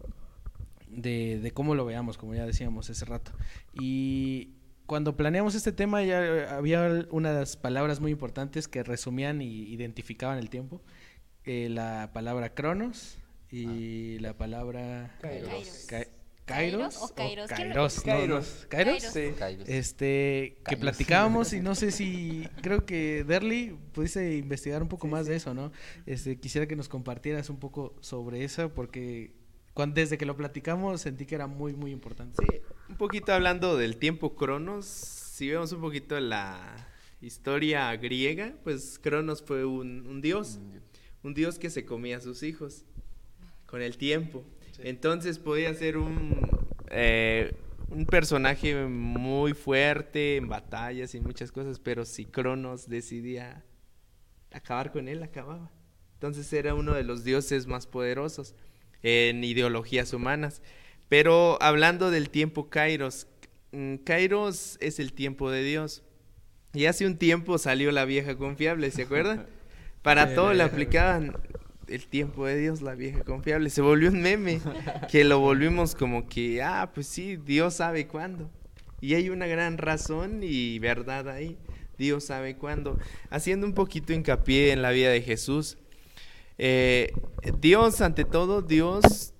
de, 0.88 1.38
de 1.40 1.50
cómo 1.52 1.74
lo 1.74 1.84
veamos, 1.84 2.18
como 2.18 2.34
ya 2.34 2.46
decíamos 2.46 2.90
hace 2.90 3.04
rato. 3.04 3.32
Y 3.74 4.50
cuando 4.86 5.16
planeamos 5.16 5.54
este 5.54 5.72
tema 5.72 6.02
ya 6.04 6.56
había 6.56 7.06
unas 7.10 7.56
palabras 7.56 8.00
muy 8.00 8.12
importantes 8.12 8.68
que 8.68 8.82
resumían 8.82 9.42
y 9.42 9.64
identificaban 9.64 10.38
el 10.38 10.48
tiempo. 10.50 10.80
Eh, 11.44 11.68
la 11.70 12.10
palabra 12.12 12.54
cronos 12.54 13.18
y 13.50 14.18
la 14.18 14.36
palabra 14.36 15.16
Kairos. 15.20 15.86
Kai- 15.88 16.08
Kairos 16.46 16.96
o 17.02 17.14
Kairos. 17.14 17.50
¿Quién 17.50 17.68
lo- 17.70 17.74
Kairos, 17.74 18.06
no, 18.06 18.12
no. 18.12 18.18
Kairos. 18.18 18.66
¿Kairos? 18.68 19.02
Kairos. 19.02 19.12
Sí. 19.12 19.34
Kairos. 19.38 19.68
Este, 19.68 20.56
que 20.66 20.76
platicábamos 20.76 21.52
y 21.52 21.60
no 21.60 21.74
sé 21.74 21.90
si, 21.90 22.48
creo 22.62 22.86
que 22.86 23.24
Derly 23.24 23.76
pudiste 23.92 24.36
investigar 24.36 24.80
un 24.82 24.88
poco 24.88 25.06
más 25.08 25.26
de 25.26 25.36
eso, 25.36 25.52
¿no? 25.54 25.72
Este, 26.06 26.38
quisiera 26.38 26.66
que 26.68 26.76
nos 26.76 26.88
compartieras 26.88 27.50
un 27.50 27.58
poco 27.58 27.94
sobre 28.00 28.44
eso 28.44 28.72
porque 28.72 29.32
cuando, 29.74 29.96
desde 29.96 30.16
que 30.16 30.24
lo 30.24 30.36
platicamos 30.36 31.00
sentí 31.02 31.26
que 31.26 31.34
era 31.34 31.46
muy, 31.48 31.74
muy 31.74 31.90
importante. 31.90 32.42
Sí, 32.48 32.60
un 32.88 32.96
poquito 32.96 33.32
hablando 33.32 33.76
del 33.76 33.96
tiempo 33.96 34.36
Cronos, 34.36 34.86
si 34.86 35.50
vemos 35.50 35.72
un 35.72 35.80
poquito 35.80 36.18
la 36.20 36.88
historia 37.20 37.94
griega, 37.96 38.54
pues 38.62 38.98
Cronos 39.02 39.42
fue 39.42 39.64
un, 39.64 40.06
un 40.06 40.20
dios, 40.22 40.60
un 41.24 41.34
dios 41.34 41.58
que 41.58 41.70
se 41.70 41.84
comía 41.84 42.18
a 42.18 42.20
sus 42.20 42.42
hijos 42.44 42.84
con 43.66 43.82
el 43.82 43.96
tiempo. 43.98 44.44
Entonces 44.82 45.38
podía 45.38 45.72
ser 45.74 45.96
un, 45.96 46.48
eh, 46.90 47.54
un 47.88 48.06
personaje 48.06 48.74
muy 48.86 49.54
fuerte 49.54 50.36
en 50.36 50.48
batallas 50.48 51.14
y 51.14 51.20
muchas 51.20 51.52
cosas, 51.52 51.78
pero 51.78 52.04
si 52.04 52.24
Cronos 52.24 52.88
decidía 52.88 53.64
acabar 54.52 54.92
con 54.92 55.08
él, 55.08 55.22
acababa. 55.22 55.70
Entonces 56.14 56.52
era 56.52 56.74
uno 56.74 56.94
de 56.94 57.04
los 57.04 57.24
dioses 57.24 57.66
más 57.66 57.86
poderosos 57.86 58.54
en 59.02 59.44
ideologías 59.44 60.12
humanas. 60.12 60.62
Pero 61.08 61.60
hablando 61.62 62.10
del 62.10 62.30
tiempo 62.30 62.68
Kairos, 62.68 63.28
mm, 63.72 63.96
Kairos 63.96 64.78
es 64.80 64.98
el 64.98 65.12
tiempo 65.12 65.50
de 65.50 65.62
Dios. 65.62 66.02
Y 66.72 66.86
hace 66.86 67.06
un 67.06 67.16
tiempo 67.16 67.58
salió 67.58 67.92
la 67.92 68.04
vieja 68.04 68.36
confiable, 68.36 68.90
¿se 68.90 69.02
acuerdan? 69.02 69.46
Para 70.02 70.34
todo 70.34 70.52
le 70.52 70.62
aplicaban 70.62 71.36
el 71.88 72.06
tiempo 72.06 72.46
de 72.46 72.56
Dios, 72.58 72.82
la 72.82 72.94
vieja 72.94 73.22
confiable. 73.24 73.70
Se 73.70 73.80
volvió 73.82 74.10
un 74.10 74.20
meme 74.20 74.60
que 75.10 75.24
lo 75.24 75.38
volvimos 75.40 75.94
como 75.94 76.28
que, 76.28 76.62
ah, 76.62 76.90
pues 76.94 77.06
sí, 77.06 77.36
Dios 77.36 77.74
sabe 77.74 78.06
cuándo. 78.06 78.50
Y 79.00 79.14
hay 79.14 79.28
una 79.30 79.46
gran 79.46 79.78
razón 79.78 80.40
y 80.42 80.78
verdad 80.78 81.28
ahí. 81.28 81.56
Dios 81.98 82.24
sabe 82.24 82.56
cuándo. 82.56 82.98
Haciendo 83.30 83.66
un 83.66 83.72
poquito 83.74 84.12
hincapié 84.12 84.72
en 84.72 84.82
la 84.82 84.90
vida 84.90 85.10
de 85.10 85.22
Jesús. 85.22 85.78
Eh, 86.58 87.12
Dios, 87.60 88.00
ante 88.00 88.24
todo, 88.24 88.62
Dios 88.62 89.34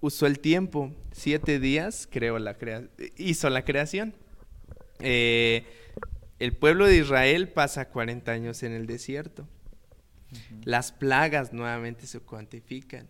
usó 0.00 0.26
el 0.26 0.38
tiempo. 0.40 0.92
Siete 1.12 1.58
días 1.60 2.08
creó 2.10 2.38
la 2.38 2.54
crea- 2.56 2.88
hizo 3.16 3.50
la 3.50 3.64
creación. 3.64 4.14
Eh, 5.00 5.64
el 6.38 6.56
pueblo 6.56 6.86
de 6.86 6.96
Israel 6.98 7.48
pasa 7.48 7.88
40 7.88 8.32
años 8.32 8.62
en 8.62 8.72
el 8.72 8.86
desierto. 8.86 9.46
Las 10.64 10.92
plagas 10.92 11.52
nuevamente 11.52 12.06
se 12.06 12.20
cuantifican. 12.20 13.08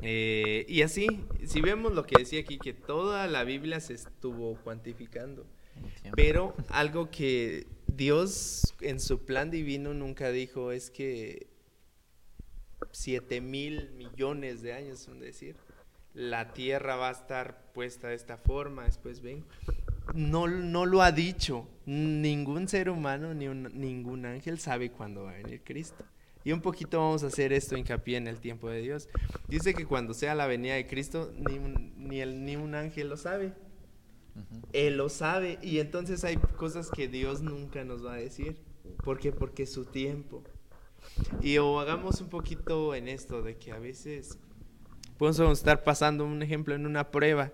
Eh, 0.00 0.66
y 0.68 0.82
así, 0.82 1.06
si 1.46 1.60
vemos 1.60 1.92
lo 1.92 2.04
que 2.04 2.18
decía 2.18 2.40
aquí, 2.40 2.58
que 2.58 2.72
toda 2.72 3.26
la 3.28 3.44
Biblia 3.44 3.80
se 3.80 3.94
estuvo 3.94 4.56
cuantificando. 4.56 5.46
Pero 6.14 6.54
algo 6.68 7.10
que 7.10 7.66
Dios 7.86 8.74
en 8.80 9.00
su 9.00 9.24
plan 9.24 9.50
divino 9.50 9.94
nunca 9.94 10.30
dijo 10.30 10.72
es 10.72 10.90
que 10.90 11.46
siete 12.90 13.40
mil 13.40 13.90
millones 13.92 14.62
de 14.62 14.72
años, 14.72 15.08
es 15.08 15.20
decir, 15.20 15.56
la 16.14 16.52
tierra 16.52 16.96
va 16.96 17.08
a 17.08 17.12
estar 17.12 17.72
puesta 17.72 18.08
de 18.08 18.14
esta 18.14 18.36
forma, 18.36 18.84
después 18.84 19.22
vengo. 19.22 19.46
No, 20.14 20.46
no 20.48 20.86
lo 20.86 21.02
ha 21.02 21.12
dicho. 21.12 21.68
Ningún 21.86 22.68
ser 22.68 22.90
humano 22.90 23.34
ni 23.34 23.48
un- 23.48 23.70
ningún 23.74 24.24
ángel 24.26 24.58
sabe 24.58 24.90
cuándo 24.90 25.24
va 25.24 25.32
a 25.32 25.34
venir 25.34 25.62
Cristo. 25.64 26.04
Y 26.44 26.52
un 26.52 26.60
poquito 26.60 26.98
vamos 26.98 27.22
a 27.22 27.28
hacer 27.28 27.52
esto 27.52 27.76
hincapié 27.76 28.16
en 28.16 28.26
el 28.26 28.40
tiempo 28.40 28.68
de 28.68 28.80
Dios. 28.82 29.08
Dice 29.48 29.74
que 29.74 29.86
cuando 29.86 30.12
sea 30.14 30.34
la 30.34 30.46
venida 30.46 30.74
de 30.74 30.86
Cristo, 30.86 31.32
ni 31.36 31.58
un, 31.58 31.92
ni 31.96 32.20
el, 32.20 32.44
ni 32.44 32.56
un 32.56 32.74
ángel 32.74 33.08
lo 33.08 33.16
sabe. 33.16 33.52
Él 34.72 34.96
lo 34.96 35.08
sabe 35.08 35.58
y 35.62 35.78
entonces 35.78 36.24
hay 36.24 36.36
cosas 36.36 36.90
que 36.90 37.06
Dios 37.08 37.42
nunca 37.42 37.84
nos 37.84 38.04
va 38.04 38.14
a 38.14 38.16
decir. 38.16 38.56
¿Por 39.04 39.18
qué? 39.18 39.30
Porque 39.32 39.64
es 39.64 39.72
su 39.72 39.84
tiempo. 39.84 40.42
Y 41.40 41.58
o 41.58 41.80
hagamos 41.80 42.20
un 42.20 42.28
poquito 42.28 42.94
en 42.94 43.08
esto 43.08 43.42
de 43.42 43.56
que 43.56 43.72
a 43.72 43.78
veces 43.78 44.38
podemos 45.18 45.58
estar 45.58 45.84
pasando 45.84 46.24
un 46.24 46.42
ejemplo 46.42 46.74
en 46.74 46.86
una 46.86 47.10
prueba. 47.10 47.52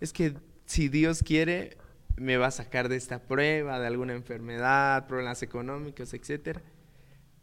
Es 0.00 0.12
que 0.12 0.34
si 0.68 0.88
Dios 0.90 1.24
quiere, 1.24 1.78
me 2.16 2.38
va 2.38 2.48
a 2.48 2.52
sacar 2.52 2.88
de 2.90 2.96
esta 2.96 3.26
prueba, 3.26 3.80
de 3.80 3.88
alguna 3.88 4.14
enfermedad, 4.14 5.08
problemas 5.08 5.42
económicos, 5.42 6.14
etcétera. 6.14 6.62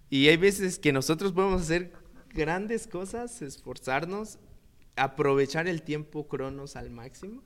Y 0.10 0.28
hay 0.30 0.38
veces 0.38 0.80
que 0.80 0.94
nosotros 0.94 1.34
podemos 1.34 1.62
hacer 1.64 1.94
grandes 2.34 2.88
cosas, 2.88 3.42
esforzarnos, 3.42 4.40
aprovechar 4.96 5.68
el 5.68 5.84
tiempo 5.84 6.28
cronos 6.30 6.78
al 6.78 6.92
máximo. 6.92 7.44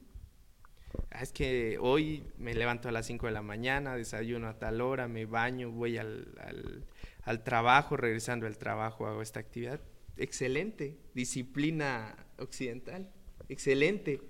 Ah, 1.11 1.21
Es 1.21 1.31
que 1.31 1.77
hoy 1.79 2.23
me 2.37 2.53
levanto 2.55 2.89
a 2.89 2.91
las 2.91 3.05
5 3.07 3.27
de 3.27 3.33
la 3.33 3.41
mañana, 3.41 3.95
desayuno 3.95 4.47
a 4.47 4.59
tal 4.59 4.81
hora, 4.81 5.07
me 5.07 5.25
baño, 5.25 5.71
voy 5.71 5.97
al, 5.97 6.35
al- 6.41 6.85
al 7.23 7.43
trabajo, 7.43 7.97
regresando 7.97 8.47
al 8.47 8.57
trabajo 8.57 9.07
hago 9.07 9.21
esta 9.21 9.39
actividad. 9.39 9.81
Excelente, 10.17 10.97
disciplina 11.13 12.15
occidental, 12.39 13.09
excelente. 13.49 14.21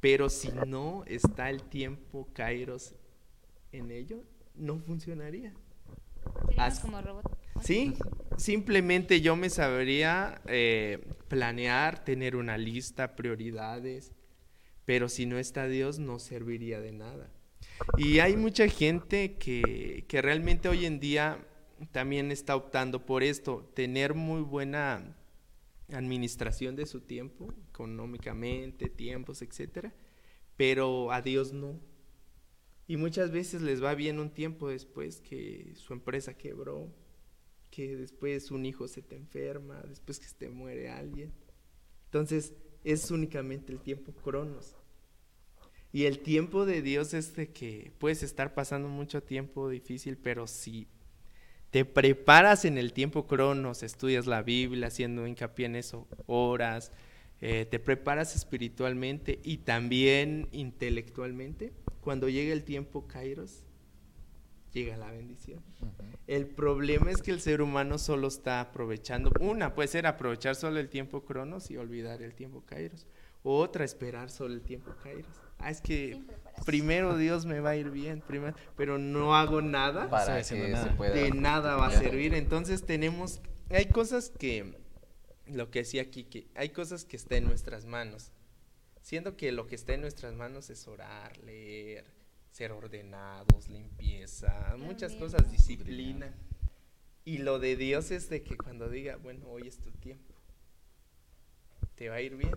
Pero 0.00 0.28
si 0.28 0.50
no 0.66 1.04
está 1.06 1.50
el 1.50 1.62
tiempo 1.62 2.28
Kairos 2.32 2.94
en 3.72 3.90
ello, 3.90 4.22
no 4.54 4.78
funcionaría. 4.78 5.52
Como 6.82 7.00
robot. 7.00 7.24
Sí, 7.62 7.94
simplemente 8.36 9.20
yo 9.20 9.34
me 9.36 9.50
sabría 9.50 10.40
eh, 10.46 11.04
planear, 11.28 12.04
tener 12.04 12.36
una 12.36 12.56
lista, 12.58 13.16
prioridades, 13.16 14.12
pero 14.84 15.08
si 15.08 15.26
no 15.26 15.38
está 15.38 15.66
Dios 15.66 15.98
no 15.98 16.18
serviría 16.18 16.80
de 16.80 16.92
nada. 16.92 17.30
Y 17.96 18.20
hay 18.20 18.36
mucha 18.36 18.68
gente 18.68 19.36
que, 19.36 20.04
que 20.08 20.22
realmente 20.22 20.68
hoy 20.68 20.86
en 20.86 21.00
día 21.00 21.44
también 21.92 22.30
está 22.30 22.56
optando 22.56 23.04
por 23.04 23.22
esto, 23.22 23.70
tener 23.74 24.14
muy 24.14 24.42
buena 24.42 25.16
administración 25.92 26.76
de 26.76 26.86
su 26.86 27.00
tiempo, 27.00 27.54
económicamente, 27.78 28.88
tiempos, 28.88 29.40
etcétera, 29.40 29.94
pero 30.56 31.12
a 31.12 31.22
Dios 31.22 31.52
no. 31.52 31.80
Y 32.88 32.96
muchas 32.96 33.30
veces 33.30 33.62
les 33.62 33.82
va 33.82 33.94
bien 33.94 34.18
un 34.18 34.30
tiempo 34.30 34.68
después 34.68 35.20
que 35.20 35.72
su 35.76 35.92
empresa 35.92 36.34
quebró, 36.34 36.92
que 37.70 37.96
después 37.96 38.50
un 38.50 38.66
hijo 38.66 38.88
se 38.88 39.02
te 39.02 39.14
enferma, 39.14 39.80
después 39.88 40.18
que 40.18 40.26
se 40.26 40.34
te 40.34 40.48
muere 40.48 40.90
alguien. 40.90 41.32
Entonces, 42.06 42.54
es 42.82 43.10
únicamente 43.10 43.72
el 43.72 43.80
tiempo 43.80 44.12
cronos. 44.12 44.74
Y 45.92 46.06
el 46.06 46.18
tiempo 46.18 46.66
de 46.66 46.82
Dios 46.82 47.14
es 47.14 47.36
de 47.36 47.52
que 47.52 47.92
puedes 47.98 48.22
estar 48.22 48.54
pasando 48.54 48.88
mucho 48.88 49.22
tiempo 49.22 49.68
difícil, 49.68 50.16
pero 50.16 50.46
si 50.46 50.88
te 51.70 51.84
preparas 51.84 52.64
en 52.64 52.78
el 52.78 52.92
tiempo 52.92 53.26
cronos, 53.26 53.82
estudias 53.82 54.26
la 54.26 54.42
Biblia, 54.42 54.88
haciendo 54.88 55.26
hincapié 55.26 55.66
en 55.66 55.76
eso, 55.76 56.08
oras, 56.26 56.92
eh, 57.40 57.66
te 57.70 57.78
preparas 57.78 58.34
espiritualmente 58.34 59.40
y 59.44 59.58
también 59.58 60.48
intelectualmente, 60.52 61.72
cuando 62.00 62.28
llega 62.28 62.52
el 62.52 62.64
tiempo 62.64 63.06
Kairos, 63.06 63.64
llega 64.72 64.96
la 64.96 65.10
bendición. 65.10 65.62
El 66.26 66.46
problema 66.46 67.10
es 67.10 67.22
que 67.22 67.30
el 67.30 67.40
ser 67.40 67.62
humano 67.62 67.98
solo 67.98 68.28
está 68.28 68.60
aprovechando, 68.60 69.30
una 69.40 69.74
puede 69.74 69.88
ser 69.88 70.06
aprovechar 70.06 70.56
solo 70.56 70.78
el 70.78 70.88
tiempo 70.88 71.24
Cronos 71.24 71.70
y 71.70 71.76
olvidar 71.76 72.22
el 72.22 72.34
tiempo 72.34 72.62
Kairos, 72.66 73.06
o 73.42 73.58
otra 73.58 73.84
esperar 73.84 74.30
solo 74.30 74.54
el 74.54 74.62
tiempo 74.62 74.92
Kairos. 75.02 75.30
Ah, 75.58 75.70
es 75.70 75.80
que 75.80 76.22
primero 76.64 77.16
Dios 77.16 77.44
me 77.46 77.60
va 77.60 77.70
a 77.70 77.76
ir 77.76 77.90
bien, 77.90 78.20
primero, 78.20 78.54
pero 78.76 78.98
no 78.98 79.34
hago 79.34 79.60
nada, 79.60 80.08
Para 80.08 80.34
que 80.34 80.40
haciendo 80.40 80.82
se 80.82 80.90
pueda. 80.90 81.14
de 81.14 81.30
nada 81.30 81.76
va 81.76 81.86
a 81.86 81.90
servir. 81.90 82.34
Entonces 82.34 82.84
tenemos, 82.84 83.40
hay 83.70 83.86
cosas 83.86 84.30
que, 84.30 84.76
lo 85.50 85.70
que 85.70 85.80
decía 85.80 86.02
aquí, 86.02 86.24
que 86.24 86.48
hay 86.54 86.70
cosas 86.70 87.04
que 87.04 87.16
está 87.16 87.36
en 87.36 87.44
nuestras 87.44 87.86
manos. 87.86 88.32
Siendo 89.02 89.36
que 89.36 89.52
lo 89.52 89.66
que 89.66 89.74
está 89.74 89.94
en 89.94 90.02
nuestras 90.02 90.34
manos 90.34 90.70
es 90.70 90.86
orar, 90.86 91.36
leer, 91.38 92.04
ser 92.50 92.72
ordenados, 92.72 93.68
limpieza, 93.68 94.74
muchas 94.78 95.14
cosas, 95.14 95.50
disciplina. 95.50 96.34
Y 97.24 97.38
lo 97.38 97.58
de 97.58 97.76
Dios 97.76 98.10
es 98.10 98.28
de 98.28 98.42
que 98.42 98.56
cuando 98.56 98.88
diga, 98.88 99.16
bueno, 99.16 99.46
hoy 99.48 99.68
es 99.68 99.78
tu 99.78 99.90
tiempo, 99.92 100.34
te 101.94 102.08
va 102.08 102.16
a 102.16 102.20
ir 102.20 102.36
bien. 102.36 102.54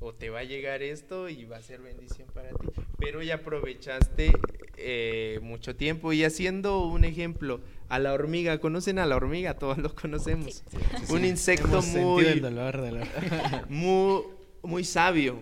O 0.00 0.14
te 0.14 0.30
va 0.30 0.40
a 0.40 0.44
llegar 0.44 0.82
esto 0.82 1.28
y 1.28 1.44
va 1.44 1.56
a 1.56 1.62
ser 1.62 1.80
bendición 1.80 2.28
para 2.32 2.50
ti. 2.50 2.68
Pero 2.98 3.20
ya 3.20 3.36
aprovechaste 3.36 4.32
eh, 4.78 5.40
mucho 5.42 5.76
tiempo. 5.76 6.12
Y 6.12 6.24
haciendo 6.24 6.86
un 6.86 7.04
ejemplo, 7.04 7.60
a 7.88 7.98
la 7.98 8.12
hormiga, 8.12 8.58
¿conocen 8.58 8.98
a 8.98 9.06
la 9.06 9.16
hormiga? 9.16 9.54
Todos 9.54 9.78
lo 9.78 9.94
conocemos. 9.94 10.62
Un 11.10 11.24
insecto 11.24 11.66
Hemos 11.68 11.84
sentido 11.86 12.08
muy, 12.08 12.24
el 12.24 12.40
dolor 12.40 12.80
de 12.82 12.92
la- 12.92 13.66
muy, 13.68 14.22
muy 14.62 14.84
sabio. 14.84 15.40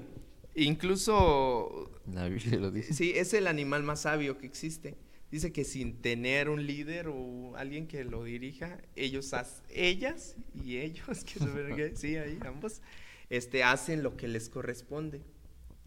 Incluso, 0.55 1.91
La 2.12 2.28
Biblia 2.28 2.59
lo 2.59 2.70
dice. 2.70 2.95
sí, 2.95 3.12
es 3.14 3.34
el 3.34 3.47
animal 3.47 3.82
más 3.82 4.03
sabio 4.03 4.39
que 4.39 4.47
existe. 4.47 4.97
Dice 5.30 5.53
que 5.53 5.64
sin 5.64 6.01
tener 6.01 6.49
un 6.49 6.66
líder 6.66 7.09
o 7.09 7.57
alguien 7.57 7.89
que 7.89 8.05
lo 8.05 8.22
dirija, 8.24 8.78
ellos, 8.95 9.32
ellas 9.70 10.37
y 10.55 10.78
ellos, 10.78 11.24
que 11.24 11.41
se 11.41 11.97
sí, 11.97 12.16
ahí 12.16 12.39
ambos, 12.47 12.80
este, 13.28 13.64
hacen 13.64 14.03
lo 14.05 14.16
que 14.16 14.28
les 14.28 14.49
corresponde 14.49 15.20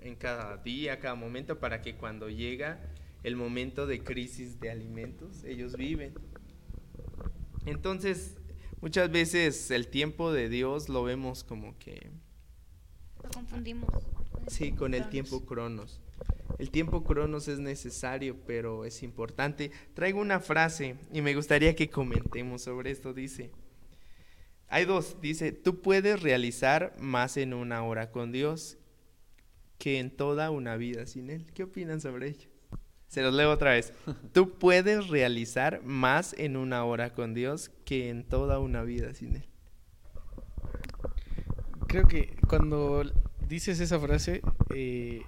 en 0.02 0.16
cada 0.16 0.58
día, 0.58 1.00
cada 1.00 1.16
momento, 1.16 1.60
para 1.60 1.82
que 1.82 1.96
cuando 1.96 2.30
llega 2.30 2.80
el 3.24 3.36
momento 3.36 3.86
de 3.86 4.04
crisis 4.04 4.60
de 4.60 4.72
alimentos, 4.72 5.44
ellos 5.44 5.76
viven. 5.76 6.14
Entonces, 7.66 8.38
muchas 8.82 9.12
veces 9.12 9.72
el 9.72 9.88
tiempo 9.88 10.32
de 10.32 10.50
Dios 10.50 10.90
lo 10.90 11.04
vemos 11.04 11.44
como 11.44 11.78
que... 11.78 12.12
Lo 13.24 13.30
confundimos. 13.30 13.90
Sí, 14.48 14.72
con 14.72 14.94
el 14.94 15.10
tiempo 15.10 15.46
cronos. 15.46 16.02
El 16.58 16.72
tiempo 16.72 17.04
cronos 17.04 17.48
es 17.48 17.60
necesario, 17.60 18.38
pero 18.46 18.86
es 18.86 19.04
importante. 19.04 19.72
Traigo 19.94 20.20
una 20.20 20.40
frase 20.40 20.98
y 21.14 21.22
me 21.22 21.36
gustaría 21.36 21.76
que 21.76 21.90
comentemos 21.90 22.64
sobre 22.64 22.92
esto. 22.92 23.14
Dice, 23.14 23.52
hay 24.68 24.86
dos, 24.86 25.18
dice, 25.22 25.52
tú 25.52 25.82
puedes 25.82 26.22
realizar 26.22 26.96
más 27.00 27.38
en 27.38 27.54
una 27.54 27.84
hora 27.84 28.12
con 28.12 28.32
Dios 28.32 28.78
que 29.78 30.00
en 30.00 30.12
toda 30.12 30.52
una 30.52 30.76
vida 30.76 31.06
sin 31.06 31.30
Él. 31.30 31.46
¿Qué 31.54 31.64
opinan 31.64 32.02
sobre 32.02 32.30
ello? 32.30 32.49
Se 33.10 33.22
los 33.22 33.34
leo 33.34 33.52
otra 33.52 33.72
vez. 33.72 33.92
Tú 34.34 34.52
puedes 34.58 35.08
realizar 35.10 35.82
más 35.84 36.34
en 36.38 36.56
una 36.56 36.86
hora 36.86 37.14
con 37.14 37.34
Dios 37.34 37.70
que 37.84 38.10
en 38.10 38.24
toda 38.24 38.60
una 38.60 38.84
vida 38.84 39.14
sin 39.14 39.36
Él. 39.36 39.46
Creo 41.88 42.08
que 42.08 42.36
cuando 42.48 43.04
dices 43.48 43.80
esa 43.80 44.00
frase, 44.00 44.42
eh, 44.76 45.24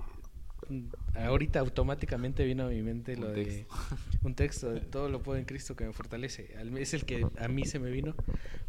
ahorita 1.16 1.60
automáticamente 1.60 2.46
vino 2.46 2.66
a 2.66 2.70
mi 2.70 2.84
mente 2.84 3.18
lo 3.18 3.30
Un 3.30 3.34
de 3.34 3.44
texto. 3.46 3.76
un 4.24 4.36
texto 4.36 4.72
de 4.72 4.82
todo 4.82 5.10
lo 5.10 5.24
puedo 5.24 5.40
en 5.40 5.46
Cristo 5.46 5.76
que 5.76 5.86
me 5.86 5.94
fortalece. 5.94 6.54
Al- 6.60 6.78
Es 6.78 6.94
el 6.94 7.06
que 7.06 7.26
a 7.40 7.48
mí 7.48 7.66
se 7.66 7.80
me 7.80 7.90
vino 7.90 8.16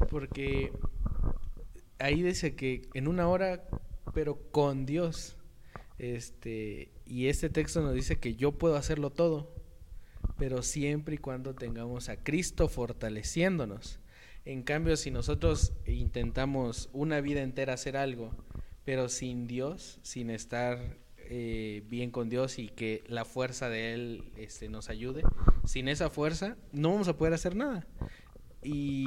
porque 0.09 0.73
ahí 1.99 2.23
dice 2.23 2.55
que 2.55 2.89
en 2.95 3.09
una 3.09 3.29
hora, 3.29 3.69
pero 4.15 4.37
con 4.51 4.87
Dios. 4.87 5.37
Este, 5.99 6.91
y 7.07 7.29
este 7.29 7.51
texto 7.51 7.83
nos 7.83 7.95
dice 7.95 8.19
que 8.19 8.35
yo 8.35 8.53
puedo 8.53 8.77
hacerlo 8.77 9.11
todo, 9.11 9.55
pero 10.39 10.63
siempre 10.63 11.17
y 11.17 11.19
cuando 11.19 11.55
tengamos 11.55 12.09
a 12.09 12.17
Cristo 12.17 12.69
fortaleciéndonos. 12.69 14.01
En 14.45 14.63
cambio, 14.63 14.97
si 14.97 15.11
nosotros 15.11 15.73
intentamos 15.87 16.89
una 16.93 17.21
vida 17.21 17.43
entera 17.43 17.75
hacer 17.75 17.97
algo, 17.97 18.33
pero 18.85 19.09
sin 19.09 19.47
Dios, 19.47 20.01
sin 20.03 20.31
estar 20.31 20.97
eh, 21.19 21.85
bien 21.89 22.11
con 22.11 22.29
Dios 22.29 22.59
y 22.59 22.69
que 22.69 23.05
la 23.07 23.25
fuerza 23.25 23.69
de 23.69 23.95
Él 23.95 24.25
este, 24.37 24.69
nos 24.69 24.89
ayude, 24.89 25.23
sin 25.65 25.89
esa 25.89 26.11
fuerza 26.11 26.57
no 26.73 26.91
vamos 26.91 27.09
a 27.09 27.17
poder 27.17 27.35
hacer 27.35 27.55
nada. 27.55 27.87
Y, 28.63 29.07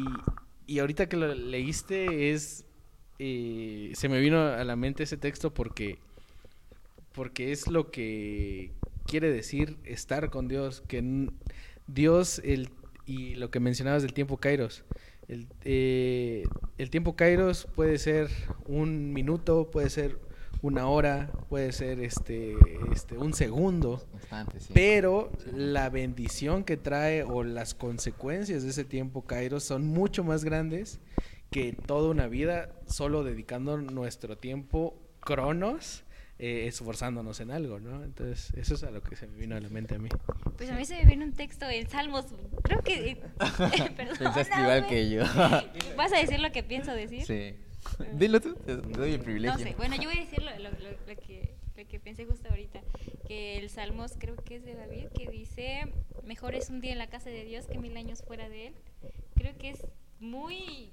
y 0.67 0.79
ahorita 0.79 1.07
que 1.07 1.17
lo 1.17 1.33
leíste 1.33 2.31
es, 2.31 2.65
eh, 3.19 3.91
se 3.93 4.09
me 4.09 4.19
vino 4.19 4.39
a 4.39 4.63
la 4.63 4.75
mente 4.75 5.03
ese 5.03 5.17
texto 5.17 5.53
porque, 5.53 5.99
porque 7.15 7.51
es 7.51 7.67
lo 7.67 7.91
que 7.91 8.71
quiere 9.05 9.31
decir 9.31 9.77
estar 9.83 10.29
con 10.29 10.47
Dios, 10.47 10.83
que 10.87 11.29
Dios 11.87 12.41
el, 12.43 12.69
y 13.05 13.35
lo 13.35 13.49
que 13.51 13.59
mencionabas 13.59 14.01
del 14.03 14.13
tiempo 14.13 14.37
Kairos. 14.37 14.83
El, 15.27 15.47
eh, 15.63 16.43
el 16.77 16.89
tiempo 16.89 17.15
Kairos 17.15 17.67
puede 17.75 17.97
ser 17.97 18.29
un 18.67 19.13
minuto, 19.13 19.71
puede 19.71 19.89
ser 19.89 20.19
una 20.61 20.87
hora, 20.87 21.31
puede 21.49 21.71
ser 21.71 21.99
este, 21.99 22.55
este 22.91 23.17
un 23.17 23.33
segundo, 23.33 24.03
Bastante, 24.13 24.59
sí. 24.59 24.71
pero 24.73 25.31
la 25.53 25.89
bendición 25.89 26.63
que 26.63 26.77
trae 26.77 27.23
o 27.23 27.43
las 27.43 27.75
consecuencias 27.75 28.63
de 28.63 28.69
ese 28.69 28.83
tiempo 28.83 29.23
Kairos 29.25 29.63
son 29.63 29.85
mucho 29.85 30.23
más 30.23 30.43
grandes 30.43 30.99
que 31.51 31.73
toda 31.73 32.09
una 32.09 32.27
vida 32.27 32.71
solo 32.87 33.23
dedicando 33.23 33.77
nuestro 33.77 34.37
tiempo 34.37 34.99
cronos 35.19 36.04
eh, 36.37 36.65
esforzándonos 36.67 37.39
en 37.39 37.51
algo, 37.51 37.79
¿no? 37.79 38.03
Entonces, 38.03 38.51
eso 38.55 38.75
es 38.75 38.83
a 38.83 38.91
lo 38.91 39.01
que 39.01 39.15
se 39.15 39.27
me 39.27 39.37
vino 39.37 39.55
a 39.55 39.59
la 39.61 39.69
mente 39.69 39.95
a 39.95 39.99
mí. 39.99 40.09
Pues 40.57 40.69
a 40.69 40.75
mí 40.75 40.85
se 40.85 40.95
me 40.97 41.05
viene 41.05 41.25
un 41.25 41.33
texto 41.33 41.69
en 41.69 41.87
Salmos, 41.89 42.25
creo 42.63 42.81
que... 42.81 43.11
eh, 43.11 43.21
Pensaste 44.19 44.59
igual 44.59 44.87
que 44.87 45.09
yo. 45.09 45.23
¿Vas 45.97 46.11
a 46.13 46.17
decir 46.19 46.39
lo 46.39 46.51
que 46.51 46.63
pienso 46.63 46.91
decir? 46.93 47.25
sí. 47.25 47.55
Dilo 48.13 48.41
tú, 48.41 48.55
te 48.55 48.75
te 48.77 48.97
doy 48.97 49.13
el 49.13 49.19
privilegio. 49.19 49.59
No 49.59 49.63
sé, 49.63 49.75
bueno, 49.75 49.95
yo 49.95 50.09
voy 50.09 50.17
a 50.17 50.21
decir 50.21 50.41
lo, 50.41 50.49
lo- 50.57 50.71
lo- 50.71 50.97
lo 51.07 51.15
que, 51.21 51.53
lo 51.77 51.85
que 51.87 51.99
pensé 51.99 52.25
justo 52.25 52.49
ahorita, 52.49 52.81
que 53.27 53.59
el 53.59 53.69
Salmos 53.69 54.13
creo 54.17 54.35
que 54.37 54.55
es 54.55 54.65
de 54.65 54.73
David, 54.73 55.09
que 55.15 55.29
dice, 55.29 55.93
mejor 56.23 56.55
es 56.55 56.71
un 56.71 56.81
día 56.81 56.93
en 56.93 56.97
la 56.97 57.05
casa 57.07 57.29
de 57.29 57.45
Dios 57.45 57.67
que 57.67 57.77
mil 57.77 57.95
años 57.95 58.23
fuera 58.25 58.49
de 58.49 58.67
él. 58.67 58.73
Creo 59.35 59.55
que 59.59 59.69
es 59.69 59.85
muy 60.19 60.89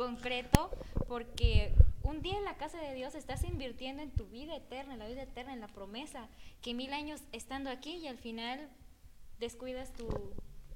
concreto 0.00 0.70
porque 1.08 1.74
un 2.02 2.22
día 2.22 2.38
en 2.38 2.44
la 2.44 2.56
casa 2.56 2.80
de 2.80 2.94
Dios 2.94 3.14
estás 3.14 3.44
invirtiendo 3.44 4.02
en 4.02 4.10
tu 4.10 4.24
vida 4.28 4.56
eterna, 4.56 4.94
en 4.94 4.98
la 4.98 5.06
vida 5.06 5.24
eterna, 5.24 5.52
en 5.52 5.60
la 5.60 5.68
promesa, 5.68 6.26
que 6.62 6.72
mil 6.72 6.94
años 6.94 7.20
estando 7.32 7.68
aquí 7.68 7.96
y 7.96 8.06
al 8.06 8.16
final 8.16 8.70
descuidas 9.38 9.92
tu, 9.92 10.08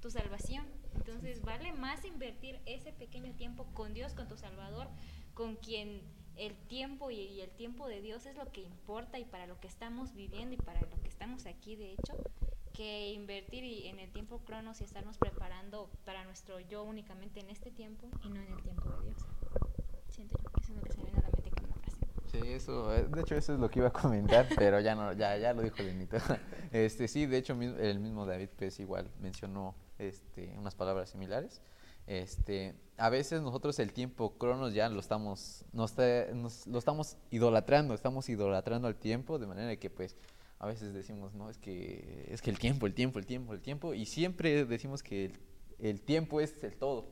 tu 0.02 0.10
salvación. 0.10 0.66
Entonces 0.94 1.40
vale 1.40 1.72
más 1.72 2.04
invertir 2.04 2.60
ese 2.66 2.92
pequeño 2.92 3.32
tiempo 3.32 3.64
con 3.72 3.94
Dios, 3.94 4.12
con 4.12 4.28
tu 4.28 4.36
Salvador, 4.36 4.88
con 5.32 5.56
quien 5.56 6.02
el 6.36 6.54
tiempo 6.68 7.10
y, 7.10 7.20
y 7.20 7.40
el 7.40 7.50
tiempo 7.50 7.88
de 7.88 8.02
Dios 8.02 8.26
es 8.26 8.36
lo 8.36 8.52
que 8.52 8.60
importa 8.60 9.18
y 9.18 9.24
para 9.24 9.46
lo 9.46 9.58
que 9.58 9.68
estamos 9.68 10.12
viviendo 10.12 10.54
y 10.54 10.58
para 10.58 10.82
lo 10.82 11.00
que 11.00 11.08
estamos 11.08 11.46
aquí, 11.46 11.76
de 11.76 11.92
hecho, 11.92 12.12
que 12.74 13.12
invertir 13.12 13.64
y- 13.64 13.86
en 13.88 13.98
el 13.98 14.10
tiempo 14.10 14.38
cronos 14.44 14.80
y 14.80 14.84
estarnos 14.84 15.16
preparando 15.16 15.88
para 16.04 16.24
nuestro 16.24 16.60
yo 16.60 16.82
únicamente 16.84 17.40
en 17.40 17.48
este 17.50 17.70
tiempo 17.70 18.08
y 18.24 18.28
no 18.28 18.40
en 18.42 18.52
el 18.52 18.62
tiempo 18.62 18.88
de 18.90 19.06
Dios. 19.06 19.16
Siento 20.10 20.36
yo 20.42 20.50
que 20.52 20.60
eso 20.60 20.72
es 20.72 20.76
lo 20.78 20.82
que 20.82 20.92
se 20.92 20.98
me 20.98 21.04
viene 21.04 21.18
a 21.18 21.22
la 21.22 21.28
mente 21.30 21.50
como 21.50 21.74
frase. 21.74 21.96
Sí, 22.30 22.52
eso, 22.52 22.94
eh, 22.94 23.04
de 23.04 23.20
hecho 23.20 23.34
eso 23.36 23.54
es 23.54 23.60
lo 23.60 23.70
que 23.70 23.78
iba 23.78 23.88
a 23.88 23.92
comentar, 23.92 24.46
pero 24.58 24.80
ya 24.80 24.94
no, 24.94 25.12
ya, 25.12 25.36
ya 25.38 25.52
lo 25.54 25.62
dijo 25.62 25.82
Lenito. 25.82 26.16
Este, 26.72 27.06
sí, 27.06 27.26
de 27.26 27.38
hecho 27.38 27.52
el 27.54 28.00
mismo 28.00 28.26
David 28.26 28.48
pues 28.58 28.80
igual 28.80 29.08
mencionó 29.20 29.74
este, 29.98 30.52
unas 30.58 30.74
palabras 30.74 31.10
similares. 31.10 31.60
Este, 32.08 32.74
a 32.98 33.08
veces 33.08 33.40
nosotros 33.40 33.78
el 33.78 33.92
tiempo 33.92 34.36
cronos 34.36 34.74
ya 34.74 34.88
lo 34.88 34.98
estamos, 35.00 35.64
nos 35.72 35.94
nos- 36.34 36.66
lo 36.66 36.78
estamos 36.78 37.16
idolatrando, 37.30 37.94
estamos 37.94 38.28
idolatrando 38.28 38.88
al 38.88 38.96
tiempo 38.96 39.38
de 39.38 39.46
manera 39.46 39.76
que 39.76 39.88
pues 39.88 40.16
a 40.64 40.66
veces 40.66 40.94
decimos, 40.94 41.34
no, 41.34 41.50
es 41.50 41.58
que 41.58 42.26
es 42.30 42.40
que 42.40 42.48
el 42.48 42.58
tiempo, 42.58 42.86
el 42.86 42.94
tiempo, 42.94 43.18
el 43.18 43.26
tiempo, 43.26 43.52
el 43.52 43.60
tiempo 43.60 43.92
y 43.92 44.06
siempre 44.06 44.64
decimos 44.64 45.02
que 45.02 45.26
el, 45.26 45.38
el 45.78 46.00
tiempo 46.00 46.40
es 46.40 46.64
el 46.64 46.74
todo 46.74 47.10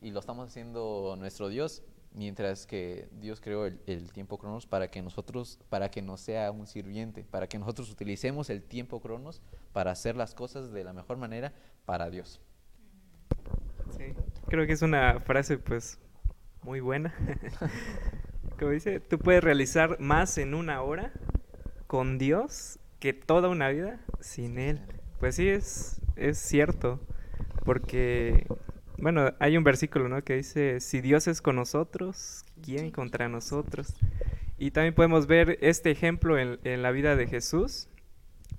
y 0.00 0.12
lo 0.12 0.20
estamos 0.20 0.48
haciendo 0.48 1.14
nuestro 1.18 1.50
Dios, 1.50 1.82
mientras 2.14 2.66
que 2.66 3.10
Dios 3.12 3.42
creó 3.42 3.66
el, 3.66 3.82
el 3.86 4.12
tiempo 4.12 4.38
cronos 4.38 4.66
para 4.66 4.90
que 4.90 5.02
nosotros, 5.02 5.58
para 5.68 5.90
que 5.90 6.00
nos 6.00 6.22
sea 6.22 6.50
un 6.50 6.66
sirviente, 6.66 7.22
para 7.22 7.46
que 7.46 7.58
nosotros 7.58 7.90
utilicemos 7.90 8.48
el 8.48 8.62
tiempo 8.62 8.98
cronos 8.98 9.42
para 9.74 9.90
hacer 9.90 10.16
las 10.16 10.34
cosas 10.34 10.72
de 10.72 10.82
la 10.82 10.94
mejor 10.94 11.18
manera 11.18 11.52
para 11.84 12.08
Dios. 12.08 12.40
Sí, 13.90 14.14
creo 14.48 14.66
que 14.66 14.72
es 14.72 14.80
una 14.80 15.20
frase 15.20 15.58
pues 15.58 15.98
muy 16.62 16.80
buena. 16.80 17.14
Como 18.58 18.70
dice, 18.70 19.00
tú 19.00 19.18
puedes 19.18 19.44
realizar 19.44 20.00
más 20.00 20.38
en 20.38 20.54
una 20.54 20.80
hora 20.80 21.12
con 21.86 22.16
Dios 22.16 22.78
que 22.98 23.12
toda 23.12 23.48
una 23.48 23.68
vida 23.68 24.00
sin 24.20 24.58
Él. 24.58 24.80
Pues 25.18 25.36
sí, 25.36 25.48
es, 25.48 26.00
es 26.16 26.38
cierto, 26.38 27.00
porque, 27.64 28.46
bueno, 28.98 29.32
hay 29.38 29.56
un 29.56 29.64
versículo, 29.64 30.08
¿no? 30.08 30.22
Que 30.22 30.36
dice, 30.36 30.80
si 30.80 31.00
Dios 31.00 31.26
es 31.26 31.40
con 31.40 31.56
nosotros, 31.56 32.44
¿quién 32.62 32.90
contra 32.90 33.28
nosotros? 33.28 33.94
Y 34.58 34.70
también 34.70 34.94
podemos 34.94 35.26
ver 35.26 35.58
este 35.60 35.90
ejemplo 35.90 36.38
en, 36.38 36.58
en 36.64 36.82
la 36.82 36.90
vida 36.90 37.16
de 37.16 37.26
Jesús. 37.26 37.88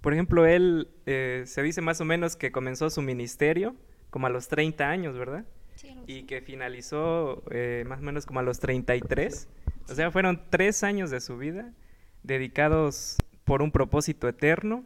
Por 0.01 0.13
ejemplo, 0.13 0.45
él 0.45 0.89
eh, 1.05 1.43
se 1.45 1.63
dice 1.63 1.81
más 1.81 2.01
o 2.01 2.05
menos 2.05 2.35
que 2.35 2.51
comenzó 2.51 2.89
su 2.89 3.01
ministerio 3.01 3.75
como 4.09 4.27
a 4.27 4.29
los 4.29 4.47
30 4.47 4.89
años, 4.89 5.17
¿verdad? 5.17 5.45
Sí, 5.75 5.95
Y 6.07 6.23
que 6.23 6.41
finalizó 6.41 7.43
eh, 7.51 7.83
más 7.87 7.99
o 7.99 8.03
menos 8.03 8.25
como 8.25 8.39
a 8.39 8.43
los 8.43 8.59
33. 8.59 9.47
O 9.89 9.95
sea, 9.95 10.11
fueron 10.11 10.41
tres 10.49 10.83
años 10.83 11.11
de 11.11 11.21
su 11.21 11.37
vida 11.37 11.73
dedicados 12.23 13.17
por 13.47 13.63
un 13.63 13.71
propósito 13.71 14.27
eterno. 14.27 14.83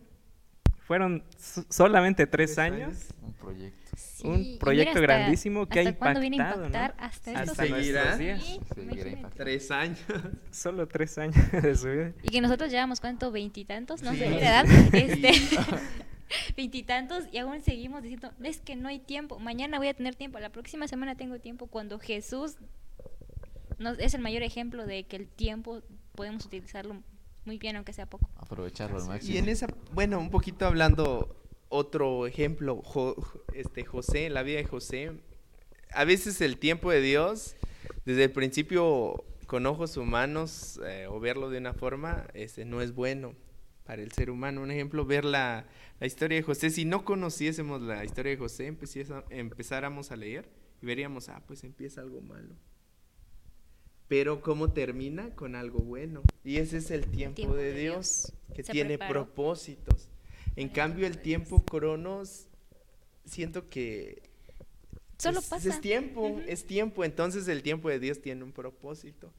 Fueron 0.85 1.23
so- 1.37 1.65
solamente 1.69 2.27
tres, 2.27 2.55
Tres 2.55 2.57
años. 2.59 2.89
años. 2.89 3.07
Un 3.21 3.33
proyecto. 3.33 3.77
Sí, 3.97 4.27
un 4.27 4.57
proyecto 4.59 4.89
hasta- 4.91 5.01
grandísimo 5.01 5.65
que 5.67 5.79
ha 5.79 5.83
¿Hasta 5.83 5.95
cuándo 5.97 6.19
viene 6.21 6.37
a 6.37 6.39
impactado, 6.39 6.61
¿no? 6.61 6.67
impactar? 6.67 6.95
Hasta 7.05 7.31
estos 7.31 7.49
Hasta 7.59 7.63
seguirá. 7.65 8.01
nuestros 8.15 8.19
días. 8.19 8.43
Sí. 8.43 9.17
Tres 9.35 9.71
años. 9.71 9.99
Solo 10.51 10.87
tres 10.87 11.17
años 11.17 11.35
de 11.51 11.75
su 11.75 11.89
vida. 11.89 12.13
Y 12.23 12.29
que 12.29 12.41
nosotros 12.41 12.71
llevamos, 12.71 12.99
¿cuánto? 13.01 13.31
Veintitantos, 13.31 14.01
no 14.03 14.11
Sí. 14.11 14.17
sé, 14.19 14.29
de 14.29 14.37
edad. 14.39 14.65
Este, 14.93 15.31
veintitantos 16.55 17.25
y 17.31 17.37
aún 17.39 17.61
seguimos 17.61 18.01
diciendo, 18.03 18.31
es 18.43 18.59
que 18.61 18.75
no 18.75 18.87
hay 18.87 18.99
tiempo. 18.99 19.39
Mañana 19.39 19.77
voy 19.77 19.87
a 19.87 19.93
tener 19.93 20.15
tiempo, 20.15 20.39
la 20.39 20.49
próxima 20.49 20.87
semana 20.87 21.15
tengo 21.15 21.39
tiempo. 21.39 21.67
Cuando 21.67 21.99
Jesús 21.99 22.57
nos, 23.79 23.97
es 23.99 24.13
el 24.13 24.21
mayor 24.21 24.43
ejemplo 24.43 24.85
de 24.85 25.03
que 25.05 25.15
el 25.17 25.27
tiempo 25.27 25.81
podemos 26.15 26.45
utilizarlo 26.45 27.01
muy 27.45 27.57
bien, 27.57 27.75
aunque 27.75 27.93
sea 27.93 28.05
poco. 28.07 28.29
Aprovecharlo 28.37 28.97
al 28.99 29.07
máximo. 29.07 29.33
Y 29.33 29.37
en 29.37 29.49
esa, 29.49 29.67
bueno, 29.93 30.19
un 30.19 30.29
poquito 30.29 30.65
hablando 30.65 31.35
otro 31.69 32.27
ejemplo, 32.27 32.81
Jo- 32.83 33.15
este 33.53 33.83
José, 33.85 34.29
la 34.29 34.43
vida 34.43 34.57
de 34.57 34.65
José. 34.65 35.11
A 35.93 36.03
veces 36.05 36.39
el 36.41 36.57
tiempo 36.57 36.91
de 36.91 37.01
Dios, 37.01 37.55
desde 38.05 38.25
el 38.25 38.31
principio 38.31 39.23
con 39.47 39.65
ojos 39.65 39.97
humanos 39.97 40.79
eh, 40.85 41.07
o 41.09 41.19
verlo 41.19 41.49
de 41.49 41.57
una 41.57 41.73
forma 41.73 42.25
este, 42.33 42.63
no 42.63 42.81
es 42.81 42.93
bueno 42.93 43.33
para 43.83 44.01
el 44.01 44.11
ser 44.13 44.29
humano. 44.29 44.61
Un 44.61 44.71
ejemplo, 44.71 45.05
ver 45.05 45.25
la, 45.25 45.65
la 45.99 46.07
historia 46.07 46.37
de 46.37 46.43
José. 46.43 46.69
Si 46.69 46.85
no 46.85 47.03
conociésemos 47.03 47.81
la 47.81 48.05
historia 48.05 48.31
de 48.31 48.37
José, 48.37 48.73
empezáramos 49.29 50.11
a 50.11 50.15
leer 50.15 50.49
y 50.81 50.85
veríamos, 50.85 51.27
ah, 51.29 51.41
pues 51.45 51.63
empieza 51.63 52.01
algo 52.01 52.21
malo. 52.21 52.55
Pero 54.11 54.41
cómo 54.41 54.73
termina 54.73 55.29
con 55.35 55.55
algo 55.55 55.79
bueno. 55.79 56.21
Y 56.43 56.57
ese 56.57 56.79
es 56.79 56.91
el 56.91 57.07
tiempo, 57.07 57.55
de, 57.55 57.73
Dios, 57.73 58.33
que 58.53 58.61
tiene 58.61 58.97
propósitos. 58.97 60.09
En 60.57 60.67
cambio, 60.67 61.07
el 61.07 61.19
tiempo 61.19 61.63
cronos, 61.63 62.49
siento 63.23 63.69
que 63.69 64.21
Solo 65.17 65.39
es, 65.39 65.45
pasa. 65.45 65.69
Es 65.69 65.79
tiempo, 65.79 66.41
es 66.45 66.67
tiempo. 66.67 67.05
Entonces 67.05 67.47
el 67.47 67.63
tiempo 67.63 67.87
de 67.87 67.99
Dios 67.99 68.21
tiene 68.21 68.43
un 68.43 68.51
propósito. 68.51 69.31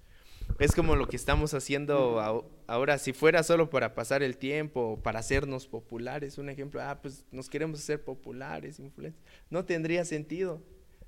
Es 0.58 0.74
como 0.74 0.96
lo 0.96 1.06
que 1.06 1.16
estamos 1.16 1.52
haciendo 1.52 2.18
ahora. 2.66 2.96
Si 2.96 3.12
fuera 3.12 3.42
solo 3.42 3.68
para 3.68 3.94
pasar 3.94 4.22
el 4.22 4.38
tiempo, 4.38 4.98
para 5.02 5.18
hacernos 5.18 5.66
populares, 5.66 6.38
un 6.38 6.48
ejemplo, 6.48 6.80
ah, 6.80 6.98
pues 7.02 7.26
nos 7.30 7.50
queremos 7.50 7.78
hacer 7.78 8.02
populares, 8.02 8.80
influencers. 8.80 9.22
No 9.50 9.66
tendría 9.66 10.06
sentido. 10.06 10.62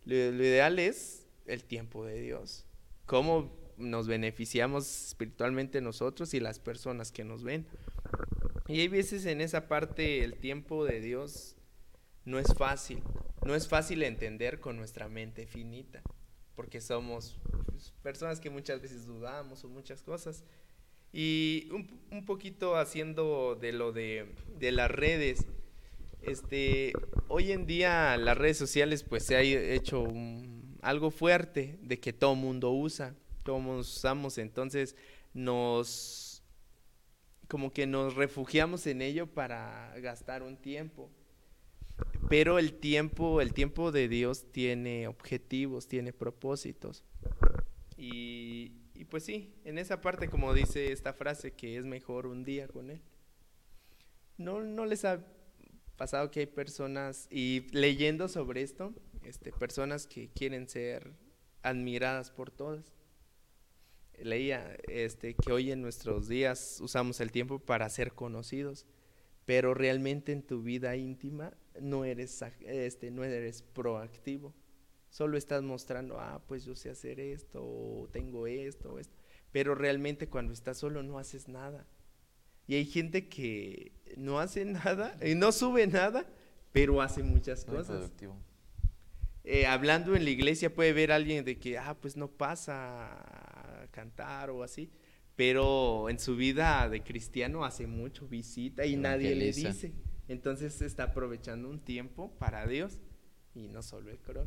Lo, 0.04 0.14
ideal 0.14 0.78
es 0.78 1.26
el 1.46 1.64
tiempo 1.64 2.04
de 2.04 2.20
Dios. 2.20 2.66
Cómo 3.06 3.52
nos 3.76 4.06
beneficiamos 4.06 5.08
espiritualmente 5.08 5.80
nosotros 5.80 6.34
y 6.34 6.40
las 6.40 6.58
personas 6.58 7.12
que 7.12 7.24
nos 7.24 7.42
ven. 7.42 7.66
Y 8.68 8.80
hay 8.80 8.88
veces 8.88 9.26
en 9.26 9.40
esa 9.40 9.68
parte 9.68 10.24
el 10.24 10.36
tiempo 10.36 10.84
de 10.84 11.00
Dios 11.00 11.56
no 12.24 12.38
es 12.38 12.54
fácil. 12.54 13.02
No 13.44 13.54
es 13.54 13.68
fácil 13.68 14.02
entender 14.02 14.60
con 14.60 14.76
nuestra 14.76 15.08
mente 15.08 15.46
finita 15.46 16.02
porque 16.54 16.80
somos 16.80 17.38
pues, 17.66 17.92
personas 18.02 18.40
que 18.40 18.50
muchas 18.50 18.80
veces 18.80 19.06
dudamos 19.06 19.64
o 19.64 19.68
muchas 19.68 20.02
cosas. 20.02 20.44
Y 21.12 21.68
un, 21.70 22.24
poquito 22.24 22.76
haciendo 22.76 23.54
de 23.54 23.72
lo 23.72 23.92
de, 23.92 24.26
las 24.60 24.90
redes, 24.90 25.46
este, 26.22 26.92
hoy 27.28 27.52
en 27.52 27.66
día 27.66 28.16
las 28.16 28.36
redes 28.36 28.56
sociales 28.56 29.04
pues 29.04 29.24
se 29.24 29.36
ha 29.36 29.40
hecho 29.42 30.02
algo 30.84 31.10
fuerte 31.10 31.78
de 31.82 31.98
que 31.98 32.12
todo 32.12 32.34
mundo 32.34 32.70
usa, 32.70 33.14
todos 33.42 33.88
usamos, 33.88 34.38
entonces 34.38 34.94
nos, 35.32 36.42
como 37.48 37.72
que 37.72 37.86
nos 37.86 38.14
refugiamos 38.14 38.86
en 38.86 39.00
ello 39.00 39.26
para 39.26 39.94
gastar 40.00 40.42
un 40.42 40.56
tiempo. 40.56 41.10
Pero 42.28 42.58
el 42.58 42.74
tiempo, 42.74 43.40
el 43.40 43.54
tiempo 43.54 43.92
de 43.92 44.08
Dios 44.08 44.50
tiene 44.52 45.08
objetivos, 45.08 45.88
tiene 45.88 46.12
propósitos. 46.12 47.04
Y, 47.96 48.72
pues 49.08 49.24
sí, 49.24 49.54
en 49.64 49.78
esa 49.78 50.00
parte, 50.00 50.28
como 50.28 50.52
dice 50.52 50.92
esta 50.92 51.12
frase, 51.12 51.52
que 51.52 51.78
es 51.78 51.86
mejor 51.86 52.26
un 52.26 52.44
día 52.44 52.68
con 52.68 52.90
Él. 52.90 53.00
¿No, 54.36 54.62
no 54.62 54.84
les 54.84 55.04
ha 55.04 55.24
pasado 55.96 56.30
que 56.30 56.40
hay 56.40 56.46
personas, 56.46 57.28
y 57.30 57.68
leyendo 57.70 58.28
sobre 58.28 58.62
esto, 58.62 58.92
este, 59.26 59.52
personas 59.52 60.06
que 60.06 60.28
quieren 60.28 60.68
ser 60.68 61.12
admiradas 61.62 62.30
por 62.30 62.50
todas? 62.50 62.92
Leía 64.18 64.76
este, 64.88 65.34
que 65.34 65.52
hoy 65.52 65.72
en 65.72 65.82
nuestros 65.82 66.28
días 66.28 66.78
usamos 66.80 67.20
el 67.20 67.32
tiempo 67.32 67.58
para 67.58 67.88
ser 67.88 68.12
conocidos, 68.12 68.86
pero 69.44 69.74
realmente 69.74 70.32
en 70.32 70.42
tu 70.42 70.62
vida 70.62 70.96
íntima 70.96 71.52
no 71.80 72.04
eres, 72.04 72.42
este, 72.60 73.10
no 73.10 73.24
eres 73.24 73.62
proactivo. 73.62 74.54
Solo 75.10 75.36
estás 75.36 75.62
mostrando, 75.62 76.18
ah, 76.18 76.42
pues 76.46 76.64
yo 76.64 76.74
sé 76.74 76.90
hacer 76.90 77.20
esto, 77.20 77.62
o 77.62 78.08
tengo 78.10 78.46
esto, 78.46 78.94
o 78.94 78.98
esto. 78.98 79.14
Pero 79.52 79.74
realmente 79.74 80.28
cuando 80.28 80.52
estás 80.52 80.78
solo 80.78 81.02
no 81.02 81.18
haces 81.18 81.48
nada. 81.48 81.86
Y 82.66 82.74
hay 82.76 82.84
gente 82.84 83.28
que 83.28 83.92
no 84.16 84.40
hace 84.40 84.64
nada, 84.64 85.16
y 85.24 85.34
no 85.34 85.52
sube 85.52 85.86
nada, 85.86 86.26
pero 86.72 87.00
hace 87.02 87.22
muchas 87.22 87.64
cosas. 87.64 88.10
Eh, 89.44 89.66
hablando 89.66 90.16
en 90.16 90.24
la 90.24 90.30
iglesia 90.30 90.74
puede 90.74 90.94
ver 90.94 91.12
a 91.12 91.16
alguien 91.16 91.44
de 91.44 91.58
que, 91.58 91.76
ah, 91.78 91.96
pues 92.00 92.16
no 92.16 92.28
pasa 92.28 93.82
a 93.82 93.86
cantar 93.90 94.48
o 94.48 94.62
así, 94.62 94.90
pero 95.36 96.08
en 96.08 96.18
su 96.18 96.34
vida 96.34 96.88
de 96.88 97.02
cristiano 97.02 97.64
hace 97.64 97.86
mucho 97.86 98.26
visita 98.26 98.86
y 98.86 98.96
nadie 98.96 99.34
le 99.34 99.52
dice. 99.52 99.92
Entonces 100.28 100.72
se 100.72 100.86
está 100.86 101.04
aprovechando 101.04 101.68
un 101.68 101.78
tiempo 101.80 102.32
para 102.38 102.66
Dios 102.66 102.98
y 103.54 103.68
no 103.68 103.82
solo 103.82 104.10
el. 104.10 104.16
Pues. 104.16 104.38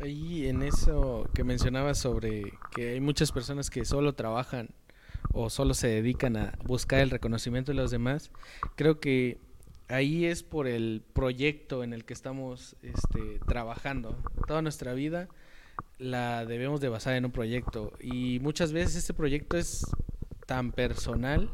Ahí 0.00 0.48
en 0.48 0.62
eso 0.62 1.30
que 1.32 1.44
mencionabas 1.44 1.98
sobre 1.98 2.42
que 2.74 2.90
hay 2.90 3.00
muchas 3.00 3.30
personas 3.30 3.70
que 3.70 3.84
solo 3.84 4.14
trabajan 4.14 4.70
o 5.32 5.48
solo 5.48 5.74
se 5.74 5.86
dedican 5.86 6.36
a 6.36 6.58
buscar 6.64 6.98
el 7.00 7.10
reconocimiento 7.10 7.70
de 7.70 7.76
los 7.76 7.92
demás, 7.92 8.32
creo 8.74 8.98
que 8.98 9.38
ahí 9.92 10.24
es 10.24 10.42
por 10.42 10.66
el 10.66 11.02
proyecto 11.12 11.84
en 11.84 11.92
el 11.92 12.04
que 12.04 12.14
estamos 12.14 12.76
este, 12.82 13.38
trabajando. 13.46 14.16
Toda 14.46 14.62
nuestra 14.62 14.94
vida 14.94 15.28
la 15.98 16.46
debemos 16.46 16.80
de 16.80 16.88
basar 16.88 17.14
en 17.14 17.26
un 17.26 17.30
proyecto 17.30 17.92
y 18.00 18.40
muchas 18.40 18.72
veces 18.72 18.96
este 18.96 19.14
proyecto 19.14 19.56
es 19.56 19.84
tan 20.46 20.72
personal 20.72 21.50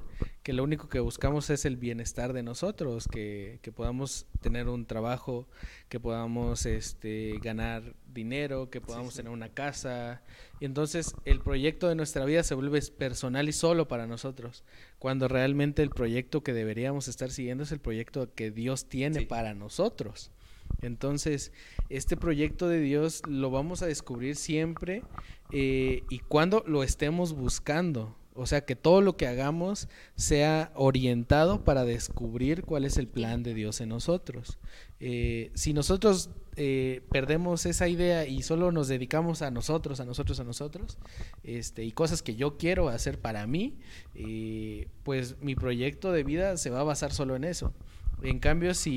que 0.49 0.55
lo 0.55 0.65
único 0.65 0.89
que 0.89 1.01
buscamos 1.01 1.51
es 1.51 1.67
el 1.67 1.77
bienestar 1.77 2.33
de 2.33 2.43
nosotros, 2.43 3.07
que, 3.07 3.61
podamos 3.77 4.25
tener 4.41 4.67
un 4.71 4.87
trabajo, 4.87 5.47
que 5.91 6.01
podamos 6.01 6.65
este, 6.65 7.39
ganar 7.43 7.95
dinero, 8.15 8.71
que 8.71 8.81
podamos 8.81 9.15
tener 9.15 9.31
una 9.31 9.51
casa. 9.51 10.23
Y 10.59 10.65
entonces 10.65 11.15
el 11.27 11.41
proyecto 11.41 11.87
de 11.91 11.97
nuestra 11.97 12.25
vida 12.25 12.43
se 12.45 12.55
vuelve 12.55 12.81
personal 12.81 13.47
y 13.47 13.53
solo 13.53 13.89
para 13.89 14.07
nosotros, 14.07 14.65
cuando 14.99 15.29
realmente 15.29 15.83
el 15.83 15.91
proyecto 15.91 16.43
que 16.43 16.55
deberíamos 16.55 17.09
estar 17.09 17.31
siguiendo 17.31 17.65
es 17.65 17.71
el 17.71 17.81
proyecto 17.81 18.33
que 18.35 18.51
Dios 18.51 18.89
tiene 18.89 19.27
para 19.27 19.53
nosotros. 19.53 20.31
Entonces, 20.81 21.53
este 21.91 22.17
proyecto 22.17 22.69
de 22.69 22.81
Dios 22.81 23.21
lo 23.29 23.51
vamos 23.51 23.83
a 23.83 23.87
descubrir 23.87 24.35
siempre 24.35 25.03
eh, 25.53 26.05
y 26.09 26.21
cuando 26.21 26.65
lo 26.67 26.83
estemos 26.83 27.35
buscando. 27.35 28.17
O 28.39 28.47
sea, 28.47 28.65
que 28.65 28.77
todo 28.77 29.01
lo 29.01 29.17
que 29.17 29.27
hagamos 29.27 29.89
sea 30.15 30.71
orientado 30.77 31.65
para 31.65 31.85
descubrir 31.85 32.63
cuál 32.63 32.85
es 32.85 32.97
el 32.97 33.09
plan 33.09 33.43
de 33.43 33.53
Dios 33.53 33.81
en 33.81 33.89
nosotros. 33.89 34.59
Eh, 35.01 35.51
si 35.55 35.73
nosotros 35.73 36.31
eh, 36.55 37.03
perdemos 37.11 37.67
esa 37.67 37.89
idea 37.89 38.27
y 38.27 38.43
solo 38.43 38.71
nos 38.71 38.87
dedicamos 38.87 39.43
a 39.43 39.51
nosotros, 39.51 39.99
a 39.99 40.05
nosotros, 40.05 40.39
a 40.39 40.45
nosotros, 40.45 40.99
este, 41.43 41.83
y 41.83 41.91
cosas 41.91 42.23
que 42.23 42.37
yo 42.37 42.59
quiero 42.59 42.89
hacer 42.89 43.19
para 43.19 43.45
mí, 43.49 43.77
eh, 44.15 44.87
pues 45.03 45.35
mi 45.41 45.57
proyecto 45.57 46.13
de 46.13 46.23
vida 46.23 46.57
se 46.59 46.71
va 46.71 46.81
a 46.81 46.85
basar 46.85 47.13
solo 47.13 47.35
en 47.35 47.43
eso. 47.43 47.75
En 48.23 48.39
cambio, 48.39 48.75
si 48.75 48.95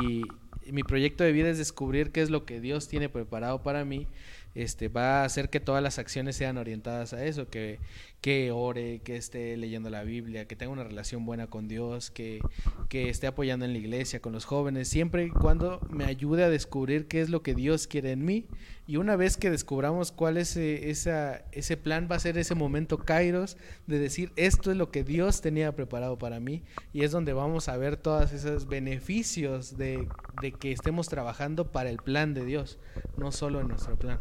mi 0.71 0.83
proyecto 0.83 1.23
de 1.23 1.31
vida 1.31 1.49
es 1.49 1.57
descubrir 1.57 2.11
qué 2.11 2.21
es 2.21 2.29
lo 2.29 2.45
que 2.45 2.61
Dios 2.61 2.87
tiene 2.87 3.09
preparado 3.09 3.63
para 3.63 3.85
mí, 3.85 4.07
este, 4.53 4.89
va 4.89 5.21
a 5.21 5.25
hacer 5.25 5.49
que 5.49 5.59
todas 5.59 5.81
las 5.81 5.97
acciones 5.97 6.35
sean 6.35 6.57
orientadas 6.57 7.13
a 7.13 7.23
eso, 7.25 7.47
que, 7.47 7.79
que 8.21 8.51
ore, 8.51 8.99
que 8.99 9.15
esté 9.15 9.57
leyendo 9.57 9.89
la 9.89 10.03
Biblia, 10.03 10.47
que 10.47 10.55
tenga 10.55 10.71
una 10.71 10.83
relación 10.83 11.25
buena 11.25 11.47
con 11.47 11.67
Dios, 11.67 12.11
que, 12.11 12.39
que 12.87 13.09
esté 13.09 13.25
apoyando 13.25 13.65
en 13.65 13.73
la 13.73 13.79
iglesia, 13.79 14.21
con 14.21 14.31
los 14.31 14.45
jóvenes, 14.45 14.87
siempre 14.87 15.25
y 15.25 15.29
cuando 15.29 15.79
me 15.89 16.05
ayude 16.05 16.43
a 16.43 16.49
descubrir 16.49 17.07
qué 17.07 17.21
es 17.21 17.29
lo 17.29 17.41
que 17.41 17.55
Dios 17.55 17.87
quiere 17.87 18.11
en 18.11 18.23
mí. 18.23 18.45
Y 18.85 18.97
una 18.97 19.15
vez 19.15 19.37
que 19.37 19.49
descubramos 19.49 20.11
cuál 20.11 20.37
es 20.37 20.55
esa, 20.55 21.45
ese 21.51 21.77
plan, 21.77 22.07
va 22.11 22.17
a 22.17 22.19
ser 22.19 22.37
ese 22.37 22.53
momento 22.53 22.99
kairos 22.99 23.57
de 23.87 23.97
decir, 23.97 24.31
esto 24.35 24.69
es 24.69 24.77
lo 24.77 24.91
que 24.91 25.03
Dios 25.03 25.41
tenía 25.41 25.75
preparado 25.75 26.17
para 26.19 26.39
mí. 26.39 26.61
Y 26.93 27.03
es 27.03 27.11
donde 27.11 27.33
vamos 27.33 27.69
a 27.69 27.77
ver 27.77 27.97
todos 27.97 28.33
esos 28.33 28.67
beneficios 28.67 29.77
de, 29.77 30.07
de 30.41 30.51
que 30.51 30.71
estemos 30.71 31.09
trabajando 31.09 31.71
para 31.71 31.89
el 31.89 31.97
plan 31.97 32.33
de 32.33 32.45
Dios, 32.45 32.77
no 33.17 33.31
solo 33.31 33.61
en 33.61 33.69
nuestro 33.69 33.97
plan. 33.97 34.19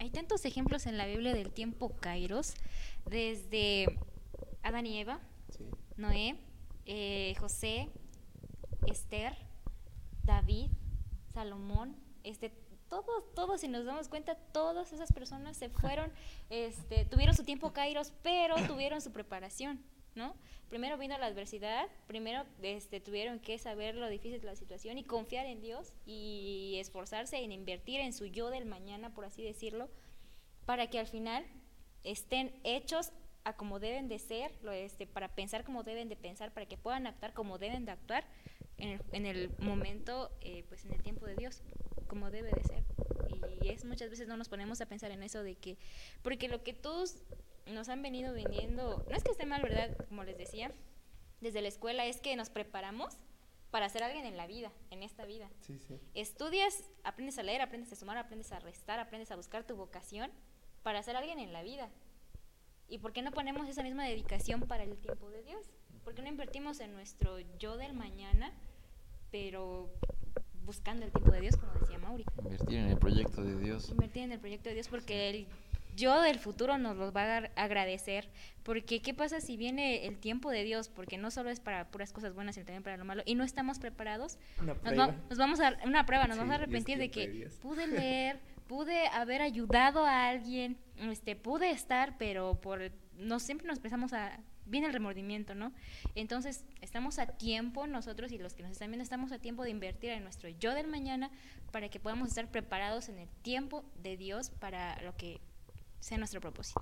Hay 0.00 0.08
tantos 0.08 0.46
ejemplos 0.46 0.86
en 0.86 0.96
la 0.96 1.06
Biblia 1.06 1.34
del 1.34 1.50
tiempo 1.50 1.94
Kairos, 2.00 2.54
desde 3.06 3.98
Adán 4.62 4.86
y 4.86 4.98
Eva, 4.98 5.20
Noé, 5.96 6.36
eh, 6.86 7.34
José, 7.38 7.88
Esther, 8.86 9.36
David, 10.24 10.70
Salomón, 11.32 11.96
este, 12.24 12.50
todos, 12.88 13.32
todos, 13.34 13.60
si 13.60 13.68
nos 13.68 13.84
damos 13.84 14.08
cuenta, 14.08 14.34
todas 14.34 14.92
esas 14.92 15.12
personas 15.12 15.56
se 15.56 15.68
fueron, 15.68 16.12
este, 16.50 17.04
tuvieron 17.04 17.34
su 17.34 17.44
tiempo 17.44 17.72
Kairos, 17.72 18.12
pero 18.22 18.56
tuvieron 18.66 19.00
su 19.00 19.12
preparación. 19.12 19.82
¿no? 20.14 20.34
Primero 20.68 20.98
vino 20.98 21.16
la 21.18 21.26
adversidad, 21.26 21.88
primero 22.06 22.44
este, 22.62 23.00
tuvieron 23.00 23.38
que 23.38 23.58
saber 23.58 23.94
lo 23.94 24.08
difícil 24.08 24.40
de 24.40 24.46
la 24.46 24.56
situación 24.56 24.98
y 24.98 25.04
confiar 25.04 25.46
en 25.46 25.60
Dios 25.60 25.92
y 26.04 26.76
esforzarse 26.78 27.38
en 27.38 27.52
invertir 27.52 28.00
en 28.00 28.12
su 28.12 28.26
yo 28.26 28.50
del 28.50 28.66
mañana, 28.66 29.14
por 29.14 29.24
así 29.24 29.42
decirlo, 29.42 29.88
para 30.66 30.88
que 30.88 30.98
al 30.98 31.06
final 31.06 31.44
estén 32.04 32.58
hechos 32.64 33.12
a 33.44 33.54
como 33.54 33.78
deben 33.80 34.08
de 34.08 34.18
ser, 34.18 34.52
lo, 34.62 34.72
este, 34.72 35.06
para 35.06 35.34
pensar 35.34 35.64
como 35.64 35.82
deben 35.82 36.08
de 36.08 36.16
pensar, 36.16 36.52
para 36.52 36.66
que 36.66 36.76
puedan 36.76 37.06
actuar 37.06 37.32
como 37.32 37.58
deben 37.58 37.84
de 37.84 37.92
actuar 37.92 38.24
en 38.76 38.90
el, 38.90 39.00
en 39.12 39.26
el 39.26 39.50
momento, 39.58 40.30
eh, 40.40 40.64
pues 40.68 40.84
en 40.84 40.92
el 40.92 41.02
tiempo 41.02 41.26
de 41.26 41.36
Dios, 41.36 41.62
como 42.06 42.30
debe 42.30 42.50
de 42.50 42.64
ser. 42.64 42.84
y 43.62 43.68
es 43.68 43.84
muchas 43.84 44.10
veces 44.10 44.28
no 44.28 44.36
nos 44.36 44.48
ponemos 44.48 44.80
a 44.80 44.86
pensar 44.86 45.10
en 45.10 45.22
eso 45.22 45.42
de 45.42 45.56
que, 45.56 45.78
porque 46.22 46.48
lo 46.48 46.62
que 46.62 46.72
todos 46.72 47.22
nos 47.66 47.88
han 47.88 48.02
venido 48.02 48.34
viniendo, 48.34 49.04
no 49.08 49.16
es 49.16 49.22
que 49.22 49.30
esté 49.30 49.46
mal, 49.46 49.62
¿verdad? 49.62 49.96
Como 50.08 50.24
les 50.24 50.36
decía, 50.36 50.72
desde 51.40 51.62
la 51.62 51.68
escuela 51.68 52.06
es 52.06 52.20
que 52.20 52.36
nos 52.36 52.50
preparamos 52.50 53.16
para 53.70 53.88
ser 53.88 54.02
alguien 54.02 54.26
en 54.26 54.36
la 54.36 54.46
vida, 54.46 54.72
en 54.90 55.02
esta 55.02 55.24
vida. 55.24 55.48
Sí, 55.60 55.78
sí. 55.78 56.00
Estudias, 56.14 56.90
aprendes 57.04 57.38
a 57.38 57.42
leer, 57.42 57.62
aprendes 57.62 57.92
a 57.92 57.96
sumar, 57.96 58.18
aprendes 58.18 58.50
a 58.52 58.58
restar, 58.58 58.98
aprendes 58.98 59.30
a 59.30 59.36
buscar 59.36 59.64
tu 59.64 59.76
vocación 59.76 60.30
para 60.82 61.02
ser 61.02 61.16
alguien 61.16 61.38
en 61.38 61.52
la 61.52 61.62
vida. 61.62 61.88
¿Y 62.88 62.98
por 62.98 63.12
qué 63.12 63.22
no 63.22 63.30
ponemos 63.30 63.68
esa 63.68 63.82
misma 63.82 64.04
dedicación 64.04 64.62
para 64.62 64.82
el 64.82 64.96
tiempo 64.98 65.30
de 65.30 65.42
Dios? 65.42 65.70
¿Por 66.04 66.14
qué 66.14 66.22
no 66.22 66.28
invertimos 66.28 66.80
en 66.80 66.92
nuestro 66.94 67.38
yo 67.58 67.76
del 67.76 67.92
mañana, 67.92 68.52
pero 69.30 69.90
buscando 70.64 71.04
el 71.04 71.12
tiempo 71.12 71.30
de 71.32 71.40
Dios, 71.40 71.56
como 71.56 71.72
decía 71.74 71.98
Mauri? 71.98 72.24
Invertir 72.42 72.78
en 72.78 72.86
el 72.86 72.98
proyecto 72.98 73.42
de 73.44 73.56
Dios. 73.58 73.90
Invertir 73.90 74.22
en 74.24 74.32
el 74.32 74.40
proyecto 74.40 74.68
de 74.68 74.74
Dios 74.74 74.88
porque 74.88 75.30
el 75.30 75.46
yo 75.96 76.20
del 76.20 76.38
futuro 76.38 76.78
nos 76.78 76.96
los 76.96 77.14
va 77.14 77.22
a 77.38 77.50
agradecer. 77.56 78.28
Porque 78.62 79.02
¿qué 79.02 79.12
pasa 79.12 79.40
si 79.40 79.56
viene 79.56 80.06
el 80.06 80.18
tiempo 80.18 80.50
de 80.50 80.62
Dios? 80.64 80.88
Porque 80.88 81.18
no 81.18 81.30
solo 81.30 81.50
es 81.50 81.60
para 81.60 81.90
puras 81.90 82.12
cosas 82.12 82.32
buenas, 82.34 82.54
sino 82.54 82.66
también 82.66 82.82
para 82.82 82.96
lo 82.96 83.04
malo. 83.04 83.22
Y 83.26 83.34
no 83.34 83.44
estamos 83.44 83.78
preparados. 83.78 84.38
Una 84.60 84.74
Nos, 84.74 84.82
prueba. 84.82 85.06
va- 85.08 85.14
nos 85.28 85.38
vamos 85.38 85.60
a 85.60 85.76
una 85.84 86.06
prueba, 86.06 86.26
nos 86.26 86.36
Sí, 86.36 86.40
vamos 86.40 86.52
a 86.52 86.56
arrepentir 86.56 86.98
de 86.98 87.10
que 87.10 87.48
pude 87.60 87.86
leer, 87.86 88.40
pude 88.70 89.08
haber 89.08 89.42
ayudado 89.42 90.06
a 90.06 90.28
alguien, 90.28 90.78
este, 90.96 91.34
pude 91.34 91.72
estar, 91.72 92.16
pero 92.18 92.60
por 92.60 92.92
no 93.18 93.40
siempre 93.40 93.66
nos 93.66 93.78
empezamos 93.78 94.12
a 94.12 94.38
viene 94.64 94.86
el 94.86 94.92
remordimiento, 94.92 95.56
¿no? 95.56 95.72
Entonces, 96.14 96.64
estamos 96.80 97.18
a 97.18 97.26
tiempo 97.26 97.88
nosotros 97.88 98.30
y 98.30 98.38
los 98.38 98.54
que 98.54 98.62
nos 98.62 98.70
están 98.70 98.92
viendo 98.92 99.02
estamos 99.02 99.32
a 99.32 99.40
tiempo 99.40 99.64
de 99.64 99.70
invertir 99.70 100.10
en 100.10 100.22
nuestro 100.22 100.48
yo 100.50 100.72
del 100.72 100.86
mañana 100.86 101.32
para 101.72 101.88
que 101.88 101.98
podamos 101.98 102.28
estar 102.28 102.48
preparados 102.48 103.08
en 103.08 103.18
el 103.18 103.28
tiempo 103.42 103.84
de 104.04 104.16
Dios 104.16 104.50
para 104.50 105.02
lo 105.02 105.16
que 105.16 105.40
sea 105.98 106.18
nuestro 106.18 106.40
propósito. 106.40 106.80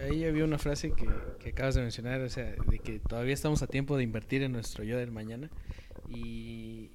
Ahí 0.00 0.24
había 0.24 0.44
una 0.44 0.58
frase 0.58 0.90
que, 0.90 1.06
que 1.38 1.50
acabas 1.50 1.76
de 1.76 1.82
mencionar, 1.82 2.20
o 2.20 2.28
sea, 2.28 2.52
de 2.66 2.80
que 2.80 2.98
todavía 2.98 3.34
estamos 3.34 3.62
a 3.62 3.68
tiempo 3.68 3.96
de 3.96 4.02
invertir 4.02 4.42
en 4.42 4.50
nuestro 4.50 4.82
yo 4.82 4.98
del 4.98 5.12
mañana. 5.12 5.50
Y, 6.08 6.90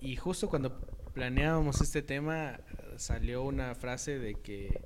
y 0.00 0.16
justo 0.16 0.48
cuando 0.48 0.80
planeábamos 1.12 1.80
este 1.80 2.00
tema, 2.00 2.58
salió 2.98 3.42
una 3.42 3.74
frase 3.74 4.18
de 4.18 4.34
que 4.34 4.80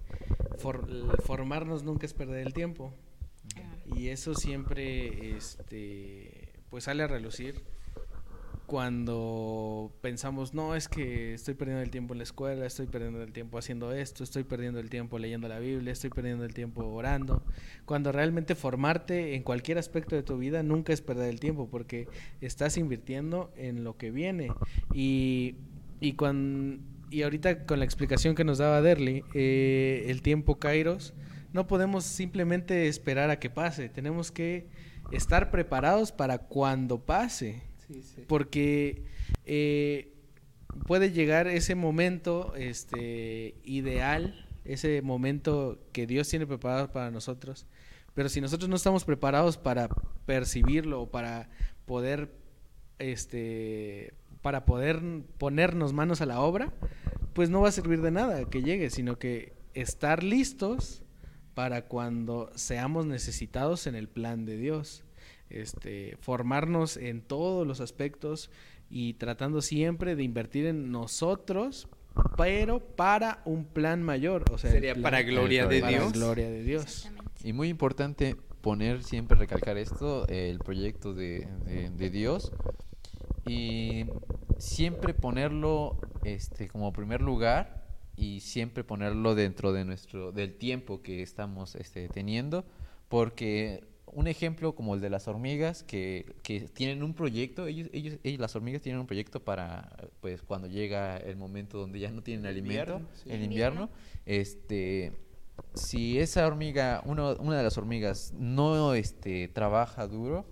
for- 0.59 0.87
formarnos 1.25 1.83
nunca 1.85 2.07
es 2.07 2.15
perder 2.15 2.47
el 2.47 2.53
tiempo. 2.53 2.93
Y 3.97 4.09
eso 4.09 4.35
siempre, 4.35 5.37
este, 5.37 6.53
pues 6.71 6.85
sale 6.85 7.03
a 7.03 7.07
relucir 7.09 7.63
cuando 8.67 9.91
pensamos, 10.03 10.53
no, 10.53 10.75
es 10.75 10.89
que 10.89 11.33
estoy 11.33 11.55
perdiendo 11.55 11.83
el 11.83 11.91
tiempo 11.91 12.13
en 12.13 12.19
la 12.19 12.25
escuela, 12.25 12.67
estoy 12.67 12.87
perdiendo 12.87 13.23
el 13.23 13.33
tiempo 13.33 13.57
haciendo 13.57 13.93
esto, 13.95 14.23
estoy 14.23 14.45
perdiendo 14.45 14.79
el 14.79 14.91
tiempo 14.91 15.19
leyendo 15.19 15.49
la 15.49 15.59
Biblia, 15.59 15.91
estoy 15.91 16.11
perdiendo 16.11 16.45
el 16.45 16.53
tiempo 16.53 16.85
orando, 16.85 17.43
cuando 17.87 18.13
realmente 18.13 18.55
formarte 18.55 19.35
en 19.35 19.43
cualquier 19.43 19.79
aspecto 19.79 20.17
de 20.17 20.23
tu 20.23 20.37
vida 20.37 20.63
nunca 20.63 20.93
es 20.93 21.01
perder 21.01 21.31
el 21.31 21.41
tiempo, 21.41 21.69
porque 21.71 22.09
estás 22.43 22.77
invirtiendo 22.77 23.51
en 23.57 23.85
lo 23.85 23.97
que 23.97 24.11
viene. 24.11 24.53
Y, 24.93 25.57
y, 25.99 26.13
cuan- 26.13 26.81
y 27.11 27.23
ahorita 27.23 27.65
con 27.65 27.79
la 27.79 27.85
explicación 27.85 28.35
que 28.35 28.45
nos 28.45 28.59
daba 28.59 28.83
Derly, 28.83 29.25
eh, 29.35 30.07
el 30.09 30.23
tiempo 30.23 30.59
Kairos, 30.59 31.15
no 31.53 31.67
podemos 31.67 32.05
simplemente 32.05 32.89
esperar 32.89 33.31
a 33.31 33.39
que 33.39 33.51
pase, 33.51 33.89
tenemos 33.89 34.31
que 34.31 34.69
estar 35.13 35.51
preparados 35.51 36.13
para 36.13 36.39
cuando 36.39 37.01
pase 37.01 37.63
Sí, 37.87 38.03
sí. 38.03 38.25
porque 38.29 39.05
eh, 39.47 40.13
puede 40.87 41.11
llegar 41.11 41.47
ese 41.49 41.75
momento 41.75 42.55
este 42.57 43.55
ideal, 43.65 44.47
ese 44.67 45.01
momento 45.01 45.79
que 45.93 46.07
Dios 46.07 46.29
tiene 46.29 46.47
preparado 46.47 46.93
para 46.93 47.11
nosotros, 47.11 47.67
pero 48.15 48.29
si 48.29 48.41
nosotros 48.43 48.69
no 48.69 48.77
estamos 48.77 49.05
preparados 49.05 49.57
para 49.57 49.89
percibirlo 50.27 51.03
o 51.03 51.11
para 51.11 51.49
poder 51.87 52.31
este 52.99 54.13
para 54.43 54.65
poder 54.65 55.01
ponernos 55.39 55.93
manos 55.93 56.21
a 56.21 56.27
la 56.27 56.41
obra, 56.41 56.73
pues 57.35 57.51
no 57.51 57.61
va 57.61 57.69
a 57.69 57.73
servir 57.73 58.01
de 58.03 58.11
nada 58.11 58.45
que 58.47 58.63
llegue, 58.63 58.91
sino 58.91 59.19
que 59.19 59.53
estar 59.75 60.23
listos 60.23 61.03
para 61.55 61.87
cuando 61.87 62.51
seamos 62.55 63.05
necesitados 63.07 63.87
en 63.87 63.95
el 63.95 64.09
plan 64.09 64.45
de 64.45 64.57
Dios 64.57 65.05
este, 65.51 66.17
formarnos 66.21 66.97
en 66.97 67.21
todos 67.23 67.67
los 67.67 67.81
aspectos 67.81 68.51
y 68.91 69.15
tratando 69.15 69.63
siempre 69.63 70.15
de 70.15 70.23
invertir 70.23 70.67
en 70.67 70.91
nosotros, 70.93 71.89
pero 72.37 72.81
para 72.81 73.41
un 73.47 73.65
plan 73.65 74.03
mayor. 74.03 74.45
O 74.53 74.59
sea, 74.59 74.71
Sería 74.71 74.93
plan- 74.93 75.03
para 75.03 75.23
gloria 75.23 75.67
de 75.67 75.81
para 75.81 75.93
Dios. 75.93 76.13
gloria 76.13 76.51
de 76.51 76.63
Dios. 76.63 77.09
Y 77.43 77.53
muy 77.55 77.69
importante 77.69 78.37
poner, 78.61 79.03
siempre 79.05 79.39
recalcar 79.39 79.79
esto, 79.79 80.27
el 80.29 80.59
proyecto 80.59 81.15
de, 81.15 81.49
de- 81.65 81.91
de 81.91 82.11
Dios. 82.11 82.53
Y 83.47 84.07
siempre 84.59 85.15
ponerlo 85.15 85.99
este, 86.25 86.69
como 86.69 86.93
primer 86.93 87.21
lugar 87.23 87.87
y 88.17 88.41
siempre 88.41 88.85
ponerlo 88.85 89.35
dentro 89.35 89.73
de 89.73 89.85
nuestro, 89.85 90.33
del 90.33 90.55
tiempo 90.55 91.03
que 91.03 91.23
estamos 91.23 91.75
este, 91.77 92.09
teniendo. 92.09 92.65
Porque 93.09 93.85
un 94.07 94.27
ejemplo 94.27 94.75
como 94.75 94.95
el 94.95 95.01
de 95.01 95.11
las 95.11 95.29
hormigas 95.29 95.83
que, 95.83 96.35
que 96.43 96.61
tienen 96.61 97.03
un 97.03 97.15
proyecto, 97.15 97.67
ellos, 97.67 97.89
ellos, 97.93 98.19
ellos, 98.25 98.41
las 98.41 98.57
hormigas 98.57 98.83
tienen 98.83 99.01
un 99.01 99.07
proyecto 99.07 99.45
para 99.45 99.95
pues 100.21 100.43
cuando 100.43 100.67
llega 100.67 101.17
el 101.19 101.37
momento 101.37 101.79
donde 101.79 102.01
ya 102.01 102.11
no 102.11 102.23
tienen 102.23 102.47
El 102.47 102.53
alimento, 102.53 102.95
invierno, 102.95 103.09
sí. 103.15 103.31
el 103.31 103.43
Invierno. 103.43 103.83
invierno, 103.83 103.91
este 104.27 105.13
si 105.75 106.19
esa 106.19 106.47
hormiga, 106.47 107.03
uno- 107.05 107.37
una 107.41 107.57
de 107.59 107.65
las 107.65 107.77
hormigas 107.79 108.33
no 108.39 108.95
este, 108.95 109.49
trabaja 109.49 110.07
duro, 110.07 110.47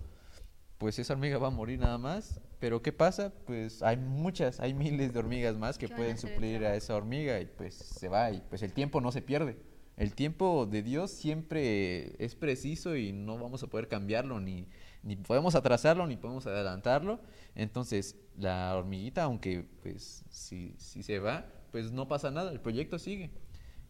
pues 0.77 0.99
esa 0.99 1.13
hormiga 1.13 1.37
va 1.37 1.47
a 1.47 1.51
morir 1.51 1.79
nada 1.79 1.97
más. 1.97 2.39
Pero 2.59 2.81
¿qué 2.81 2.91
pasa? 2.91 3.31
Pues 3.45 3.83
hay 3.83 3.97
muchas, 3.97 4.59
hay 4.59 4.73
miles 4.73 5.13
de 5.13 5.19
hormigas 5.19 5.57
más 5.57 5.77
que 5.77 5.87
pueden 5.87 6.17
suplir 6.17 6.65
a 6.65 6.75
esa 6.75 6.95
hormiga 6.95 7.39
y 7.39 7.45
pues 7.45 7.75
se 7.75 8.07
va 8.07 8.31
y 8.31 8.41
pues 8.49 8.63
el 8.63 8.73
tiempo 8.73 8.99
no 8.99 9.11
se 9.11 9.21
pierde. 9.21 9.57
El 9.95 10.13
tiempo 10.13 10.67
de 10.67 10.83
Dios 10.83 11.11
siempre 11.11 12.23
es 12.23 12.35
preciso 12.35 12.95
y 12.95 13.13
no 13.13 13.37
vamos 13.37 13.63
a 13.63 13.67
poder 13.67 13.87
cambiarlo, 13.87 14.39
ni, 14.39 14.67
ni 15.01 15.15
podemos 15.15 15.55
atrasarlo, 15.55 16.05
ni 16.05 16.17
podemos 16.17 16.45
adelantarlo. 16.45 17.19
Entonces, 17.55 18.15
la 18.37 18.75
hormiguita, 18.75 19.23
aunque 19.23 19.65
pues 19.81 20.23
si, 20.29 20.75
si 20.77 21.01
se 21.01 21.17
va, 21.17 21.47
pues 21.71 21.91
no 21.91 22.07
pasa 22.07 22.29
nada, 22.29 22.51
el 22.51 22.59
proyecto 22.59 22.99
sigue. 22.99 23.31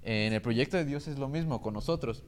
En 0.02 0.32
el 0.32 0.42
proyecto 0.42 0.78
de 0.78 0.86
Dios 0.86 1.08
es 1.08 1.20
lo 1.20 1.28
mismo 1.28 1.62
con 1.62 1.74
nosotros. 1.74 2.24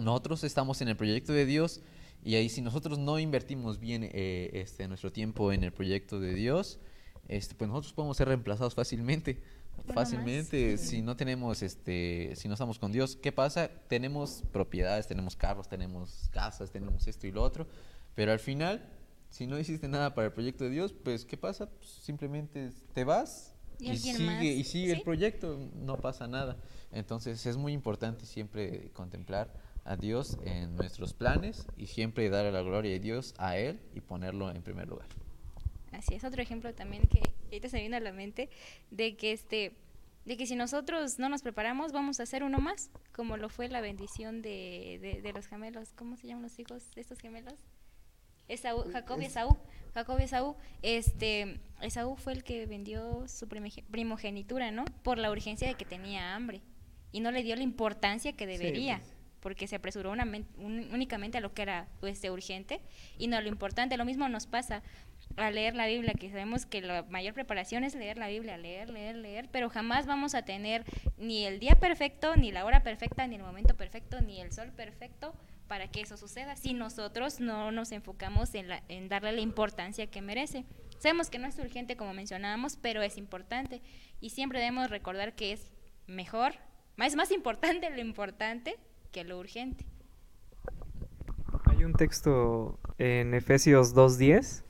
Nosotros 0.00 0.44
estamos 0.44 0.80
en 0.80 0.88
el 0.88 0.96
proyecto 0.96 1.32
de 1.32 1.46
Dios 1.46 1.80
y 2.28 2.34
ahí 2.34 2.50
si 2.50 2.60
nosotros 2.60 2.98
no 2.98 3.18
invertimos 3.18 3.80
bien 3.80 4.02
eh, 4.04 4.50
este, 4.52 4.86
nuestro 4.86 5.10
tiempo 5.10 5.50
en 5.50 5.64
el 5.64 5.72
proyecto 5.72 6.20
de 6.20 6.34
Dios, 6.34 6.78
este, 7.26 7.54
pues 7.54 7.70
nosotros 7.70 7.94
podemos 7.94 8.18
ser 8.18 8.28
reemplazados 8.28 8.74
fácilmente. 8.74 9.40
Uno 9.78 9.94
más. 9.94 9.94
Fácilmente, 9.94 10.76
si 10.76 11.00
no 11.00 11.16
tenemos, 11.16 11.62
este, 11.62 12.34
si 12.36 12.46
no 12.46 12.52
estamos 12.52 12.78
con 12.78 12.92
Dios, 12.92 13.16
¿qué 13.16 13.32
pasa? 13.32 13.70
Tenemos 13.88 14.44
propiedades, 14.52 15.06
tenemos 15.06 15.36
carros, 15.36 15.70
tenemos 15.70 16.28
casas, 16.30 16.70
tenemos 16.70 17.08
esto 17.08 17.26
y 17.26 17.32
lo 17.32 17.42
otro, 17.42 17.66
pero 18.14 18.30
al 18.30 18.40
final, 18.40 18.86
si 19.30 19.46
no 19.46 19.58
hiciste 19.58 19.88
nada 19.88 20.14
para 20.14 20.26
el 20.26 20.34
proyecto 20.34 20.64
de 20.64 20.70
Dios, 20.70 20.92
pues 20.92 21.24
¿qué 21.24 21.38
pasa? 21.38 21.70
Pues, 21.70 21.88
simplemente 21.88 22.72
te 22.92 23.04
vas 23.04 23.54
Y 23.78 23.92
y, 23.92 23.96
sigue, 23.96 24.26
más, 24.26 24.44
y 24.44 24.64
sigue 24.64 24.92
el 24.92 24.98
¿sí? 24.98 25.04
proyecto, 25.04 25.58
no 25.76 25.96
pasa 25.96 26.28
nada. 26.28 26.58
Entonces 26.92 27.46
es 27.46 27.56
muy 27.56 27.72
importante 27.72 28.26
siempre 28.26 28.90
contemplar 28.92 29.50
a 29.88 29.96
Dios 29.96 30.38
en 30.44 30.76
nuestros 30.76 31.14
planes 31.14 31.66
y 31.76 31.86
siempre 31.86 32.28
darle 32.28 32.52
la 32.52 32.62
gloria 32.62 32.94
a 32.94 32.98
Dios 32.98 33.34
a 33.38 33.56
Él 33.56 33.80
y 33.94 34.00
ponerlo 34.00 34.50
en 34.50 34.62
primer 34.62 34.88
lugar. 34.88 35.08
Así 35.92 36.14
es, 36.14 36.24
otro 36.24 36.42
ejemplo 36.42 36.74
también 36.74 37.04
que 37.04 37.22
ahorita 37.44 37.68
se 37.68 37.80
vino 37.80 37.96
a 37.96 38.00
la 38.00 38.12
mente 38.12 38.50
de 38.90 39.16
que 39.16 39.32
este 39.32 39.72
de 40.26 40.36
que 40.36 40.46
si 40.46 40.56
nosotros 40.56 41.18
no 41.18 41.30
nos 41.30 41.40
preparamos 41.40 41.92
vamos 41.92 42.20
a 42.20 42.24
hacer 42.24 42.44
uno 42.44 42.58
más, 42.58 42.90
como 43.12 43.38
lo 43.38 43.48
fue 43.48 43.68
la 43.68 43.80
bendición 43.80 44.42
de, 44.42 44.98
de, 45.00 45.22
de 45.22 45.32
los 45.32 45.46
gemelos, 45.46 45.94
¿cómo 45.94 46.16
se 46.16 46.26
llaman 46.26 46.42
los 46.42 46.58
hijos 46.58 46.90
de 46.94 47.00
estos 47.00 47.18
gemelos? 47.18 47.54
Esaú, 48.48 48.90
Jacob 48.92 49.20
y 49.20 49.26
Esaú, 49.26 49.56
Jacob 49.94 50.18
y 50.20 50.24
Esaú, 50.24 50.56
este, 50.82 51.60
Esaú 51.80 52.16
fue 52.16 52.32
el 52.32 52.44
que 52.44 52.66
vendió 52.66 53.28
su 53.28 53.46
primogenitura, 53.48 54.70
¿no? 54.70 54.84
Por 55.02 55.18
la 55.18 55.30
urgencia 55.30 55.68
de 55.68 55.74
que 55.74 55.84
tenía 55.84 56.34
hambre 56.34 56.62
y 57.12 57.20
no 57.20 57.30
le 57.30 57.42
dio 57.42 57.56
la 57.56 57.62
importancia 57.62 58.32
que 58.32 58.46
debería 58.46 58.98
pues. 58.98 59.17
Porque 59.40 59.66
se 59.66 59.76
apresuró 59.76 60.10
una 60.10 60.24
un- 60.24 60.88
únicamente 60.92 61.38
a 61.38 61.40
lo 61.40 61.52
que 61.54 61.62
era 61.62 61.88
de 62.00 62.30
urgente 62.30 62.80
y 63.18 63.26
no 63.28 63.40
lo 63.40 63.48
importante. 63.48 63.96
Lo 63.96 64.04
mismo 64.04 64.28
nos 64.28 64.46
pasa 64.46 64.82
a 65.36 65.50
leer 65.50 65.74
la 65.74 65.86
Biblia, 65.86 66.14
que 66.18 66.30
sabemos 66.30 66.66
que 66.66 66.80
la 66.80 67.02
mayor 67.04 67.34
preparación 67.34 67.84
es 67.84 67.94
leer 67.94 68.18
la 68.18 68.28
Biblia, 68.28 68.56
leer, 68.56 68.90
leer, 68.90 69.16
leer, 69.16 69.48
pero 69.50 69.68
jamás 69.68 70.06
vamos 70.06 70.34
a 70.34 70.42
tener 70.42 70.84
ni 71.18 71.44
el 71.44 71.58
día 71.60 71.74
perfecto, 71.74 72.36
ni 72.36 72.50
la 72.52 72.64
hora 72.64 72.82
perfecta, 72.82 73.26
ni 73.26 73.36
el 73.36 73.42
momento 73.42 73.76
perfecto, 73.76 74.20
ni 74.20 74.40
el 74.40 74.52
sol 74.52 74.72
perfecto 74.72 75.34
para 75.68 75.86
que 75.88 76.00
eso 76.00 76.16
suceda 76.16 76.56
si 76.56 76.72
nosotros 76.72 77.40
no 77.40 77.70
nos 77.72 77.92
enfocamos 77.92 78.54
en, 78.54 78.68
la- 78.68 78.82
en 78.88 79.08
darle 79.08 79.32
la 79.32 79.40
importancia 79.42 80.06
que 80.06 80.22
merece. 80.22 80.64
sabemos 80.98 81.28
que 81.30 81.38
no 81.38 81.46
es 81.46 81.58
urgente 81.58 81.96
como 81.96 82.14
mencionábamos, 82.14 82.76
pero 82.76 83.02
es 83.02 83.18
importante 83.18 83.82
y 84.20 84.30
siempre 84.30 84.58
debemos 84.60 84.88
recordar 84.90 85.34
que 85.34 85.52
es 85.52 85.70
mejor, 86.06 86.54
es 86.96 87.14
más 87.16 87.30
importante 87.30 87.90
lo 87.90 88.00
importante 88.00 88.76
que 89.12 89.24
lo 89.24 89.38
urgente. 89.38 89.86
Hay 91.64 91.84
un 91.84 91.94
texto 91.94 92.78
en 92.98 93.34
Efesios 93.34 93.94
2.10 93.94 94.64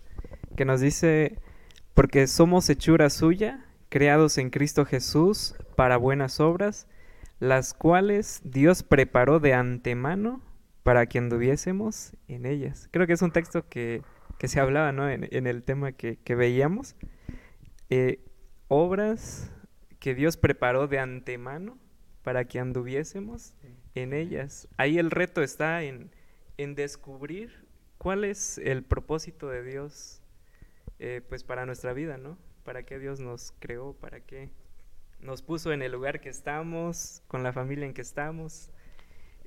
que 0.56 0.64
nos 0.64 0.80
dice, 0.80 1.38
porque 1.94 2.26
somos 2.26 2.68
hechura 2.68 3.10
suya, 3.10 3.64
creados 3.88 4.38
en 4.38 4.50
Cristo 4.50 4.84
Jesús 4.84 5.54
para 5.76 5.96
buenas 5.96 6.40
obras, 6.40 6.86
las 7.40 7.74
cuales 7.74 8.40
Dios 8.44 8.82
preparó 8.82 9.40
de 9.40 9.54
antemano 9.54 10.42
para 10.82 11.06
que 11.06 11.18
anduviésemos 11.18 12.16
en 12.26 12.46
ellas. 12.46 12.88
Creo 12.90 13.06
que 13.06 13.12
es 13.12 13.22
un 13.22 13.30
texto 13.30 13.68
que, 13.68 14.02
se 14.42 14.60
hablaba 14.60 14.92
¿no? 14.92 15.08
en, 15.08 15.46
el 15.46 15.62
tema 15.62 15.92
que, 15.92 16.18
veíamos. 16.34 16.96
Eh, 17.90 18.24
obras 18.68 19.52
que 19.98 20.14
Dios 20.14 20.36
preparó 20.36 20.88
de 20.88 20.98
antemano 20.98 21.78
para 22.22 22.46
que 22.46 22.58
anduviésemos 22.58 23.54
en 23.94 24.12
ellas. 24.12 24.68
Ahí 24.76 24.98
el 24.98 25.10
reto 25.10 25.42
está 25.42 25.82
en, 25.82 26.10
en 26.56 26.74
descubrir 26.74 27.66
cuál 27.98 28.24
es 28.24 28.58
el 28.58 28.84
propósito 28.84 29.48
de 29.48 29.62
Dios 29.62 30.22
eh, 30.98 31.22
pues 31.28 31.44
para 31.44 31.64
nuestra 31.66 31.92
vida, 31.92 32.16
¿no? 32.16 32.38
¿Para 32.64 32.82
qué 32.82 32.98
Dios 32.98 33.20
nos 33.20 33.52
creó? 33.60 33.92
¿Para 33.94 34.20
qué 34.20 34.50
nos 35.20 35.42
puso 35.42 35.72
en 35.72 35.82
el 35.82 35.92
lugar 35.92 36.20
que 36.20 36.28
estamos, 36.28 37.22
con 37.28 37.42
la 37.42 37.52
familia 37.52 37.86
en 37.86 37.94
que 37.94 38.02
estamos? 38.02 38.70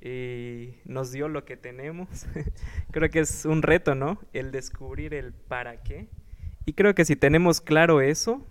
Y 0.00 0.74
nos 0.84 1.12
dio 1.12 1.28
lo 1.28 1.44
que 1.44 1.56
tenemos. 1.56 2.26
creo 2.90 3.10
que 3.10 3.20
es 3.20 3.44
un 3.44 3.62
reto, 3.62 3.94
¿no? 3.94 4.18
El 4.32 4.50
descubrir 4.50 5.14
el 5.14 5.32
para 5.32 5.82
qué. 5.82 6.08
Y 6.64 6.72
creo 6.72 6.94
que 6.94 7.04
si 7.04 7.16
tenemos 7.16 7.60
claro 7.60 8.00
eso, 8.00 8.46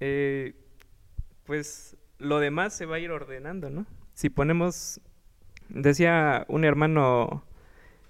eh, 0.00 0.54
pues 1.44 1.96
lo 2.20 2.38
demás 2.38 2.74
se 2.74 2.86
va 2.86 2.96
a 2.96 2.98
ir 3.00 3.10
ordenando, 3.10 3.70
¿no? 3.70 3.86
Si 4.14 4.30
ponemos, 4.30 5.00
decía 5.68 6.44
un 6.48 6.64
hermano, 6.64 7.44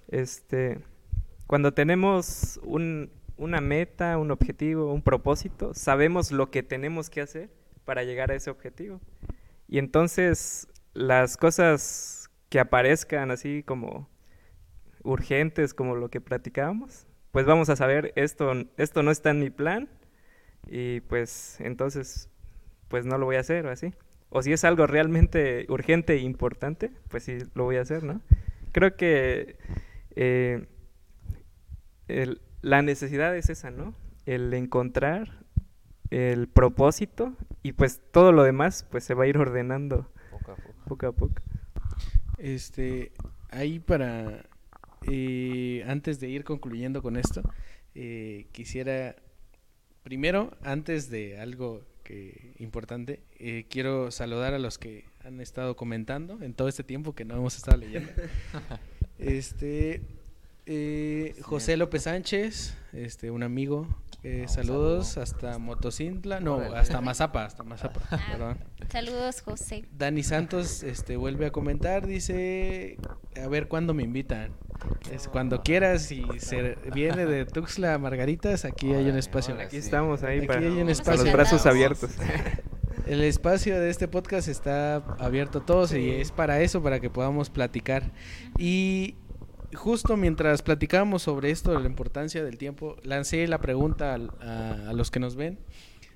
este, 0.09 0.79
cuando 1.47 1.73
tenemos 1.73 2.59
un, 2.63 3.11
una 3.37 3.61
meta, 3.61 4.17
un 4.17 4.31
objetivo, 4.31 4.93
un 4.93 5.01
propósito, 5.01 5.73
sabemos 5.73 6.31
lo 6.31 6.51
que 6.51 6.61
tenemos 6.61 7.09
que 7.09 7.21
hacer 7.21 7.49
para 7.85 8.03
llegar 8.03 8.31
a 8.31 8.35
ese 8.35 8.49
objetivo. 8.49 9.01
Y 9.67 9.79
entonces 9.79 10.67
las 10.93 11.37
cosas 11.37 12.29
que 12.49 12.59
aparezcan 12.59 13.31
así 13.31 13.63
como 13.63 14.09
urgentes, 15.03 15.73
como 15.73 15.95
lo 15.95 16.09
que 16.09 16.21
platicábamos, 16.21 17.07
pues 17.31 17.45
vamos 17.45 17.69
a 17.69 17.75
saber, 17.75 18.11
esto, 18.15 18.51
esto 18.77 19.03
no 19.03 19.11
está 19.11 19.31
en 19.31 19.39
mi 19.39 19.49
plan 19.49 19.89
y 20.67 20.99
pues 21.01 21.59
entonces 21.61 22.29
pues 22.91 23.05
no 23.05 23.17
lo 23.17 23.25
voy 23.25 23.37
a 23.37 23.39
hacer 23.39 23.65
o 23.65 23.71
así. 23.71 23.93
O 24.29 24.43
si 24.43 24.53
es 24.53 24.63
algo 24.63 24.85
realmente 24.85 25.65
urgente 25.69 26.13
e 26.13 26.19
importante, 26.19 26.91
pues 27.09 27.23
sí 27.23 27.39
lo 27.55 27.63
voy 27.63 27.77
a 27.77 27.81
hacer, 27.81 28.03
¿no? 28.03 28.21
Creo 28.71 28.95
que 28.95 29.57
eh, 30.15 30.67
el, 32.07 32.41
la 32.61 32.81
necesidad 32.83 33.35
es 33.35 33.49
esa, 33.49 33.71
¿no? 33.71 33.95
El 34.25 34.53
encontrar 34.53 35.41
el 36.11 36.47
propósito 36.47 37.33
y 37.63 37.71
pues 37.71 38.01
todo 38.11 38.31
lo 38.31 38.43
demás 38.43 38.85
pues 38.91 39.03
se 39.05 39.13
va 39.13 39.23
a 39.23 39.27
ir 39.27 39.37
ordenando 39.37 40.11
poco 40.29 40.51
a 40.51 40.55
poco. 40.55 40.75
Poco 40.87 41.07
a 41.07 41.11
poco. 41.13 41.41
Este, 42.37 43.11
ahí 43.49 43.79
para, 43.79 44.45
eh, 45.09 45.83
antes 45.87 46.19
de 46.19 46.29
ir 46.29 46.43
concluyendo 46.43 47.01
con 47.01 47.17
esto, 47.17 47.41
eh, 47.95 48.47
quisiera, 48.51 49.15
primero, 50.03 50.57
antes 50.63 51.09
de 51.09 51.39
algo 51.39 51.83
que 52.11 52.53
importante, 52.59 53.21
eh, 53.39 53.65
quiero 53.69 54.11
saludar 54.11 54.53
a 54.53 54.59
los 54.59 54.77
que 54.77 55.05
han 55.23 55.39
estado 55.39 55.77
comentando 55.77 56.39
en 56.41 56.53
todo 56.53 56.67
este 56.67 56.83
tiempo 56.83 57.15
que 57.15 57.23
no 57.23 57.35
hemos 57.37 57.55
estado 57.55 57.77
leyendo. 57.77 58.11
este, 59.17 60.01
eh, 60.65 61.35
José 61.41 61.77
López 61.77 62.03
Sánchez, 62.03 62.75
este, 62.91 63.31
un 63.31 63.43
amigo. 63.43 63.87
Eh, 64.23 64.45
saludos 64.47 65.17
hasta 65.17 65.57
Motocintla, 65.57 66.39
no, 66.39 66.57
hasta 66.75 67.01
Mazapa, 67.01 67.43
hasta 67.43 67.63
Mazapa, 67.63 68.01
ah, 68.11 68.55
Saludos, 68.91 69.41
José. 69.41 69.85
Dani 69.97 70.21
Santos 70.21 70.83
este, 70.83 71.17
vuelve 71.17 71.47
a 71.47 71.51
comentar, 71.51 72.05
dice, 72.05 72.97
a 73.35 73.47
ver 73.47 73.67
cuándo 73.67 73.95
me 73.95 74.03
invitan. 74.03 74.51
Es 75.11 75.27
cuando 75.27 75.63
quieras 75.63 76.11
y 76.11 76.23
se 76.37 76.75
viene 76.93 77.25
de 77.25 77.45
Tuxla 77.45 77.97
Margaritas, 77.97 78.63
aquí 78.63 78.93
hay 78.93 79.09
un 79.09 79.17
espacio. 79.17 79.55
Aquí 79.59 79.77
estamos 79.77 80.21
ahí 80.21 80.45
para, 80.45 80.59
hay 80.59 80.67
un 80.67 80.89
espacio. 80.89 81.23
los 81.23 81.33
brazos 81.33 81.65
abiertos. 81.65 82.11
El 83.07 83.23
espacio 83.23 83.79
de 83.79 83.89
este 83.89 84.07
podcast 84.07 84.47
está 84.47 84.97
abierto 85.17 85.59
a 85.59 85.65
todos 85.65 85.93
y 85.93 86.11
es 86.11 86.31
para 86.31 86.61
eso, 86.61 86.83
para 86.83 86.99
que 86.99 87.09
podamos 87.09 87.49
platicar. 87.49 88.11
Y 88.57 89.15
justo 89.73 90.17
mientras 90.17 90.61
platicábamos 90.61 91.23
sobre 91.23 91.51
esto, 91.51 91.77
la 91.79 91.87
importancia 91.87 92.43
del 92.43 92.57
tiempo, 92.57 92.97
lancé 93.03 93.47
la 93.47 93.59
pregunta 93.59 94.15
a, 94.15 94.93
los 94.93 95.11
que 95.11 95.19
nos 95.19 95.35
ven, 95.35 95.59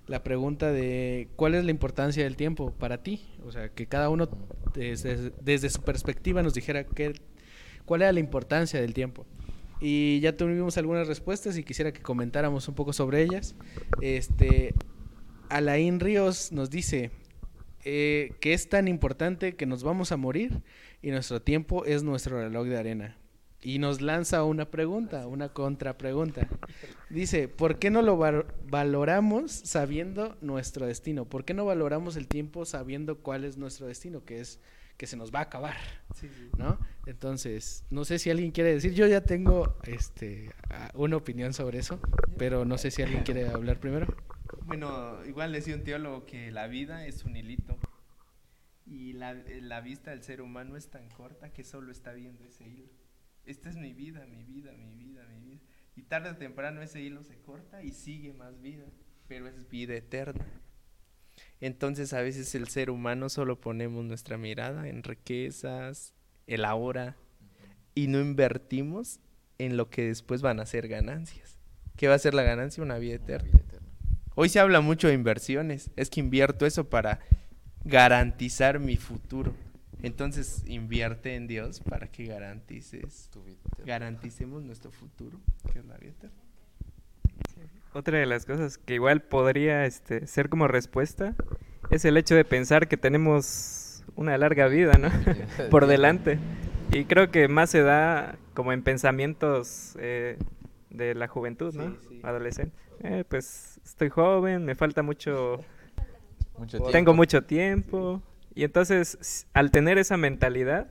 la 0.07 0.23
pregunta 0.23 0.71
de 0.71 1.29
cuál 1.35 1.55
es 1.55 1.65
la 1.65 1.71
importancia 1.71 2.23
del 2.23 2.35
tiempo 2.35 2.71
para 2.71 3.01
ti, 3.01 3.21
o 3.45 3.51
sea, 3.51 3.69
que 3.69 3.87
cada 3.87 4.09
uno 4.09 4.29
desde, 4.73 5.69
su 5.69 5.81
perspectiva 5.81 6.43
nos 6.43 6.53
dijera 6.53 6.85
cuál 7.85 8.01
era 8.01 8.11
la 8.11 8.19
importancia 8.19 8.79
del 8.79 8.93
tiempo. 8.93 9.25
Y 9.81 10.19
ya 10.21 10.37
tuvimos 10.37 10.77
algunas 10.77 11.07
respuestas 11.07 11.57
y 11.57 11.63
quisiera 11.63 11.91
que 11.91 12.01
comentáramos 12.01 12.67
un 12.69 12.75
poco 12.75 12.93
sobre 12.93 13.21
ellas. 13.21 13.55
Este, 13.99 14.73
Alain 15.49 15.99
Ríos 15.99 16.53
nos 16.53 16.69
dice 16.69 17.11
eh, 17.83 18.31
que 18.39 18.53
es 18.53 18.69
tan 18.69 18.87
importante 18.87 19.55
que 19.55 19.65
nos 19.65 19.83
vamos 19.83 20.13
a 20.13 20.17
morir 20.17 20.61
y 21.01 21.11
nuestro 21.11 21.41
tiempo 21.41 21.83
es 21.85 22.03
nuestro 22.03 22.39
reloj 22.39 22.67
de 22.67 22.77
arena 22.77 23.17
y 23.65 23.79
nos 23.79 23.99
lanza 23.99 24.43
una 24.43 24.69
pregunta, 24.69 25.25
una 25.25 25.49
contrapregunta. 25.49 26.47
Dice, 27.09 27.47
¿por 27.47 27.79
qué 27.79 27.89
no 27.89 28.03
lo 28.03 28.15
valoramos 28.15 29.51
sabiendo 29.51 30.37
nuestro 30.39 30.85
destino? 30.85 31.25
¿Por 31.25 31.45
qué 31.45 31.55
no 31.55 31.65
valoramos 31.65 32.15
el 32.15 32.27
tiempo 32.27 32.65
sabiendo 32.65 33.17
cuál 33.23 33.43
es 33.43 33.57
nuestro 33.57 33.87
destino? 33.87 34.23
Que 34.23 34.39
es 34.39 34.59
que 34.97 35.07
se 35.07 35.17
nos 35.17 35.33
va 35.33 35.39
a 35.39 35.43
acabar, 35.43 35.75
¿no? 36.59 36.77
Entonces, 37.07 37.83
no 37.89 38.05
sé 38.05 38.19
si 38.19 38.29
alguien 38.29 38.51
quiere 38.51 38.71
decir, 38.71 38.93
yo 38.93 39.07
ya 39.07 39.21
tengo 39.21 39.75
este 39.83 40.51
una 40.93 41.17
opinión 41.17 41.51
sobre 41.51 41.79
eso, 41.79 41.99
pero 42.37 42.65
no 42.65 42.77
sé 42.77 42.91
si 42.91 43.01
alguien 43.01 43.23
quiere 43.23 43.47
hablar 43.47 43.79
primero. 43.79 44.15
Bueno, 44.65 45.25
igual 45.25 45.51
decía 45.51 45.73
un 45.73 45.83
teólogo 45.83 46.27
que 46.27 46.51
la 46.51 46.67
vida 46.67 47.07
es 47.07 47.25
un 47.25 47.35
hilito 47.35 47.79
y 48.85 49.13
la, 49.13 49.33
la 49.33 49.81
vista 49.81 50.11
del 50.11 50.21
ser 50.21 50.39
humano 50.39 50.77
es 50.77 50.87
tan 50.91 51.09
corta 51.09 51.51
que 51.51 51.63
solo 51.63 51.91
está 51.91 52.13
viendo 52.13 52.45
ese 52.45 52.63
hilo 52.67 53.04
esta 53.45 53.69
es 53.69 53.75
mi 53.75 53.93
vida, 53.93 54.25
mi 54.27 54.43
vida, 54.43 54.71
mi 54.73 54.93
vida, 54.93 55.25
mi 55.27 55.39
vida. 55.39 55.61
Y 55.95 56.03
tarde 56.03 56.31
o 56.31 56.35
temprano 56.35 56.81
ese 56.81 57.01
hilo 57.01 57.23
se 57.23 57.37
corta 57.39 57.83
y 57.83 57.91
sigue 57.91 58.33
más 58.33 58.61
vida, 58.61 58.85
pero 59.27 59.47
es 59.47 59.69
vida 59.69 59.95
eterna. 59.95 60.45
Entonces 61.61 62.13
a 62.13 62.21
veces 62.21 62.53
el 62.55 62.67
ser 62.67 62.89
humano 62.89 63.29
solo 63.29 63.59
ponemos 63.59 64.03
nuestra 64.05 64.37
mirada 64.37 64.87
en 64.87 65.03
riquezas, 65.03 66.13
el 66.47 66.65
ahora, 66.65 67.15
y 67.93 68.07
no 68.07 68.19
invertimos 68.19 69.19
en 69.57 69.77
lo 69.77 69.89
que 69.89 70.05
después 70.05 70.41
van 70.41 70.59
a 70.59 70.65
ser 70.65 70.87
ganancias. 70.87 71.57
¿Qué 71.95 72.07
va 72.07 72.15
a 72.15 72.19
ser 72.19 72.33
la 72.33 72.43
ganancia? 72.43 72.83
Una 72.83 72.97
vida 72.97 73.15
eterna. 73.15 73.61
Hoy 74.35 74.49
se 74.49 74.59
habla 74.59 74.81
mucho 74.81 75.07
de 75.07 75.13
inversiones. 75.13 75.91
Es 75.95 76.09
que 76.09 76.19
invierto 76.19 76.65
eso 76.65 76.89
para 76.89 77.21
garantizar 77.85 78.79
mi 78.79 78.97
futuro. 78.97 79.53
Entonces 80.05 80.63
invierte 80.67 81.33
en 81.33 81.47
Dios 81.47 81.79
para 81.79 82.05
que 82.05 82.25
garantices, 82.25 83.31
garanticemos 83.83 84.61
nuestro 84.61 84.91
futuro, 84.91 85.39
que 85.73 85.79
es 85.79 85.85
la 85.85 85.97
vida 85.97 86.11
eterna. 86.11 86.37
Otra 87.91 88.19
de 88.19 88.27
las 88.27 88.45
cosas 88.45 88.77
que 88.77 88.93
igual 88.93 89.23
podría 89.23 89.83
este, 89.87 90.27
ser 90.27 90.49
como 90.49 90.67
respuesta 90.67 91.33
es 91.89 92.05
el 92.05 92.17
hecho 92.17 92.35
de 92.35 92.45
pensar 92.45 92.87
que 92.87 92.97
tenemos 92.97 94.03
una 94.15 94.37
larga 94.37 94.67
vida, 94.67 94.93
¿no? 94.99 95.09
Por 95.71 95.87
delante. 95.87 96.37
Y 96.91 97.05
creo 97.05 97.31
que 97.31 97.47
más 97.47 97.71
se 97.71 97.81
da 97.81 98.37
como 98.53 98.73
en 98.73 98.83
pensamientos 98.83 99.97
eh, 99.99 100.37
de 100.91 101.15
la 101.15 101.27
juventud, 101.27 101.73
¿no? 101.73 101.97
Adolescente. 102.21 102.75
Eh, 102.99 103.23
pues 103.27 103.81
estoy 103.83 104.09
joven, 104.09 104.65
me 104.65 104.75
falta 104.75 105.01
mucho... 105.01 105.65
mucho 106.59 106.77
tengo 106.91 107.15
mucho 107.15 107.43
tiempo 107.43 108.21
y 108.55 108.63
entonces, 108.63 109.47
al 109.53 109.69
tener 109.71 109.97
esa 109.97 110.17
mentalidad, 110.17 110.87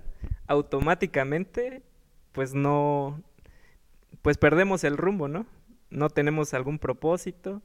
automáticamente, 0.47 1.83
pues 2.33 2.55
no, 2.55 3.23
pues 4.23 4.39
perdemos 4.39 4.85
el 4.85 4.97
rumbo, 4.97 5.29
¿no? 5.29 5.47
No 5.91 6.11
tenemos 6.11 6.55
algún 6.55 6.79
propósito 6.79 7.63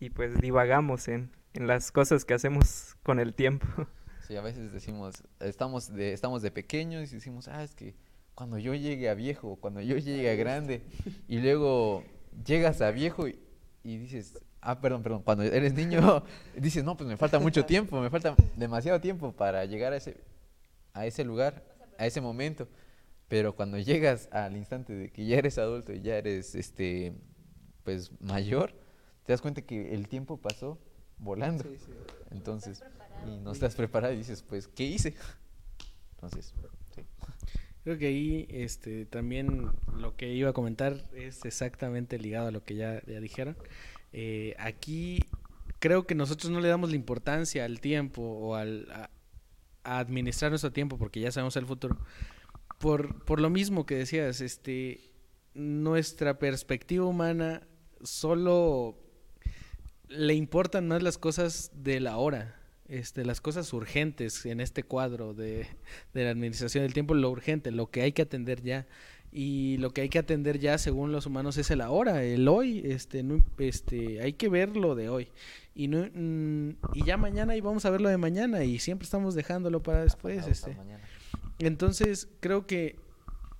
y 0.00 0.10
pues 0.10 0.40
divagamos 0.40 1.08
en, 1.08 1.30
en 1.54 1.66
las 1.66 1.92
cosas 1.92 2.24
que 2.24 2.34
hacemos 2.34 2.96
con 3.02 3.20
el 3.20 3.34
tiempo. 3.34 3.66
Sí, 4.26 4.34
a 4.34 4.40
veces 4.40 4.72
decimos, 4.72 5.22
estamos 5.38 5.94
de, 5.94 6.12
estamos 6.12 6.42
de 6.42 6.50
pequeños 6.50 7.12
y 7.12 7.14
decimos, 7.14 7.46
ah, 7.46 7.62
es 7.62 7.76
que 7.76 7.94
cuando 8.34 8.58
yo 8.58 8.74
llegue 8.74 9.08
a 9.08 9.14
viejo, 9.14 9.54
cuando 9.54 9.80
yo 9.80 9.98
llegue 9.98 10.28
a 10.28 10.34
grande, 10.34 10.82
y 11.28 11.38
luego 11.38 12.02
llegas 12.44 12.80
a 12.82 12.90
viejo 12.90 13.28
y, 13.28 13.38
y 13.84 13.98
dices, 13.98 14.36
ah, 14.66 14.80
perdón, 14.80 15.02
perdón, 15.02 15.22
cuando 15.22 15.44
eres 15.44 15.74
niño 15.74 16.24
dices, 16.56 16.82
no, 16.82 16.96
pues 16.96 17.08
me 17.08 17.16
falta 17.16 17.38
mucho 17.38 17.64
tiempo, 17.64 18.00
me 18.00 18.10
falta 18.10 18.34
demasiado 18.56 19.00
tiempo 19.00 19.32
para 19.32 19.64
llegar 19.64 19.92
a 19.92 19.96
ese, 19.96 20.16
a 20.92 21.06
ese 21.06 21.24
lugar, 21.24 21.64
a 21.98 22.06
ese 22.06 22.20
momento. 22.20 22.68
Pero 23.28 23.54
cuando 23.54 23.78
llegas 23.78 24.28
al 24.32 24.56
instante 24.56 24.92
de 24.92 25.10
que 25.10 25.24
ya 25.24 25.36
eres 25.36 25.58
adulto 25.58 25.92
y 25.92 26.00
ya 26.00 26.16
eres, 26.16 26.54
este, 26.54 27.12
pues 27.84 28.10
mayor, 28.20 28.72
te 29.24 29.32
das 29.32 29.40
cuenta 29.40 29.62
que 29.62 29.94
el 29.94 30.08
tiempo 30.08 30.36
pasó 30.36 30.78
volando. 31.18 31.64
Entonces, 32.30 32.82
y 33.26 33.38
no 33.38 33.52
estás 33.52 33.74
preparado 33.74 34.12
y 34.14 34.18
dices, 34.18 34.42
pues, 34.42 34.68
¿qué 34.68 34.84
hice? 34.84 35.14
Entonces, 36.14 36.54
sí. 36.94 37.02
Creo 37.84 37.98
que 37.98 38.08
ahí 38.08 38.46
este, 38.50 39.06
también 39.06 39.70
lo 39.96 40.16
que 40.16 40.32
iba 40.32 40.50
a 40.50 40.52
comentar 40.52 41.04
es 41.14 41.44
exactamente 41.44 42.18
ligado 42.18 42.48
a 42.48 42.50
lo 42.50 42.64
que 42.64 42.74
ya, 42.74 43.00
ya 43.06 43.20
dijeron. 43.20 43.56
Eh, 44.18 44.54
aquí 44.58 45.20
creo 45.78 46.06
que 46.06 46.14
nosotros 46.14 46.50
no 46.50 46.60
le 46.60 46.68
damos 46.68 46.88
la 46.88 46.96
importancia 46.96 47.66
al 47.66 47.80
tiempo 47.80 48.22
o 48.22 48.54
al, 48.54 48.90
a, 48.90 49.10
administrar 49.98 50.50
nuestro 50.50 50.72
tiempo 50.72 50.96
porque 50.96 51.20
ya 51.20 51.30
sabemos 51.30 51.54
el 51.56 51.66
futuro. 51.66 51.98
Por, 52.78 53.22
por 53.26 53.42
lo 53.42 53.50
mismo 53.50 53.84
que 53.84 53.96
decías, 53.96 54.40
este, 54.40 55.00
nuestra 55.52 56.38
perspectiva 56.38 57.04
humana 57.04 57.66
solo 58.02 58.96
le 60.08 60.32
importan 60.32 60.88
más 60.88 61.02
las 61.02 61.18
cosas 61.18 61.70
de 61.74 62.00
la 62.00 62.16
hora, 62.16 62.58
este, 62.88 63.22
las 63.22 63.42
cosas 63.42 63.70
urgentes 63.74 64.46
en 64.46 64.62
este 64.62 64.82
cuadro 64.82 65.34
de, 65.34 65.66
de, 66.14 66.24
la 66.24 66.30
administración 66.30 66.84
del 66.84 66.94
tiempo, 66.94 67.12
lo 67.12 67.30
urgente, 67.30 67.70
lo 67.70 67.90
que 67.90 68.00
hay 68.00 68.12
que 68.12 68.22
atender 68.22 68.62
ya. 68.62 68.86
Y 69.38 69.76
lo 69.76 69.90
que 69.90 70.00
hay 70.00 70.08
que 70.08 70.18
atender 70.18 70.58
ya, 70.58 70.78
según 70.78 71.12
los 71.12 71.26
humanos, 71.26 71.58
es 71.58 71.70
el 71.70 71.82
ahora, 71.82 72.24
el 72.24 72.48
hoy. 72.48 72.80
Este, 72.86 73.22
no, 73.22 73.44
este, 73.58 74.22
hay 74.22 74.32
que 74.32 74.48
ver 74.48 74.78
lo 74.78 74.94
de 74.94 75.10
hoy. 75.10 75.28
Y, 75.74 75.88
no, 75.88 76.06
mm, 76.10 76.78
y 76.94 77.04
ya 77.04 77.18
mañana 77.18 77.54
y 77.54 77.60
vamos 77.60 77.84
a 77.84 77.90
ver 77.90 78.00
lo 78.00 78.08
de 78.08 78.16
mañana. 78.16 78.64
Y 78.64 78.78
siempre 78.78 79.04
estamos 79.04 79.34
dejándolo 79.34 79.82
para 79.82 80.04
después. 80.04 80.46
Este. 80.46 80.74
Entonces, 81.58 82.30
creo 82.40 82.66
que 82.66 82.96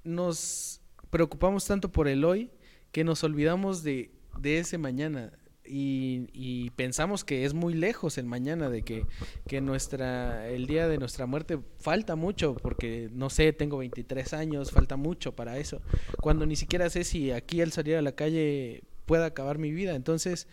nos 0.02 0.80
preocupamos 1.10 1.66
tanto 1.66 1.92
por 1.92 2.08
el 2.08 2.24
hoy 2.24 2.50
que 2.90 3.04
nos 3.04 3.22
olvidamos 3.22 3.82
de, 3.82 4.10
de 4.40 4.60
ese 4.60 4.78
mañana 4.78 5.30
y, 5.68 6.70
pensamos 6.76 7.24
que 7.24 7.44
es 7.44 7.54
muy 7.54 7.74
lejos 7.74 8.18
el 8.18 8.26
mañana 8.26 8.68
de 8.68 8.82
que, 8.82 9.06
que 9.46 9.60
nuestra 9.60 10.48
el 10.48 10.66
día 10.66 10.88
de 10.88 10.98
nuestra 10.98 11.26
muerte 11.26 11.58
falta 11.78 12.16
mucho 12.16 12.54
porque 12.54 13.08
no 13.12 13.30
sé 13.30 13.52
tengo 13.52 13.78
23 13.78 14.34
años 14.34 14.70
falta 14.70 14.96
mucho 14.96 15.34
para 15.34 15.58
eso 15.58 15.80
cuando 16.20 16.44
ni 16.44 16.56
siquiera 16.56 16.90
sé 16.90 17.04
si 17.04 17.30
aquí 17.30 17.60
al 17.62 17.72
salir 17.72 17.96
a 17.96 18.02
la 18.02 18.12
calle 18.12 18.82
pueda 19.06 19.26
acabar 19.26 19.58
mi 19.58 19.72
vida. 19.72 19.94
Entonces 19.94 20.48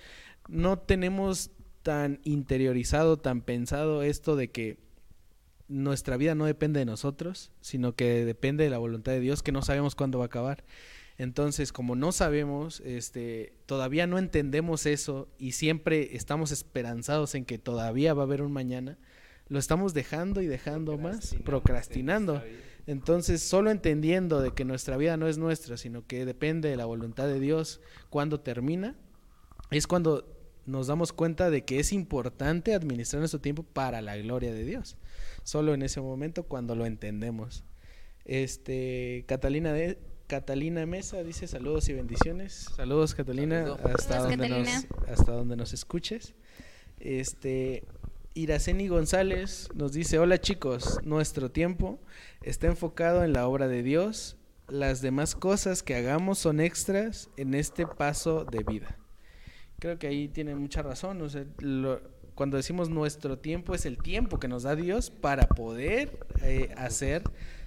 no 0.47 0.79
tenemos 0.79 1.51
tan 1.81 2.19
interiorizado 2.23 3.17
tan 3.17 3.41
pensado 3.41 4.03
esto 4.03 4.35
de 4.35 4.51
que 4.51 4.77
nuestra 5.67 6.17
vida 6.17 6.35
no 6.35 6.45
depende 6.45 6.79
de 6.79 6.85
nosotros 6.85 7.51
sino 7.61 7.93
que 7.95 8.23
depende 8.25 8.63
de 8.63 8.69
la 8.69 8.77
voluntad 8.77 9.11
de 9.11 9.19
Dios 9.19 9.43
que 9.43 9.51
no 9.51 9.61
sabemos 9.61 9.95
cuándo 9.95 10.19
va 10.19 10.25
a 10.25 10.27
acabar 10.27 10.63
entonces, 11.17 11.71
como 11.71 11.95
no 11.95 12.11
sabemos, 12.11 12.81
este, 12.81 13.53
todavía 13.65 14.07
no 14.07 14.17
entendemos 14.17 14.85
eso 14.85 15.27
y 15.37 15.51
siempre 15.51 16.15
estamos 16.15 16.51
esperanzados 16.51 17.35
en 17.35 17.45
que 17.45 17.59
todavía 17.59 18.13
va 18.13 18.23
a 18.23 18.25
haber 18.25 18.41
un 18.41 18.51
mañana, 18.51 18.97
lo 19.47 19.59
estamos 19.59 19.93
dejando 19.93 20.41
y 20.41 20.47
dejando 20.47 20.97
más, 20.97 21.35
procrastinando. 21.45 22.41
Entonces, 22.87 23.41
solo 23.41 23.69
entendiendo 23.69 24.41
de 24.41 24.51
que 24.51 24.65
nuestra 24.65 24.97
vida 24.97 25.15
no 25.15 25.27
es 25.27 25.37
nuestra, 25.37 25.77
sino 25.77 26.05
que 26.05 26.25
depende 26.25 26.69
de 26.69 26.77
la 26.77 26.85
voluntad 26.85 27.27
de 27.27 27.39
Dios 27.39 27.79
cuando 28.09 28.39
termina, 28.39 28.95
es 29.69 29.85
cuando 29.85 30.27
nos 30.65 30.87
damos 30.87 31.13
cuenta 31.13 31.49
de 31.49 31.63
que 31.63 31.79
es 31.79 31.93
importante 31.93 32.73
administrar 32.73 33.19
nuestro 33.19 33.41
tiempo 33.41 33.63
para 33.63 34.01
la 34.01 34.17
gloria 34.17 34.53
de 34.53 34.63
Dios. 34.63 34.97
Solo 35.43 35.73
en 35.73 35.83
ese 35.83 36.01
momento 36.01 36.43
cuando 36.43 36.75
lo 36.75 36.85
entendemos. 36.85 37.63
Este, 38.25 39.25
Catalina 39.27 39.73
de 39.73 39.99
Catalina 40.27 40.85
Mesa 40.85 41.21
dice 41.23 41.47
saludos 41.47 41.89
y 41.89 41.93
bendiciones. 41.93 42.69
Saludos 42.75 43.13
Catalina, 43.13 43.63
Saludos. 43.63 43.79
hasta 43.85 44.01
Saludos, 44.13 44.29
donde 44.29 44.47
Catalina. 44.49 44.83
nos 44.99 45.09
hasta 45.09 45.31
donde 45.33 45.55
nos 45.55 45.73
escuches. 45.73 46.33
Este 46.99 47.83
Iraceni 48.33 48.87
González 48.87 49.69
nos 49.75 49.93
dice, 49.93 50.17
"Hola 50.19 50.39
chicos, 50.39 50.99
nuestro 51.03 51.51
tiempo 51.51 51.99
está 52.41 52.67
enfocado 52.67 53.23
en 53.23 53.33
la 53.33 53.47
obra 53.47 53.67
de 53.67 53.83
Dios. 53.83 54.37
Las 54.69 55.01
demás 55.01 55.35
cosas 55.35 55.83
que 55.83 55.95
hagamos 55.95 56.39
son 56.39 56.59
extras 56.61 57.29
en 57.37 57.53
este 57.53 57.85
paso 57.85 58.45
de 58.45 58.63
vida." 58.63 58.97
Creo 59.79 59.99
que 59.99 60.07
ahí 60.07 60.29
tiene 60.29 60.55
mucha 60.55 60.81
razón, 60.81 61.21
o 61.21 61.29
sea, 61.29 61.45
lo, 61.59 62.01
cuando 62.35 62.57
decimos 62.57 62.89
nuestro 62.89 63.37
tiempo 63.37 63.75
es 63.75 63.85
el 63.85 63.97
tiempo 63.97 64.39
que 64.39 64.47
nos 64.47 64.63
da 64.63 64.75
Dios 64.75 65.11
para 65.11 65.47
poder 65.47 66.17
eh, 66.41 66.73
hacer 66.77 67.21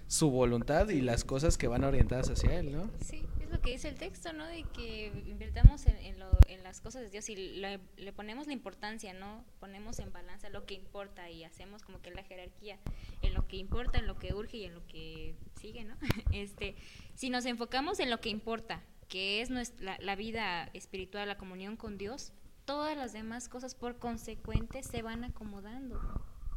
su 0.08 0.30
voluntad 0.30 0.88
y 0.88 1.00
las 1.00 1.24
cosas 1.24 1.58
que 1.58 1.66
van 1.66 1.84
orientadas 1.84 2.30
hacia 2.30 2.58
Él, 2.58 2.72
¿no? 2.72 2.90
Sí, 3.00 3.24
es 3.40 3.50
lo 3.50 3.60
que 3.60 3.72
dice 3.72 3.88
el 3.88 3.96
texto, 3.96 4.32
¿no? 4.32 4.46
De 4.46 4.62
que 4.64 5.06
invertamos 5.26 5.86
en, 5.86 6.18
lo, 6.18 6.28
en 6.48 6.62
las 6.62 6.80
cosas 6.80 7.02
de 7.02 7.10
Dios 7.10 7.28
y 7.28 7.36
le, 7.36 7.80
le, 7.96 8.12
ponemos 8.12 8.46
la 8.46 8.52
importancia, 8.52 9.12
¿no? 9.14 9.44
Ponemos 9.58 9.98
en 9.98 10.12
balanza 10.12 10.48
lo 10.48 10.64
que 10.64 10.74
importa 10.74 11.28
y 11.30 11.42
hacemos 11.42 11.82
como 11.82 12.00
que 12.00 12.12
la 12.12 12.22
jerarquía 12.22 12.78
en 13.22 13.34
lo 13.34 13.48
que 13.48 13.56
importa, 13.56 13.98
en 13.98 14.06
lo 14.06 14.16
que 14.18 14.32
urge 14.32 14.58
y 14.58 14.64
en 14.64 14.74
lo 14.74 14.86
que 14.86 15.34
sigue, 15.60 15.84
¿no? 15.84 15.96
Este, 16.32 16.76
si 17.14 17.30
nos 17.30 17.44
enfocamos 17.44 17.98
en 17.98 18.10
lo 18.10 18.20
que 18.20 18.28
importa, 18.28 18.82
que 19.08 19.40
es 19.40 19.50
nuestra, 19.50 19.84
la, 19.84 19.98
la 19.98 20.16
vida 20.16 20.70
espiritual, 20.72 21.26
la 21.26 21.36
comunión 21.36 21.76
con 21.76 21.98
Dios, 21.98 22.32
todas 22.64 22.96
las 22.96 23.12
demás 23.12 23.48
cosas 23.48 23.74
por 23.74 23.98
consecuente 23.98 24.84
se 24.84 25.02
van 25.02 25.24
acomodando, 25.24 26.00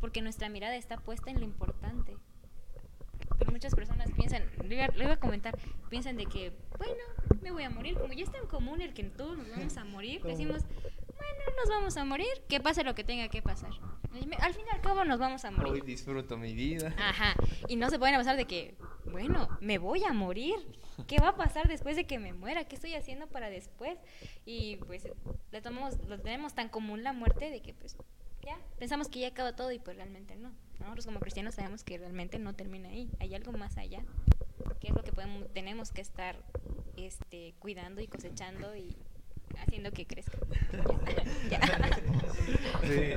porque 0.02 0.22
nuestra 0.22 0.50
mirada 0.50 0.76
está 0.76 0.98
puesta 0.98 1.32
en 1.32 1.40
lo 1.40 1.46
importante 1.46 2.18
pero 3.40 3.52
muchas 3.52 3.74
personas 3.74 4.12
piensan, 4.12 4.44
le 4.68 4.76
iba, 4.76 4.88
le 4.88 5.04
iba, 5.06 5.14
a 5.14 5.20
comentar, 5.20 5.58
piensan 5.90 6.18
de 6.18 6.26
que, 6.26 6.52
bueno, 6.78 7.04
me 7.42 7.52
voy 7.52 7.64
a 7.64 7.70
morir, 7.70 7.98
como 7.98 8.14
ya 8.14 8.24
es 8.24 8.32
tan 8.32 8.46
común 8.48 8.82
el 8.82 8.94
que 8.94 9.06
todos 9.06 9.38
nos 9.38 9.50
vamos 9.50 9.78
a 9.78 9.86
morir, 9.86 10.22
decimos, 10.24 10.66
bueno, 11.16 11.58
nos 11.58 11.70
vamos 11.70 11.98
a 11.98 12.06
morir, 12.06 12.28
que 12.48 12.60
pase 12.60 12.84
lo 12.84 12.94
que 12.96 13.04
tenga 13.04 13.30
que 13.30 13.42
pasar. 13.42 13.72
Al 14.42 14.54
fin 14.54 14.66
y 14.66 14.76
al 14.76 14.82
cabo 14.82 15.06
nos 15.06 15.20
vamos 15.20 15.46
a 15.46 15.52
morir. 15.52 15.74
Hoy 15.74 15.82
disfruto 15.82 16.38
mi 16.38 16.54
vida. 16.54 16.94
Ajá, 16.98 17.36
y 17.68 17.76
no 17.76 17.90
se 17.90 17.98
pueden 17.98 18.16
pasar 18.16 18.36
de 18.38 18.46
que, 18.46 18.76
bueno, 19.06 19.48
me 19.62 19.78
voy 19.78 20.04
a 20.04 20.14
morir, 20.14 20.56
¿qué 21.08 21.20
va 21.20 21.30
a 21.30 21.36
pasar 21.36 21.68
después 21.68 21.96
de 21.96 22.06
que 22.06 22.20
me 22.20 22.34
muera? 22.34 22.66
¿Qué 22.66 22.76
estoy 22.76 22.96
haciendo 22.96 23.28
para 23.28 23.50
después? 23.50 23.98
Y 24.46 24.78
pues 24.78 25.08
le 25.52 25.62
tomamos, 25.62 25.98
lo 26.08 26.20
tenemos 26.20 26.54
tan 26.54 26.70
común 26.70 27.04
la 27.04 27.14
muerte 27.14 27.50
de 27.50 27.62
que 27.62 27.74
pues 27.74 27.96
ya, 28.46 28.58
pensamos 28.78 29.08
que 29.08 29.20
ya 29.20 29.30
acaba 29.30 29.56
todo 29.56 29.72
y 29.72 29.80
pues 29.80 29.98
realmente 29.98 30.36
no. 30.36 30.52
Nosotros 30.80 31.06
como 31.06 31.20
cristianos 31.20 31.56
sabemos 31.56 31.84
que 31.84 31.98
realmente 31.98 32.40
no 32.40 32.54
termina 32.54 32.90
ahí, 32.90 33.10
hay 33.20 33.36
algo 33.36 33.52
más 33.52 33.78
allá, 33.78 34.02
que 34.80 34.88
es 34.88 34.94
lo 34.94 35.04
que 35.04 35.12
podemos, 35.12 35.52
tenemos 35.54 35.92
que 35.92 36.02
estar 36.02 36.36
este, 36.96 37.54
cuidando 37.60 38.02
y 38.02 38.08
cosechando 38.08 38.76
y 38.76 38.96
haciendo 39.58 39.92
que 39.92 40.06
crezca. 40.06 40.38
sí. 42.84 43.14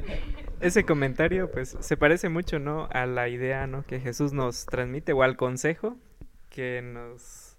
Ese 0.60 0.84
comentario 0.84 1.50
pues 1.50 1.76
se 1.78 1.96
parece 1.96 2.28
mucho, 2.28 2.58
¿no? 2.58 2.88
A 2.92 3.06
la 3.06 3.28
idea, 3.28 3.66
¿no? 3.66 3.84
Que 3.84 4.00
Jesús 4.00 4.32
nos 4.32 4.66
transmite 4.66 5.12
o 5.12 5.22
al 5.22 5.36
consejo 5.36 5.96
que 6.50 6.82
nos 6.82 7.56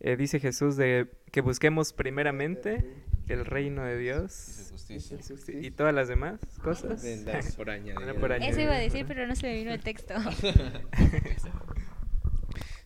eh, 0.00 0.16
dice 0.16 0.40
Jesús 0.40 0.76
de 0.76 1.10
que 1.32 1.40
busquemos 1.40 1.92
primeramente 1.92 2.84
el 3.30 3.44
reino 3.44 3.84
de 3.84 3.96
Dios 3.98 4.72
y, 4.88 5.66
y 5.66 5.70
todas 5.70 5.94
las 5.94 6.08
demás 6.08 6.40
cosas 6.62 7.04
por 7.56 7.70
añadir. 7.70 8.14
por 8.20 8.32
añadir. 8.32 8.52
Eso 8.52 8.60
iba 8.60 8.74
a 8.74 8.78
decir, 8.78 9.04
pero 9.06 9.26
no 9.26 9.34
se 9.36 9.46
me 9.46 9.54
vino 9.54 9.72
el 9.72 9.80
texto. 9.80 10.14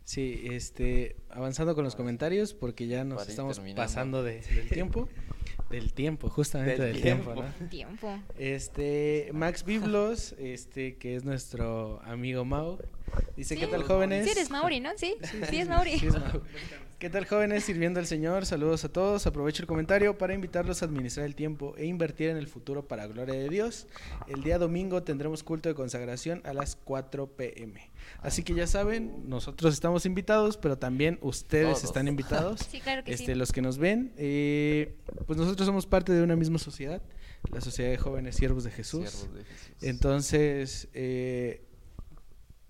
Sí, 0.05 0.43
este, 0.53 1.17
avanzando 1.31 1.75
con 1.75 1.83
los 1.83 1.97
comentarios 1.97 2.53
porque 2.53 2.87
ya 2.87 3.05
nos 3.05 3.27
estamos 3.27 3.59
pasando 3.75 4.23
de, 4.23 4.43
del 4.43 4.69
tiempo. 4.69 5.09
Del 5.71 5.95
tiempo, 5.95 6.29
justamente 6.29 6.83
del, 6.83 6.93
del 6.93 7.03
tiempo, 7.03 7.33
tiempo, 7.33 7.53
¿no? 7.59 7.69
tiempo. 7.69 8.19
Este, 8.37 9.31
Max 9.33 9.65
Biblos, 9.65 10.35
este, 10.39 10.97
que 10.97 11.17
es 11.17 11.25
nuestro 11.25 12.03
amigo 12.03 12.45
Mau, 12.45 12.79
dice, 13.37 13.55
sí, 13.55 13.61
¿qué 13.61 13.67
tal 13.67 13.83
jóvenes? 13.85 14.25
Sí, 14.25 14.31
eres 14.31 14.51
Mauri, 14.51 14.81
¿no? 14.81 14.91
Sí, 14.97 15.17
sí, 15.23 15.41
sí 15.49 15.61
es 15.61 15.69
Mauri. 15.69 15.99
Sí 15.99 16.07
es 16.07 16.15
Mau. 16.15 16.43
¿Qué 17.05 17.11
tal 17.11 17.27
jóvenes 17.27 17.65
sirviendo 17.65 18.01
al 18.01 18.07
Señor? 18.07 18.47
Saludos 18.47 18.85
a 18.85 18.89
todos. 18.89 19.27
Aprovecho 19.27 19.63
el 19.63 19.67
comentario 19.67 20.17
para 20.17 20.33
invitarlos 20.33 20.81
a 20.81 20.87
administrar 20.87 21.27
el 21.27 21.35
tiempo 21.35 21.75
e 21.77 21.85
invertir 21.85 22.31
en 22.31 22.39
el 22.39 22.47
futuro 22.47 22.89
para 22.89 23.07
gloria 23.07 23.35
de 23.35 23.49
Dios. 23.51 23.89
El 24.27 24.43
día 24.43 24.57
domingo 24.59 25.03
tendremos 25.03 25.43
culto 25.43 25.69
de 25.69 25.75
consagración 25.75 26.41
a 26.45 26.55
las 26.55 26.77
4 26.77 27.27
pm. 27.37 27.91
Así 28.23 28.43
que 28.43 28.55
ya 28.55 28.67
saben, 28.67 29.29
nosotros 29.29 29.75
estamos 29.75 30.07
invitados, 30.07 30.57
pero 30.57 30.79
también 30.79 31.19
ustedes 31.21 31.81
todos. 31.81 31.85
están 31.85 32.09
invitados. 32.09 32.61
Sí, 32.71 32.81
claro 32.81 33.05
que 33.05 33.13
este, 33.13 33.27
sí. 33.27 33.35
Los 33.35 33.53
que 33.53 33.61
nos 33.61 33.77
ven, 33.77 34.13
eh, 34.17 34.97
pues 35.27 35.39
nosotros 35.39 35.67
somos 35.67 35.87
parte 35.87 36.13
de 36.13 36.23
una 36.23 36.37
misma 36.37 36.59
sociedad, 36.59 37.03
la 37.53 37.61
Sociedad 37.61 37.91
de 37.91 37.99
Jóvenes 37.99 38.37
Siervos 38.37 38.65
de 38.65 38.71
Jesús. 38.71 39.11
Siervos 39.11 39.37
de 39.37 39.45
Jesús. 39.45 39.77
Entonces, 39.83 40.89
eh, 40.95 41.63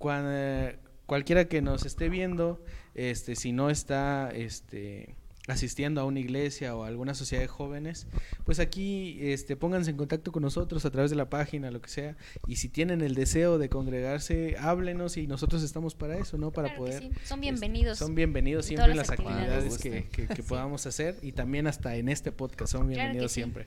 cuando, 0.05 0.79
cualquiera 1.07 1.47
que 1.47 1.63
nos 1.63 1.87
esté 1.87 2.11
viendo, 2.11 2.63
este, 2.95 3.37
si 3.37 3.53
no 3.53 3.71
está 3.71 4.31
este, 4.35 5.15
asistiendo 5.49 6.03
a 6.03 6.05
una 6.05 6.21
iglesia 6.21 6.77
o 6.77 6.85
a 6.85 6.89
alguna 6.89 7.15
sociedad 7.15 7.43
de 7.43 7.49
jóvenes, 7.49 8.07
pues 8.45 8.59
aquí 8.61 9.17
este, 9.21 9.57
pónganse 9.57 9.91
en 9.93 9.97
contacto 9.97 10.31
con 10.31 10.43
nosotros 10.43 10.85
a 10.85 10.91
través 10.91 11.11
de 11.11 11.17
la 11.17 11.31
página, 11.31 11.71
lo 11.71 11.81
que 11.81 11.89
sea. 11.89 12.17
Y 12.47 12.57
si 12.57 12.69
tienen 12.69 13.01
el 13.01 13.15
deseo 13.15 13.57
de 13.57 13.71
congregarse, 13.71 14.57
háblenos 14.61 15.17
y 15.17 15.27
nosotros 15.27 15.63
estamos 15.63 15.95
para 15.95 16.19
eso, 16.19 16.37
¿no? 16.37 16.51
Para 16.51 16.69
Claro 16.69 16.85
poder... 16.85 17.03
sí, 17.03 17.09
Son 17.09 17.17
este, 17.23 17.37
bienvenidos. 17.41 17.99
son 17.99 18.15
bienvenidos 18.15 18.67
en 18.67 18.69
siempre 18.69 18.91
en 18.91 18.97
las 18.99 19.09
actividades 19.11 19.75
actividades. 19.75 20.09
que, 20.11 20.27
que- 20.27 20.35
que 20.35 20.43
podamos 20.43 20.87
hacer 20.87 21.17
y 21.23 21.33
también 21.33 21.67
hasta 21.67 21.97
en 21.97 22.11
este 22.11 22.31
podcast 22.31 22.73
son 22.73 22.89
Claro 22.89 22.95
bienvenidos 23.01 23.33
sí. 23.33 23.41
siempre. 23.41 23.67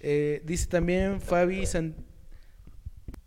Eh, 0.00 0.42
dice 0.44 0.66
también 0.66 1.20
Fabi 1.22 1.64
San- 1.64 1.94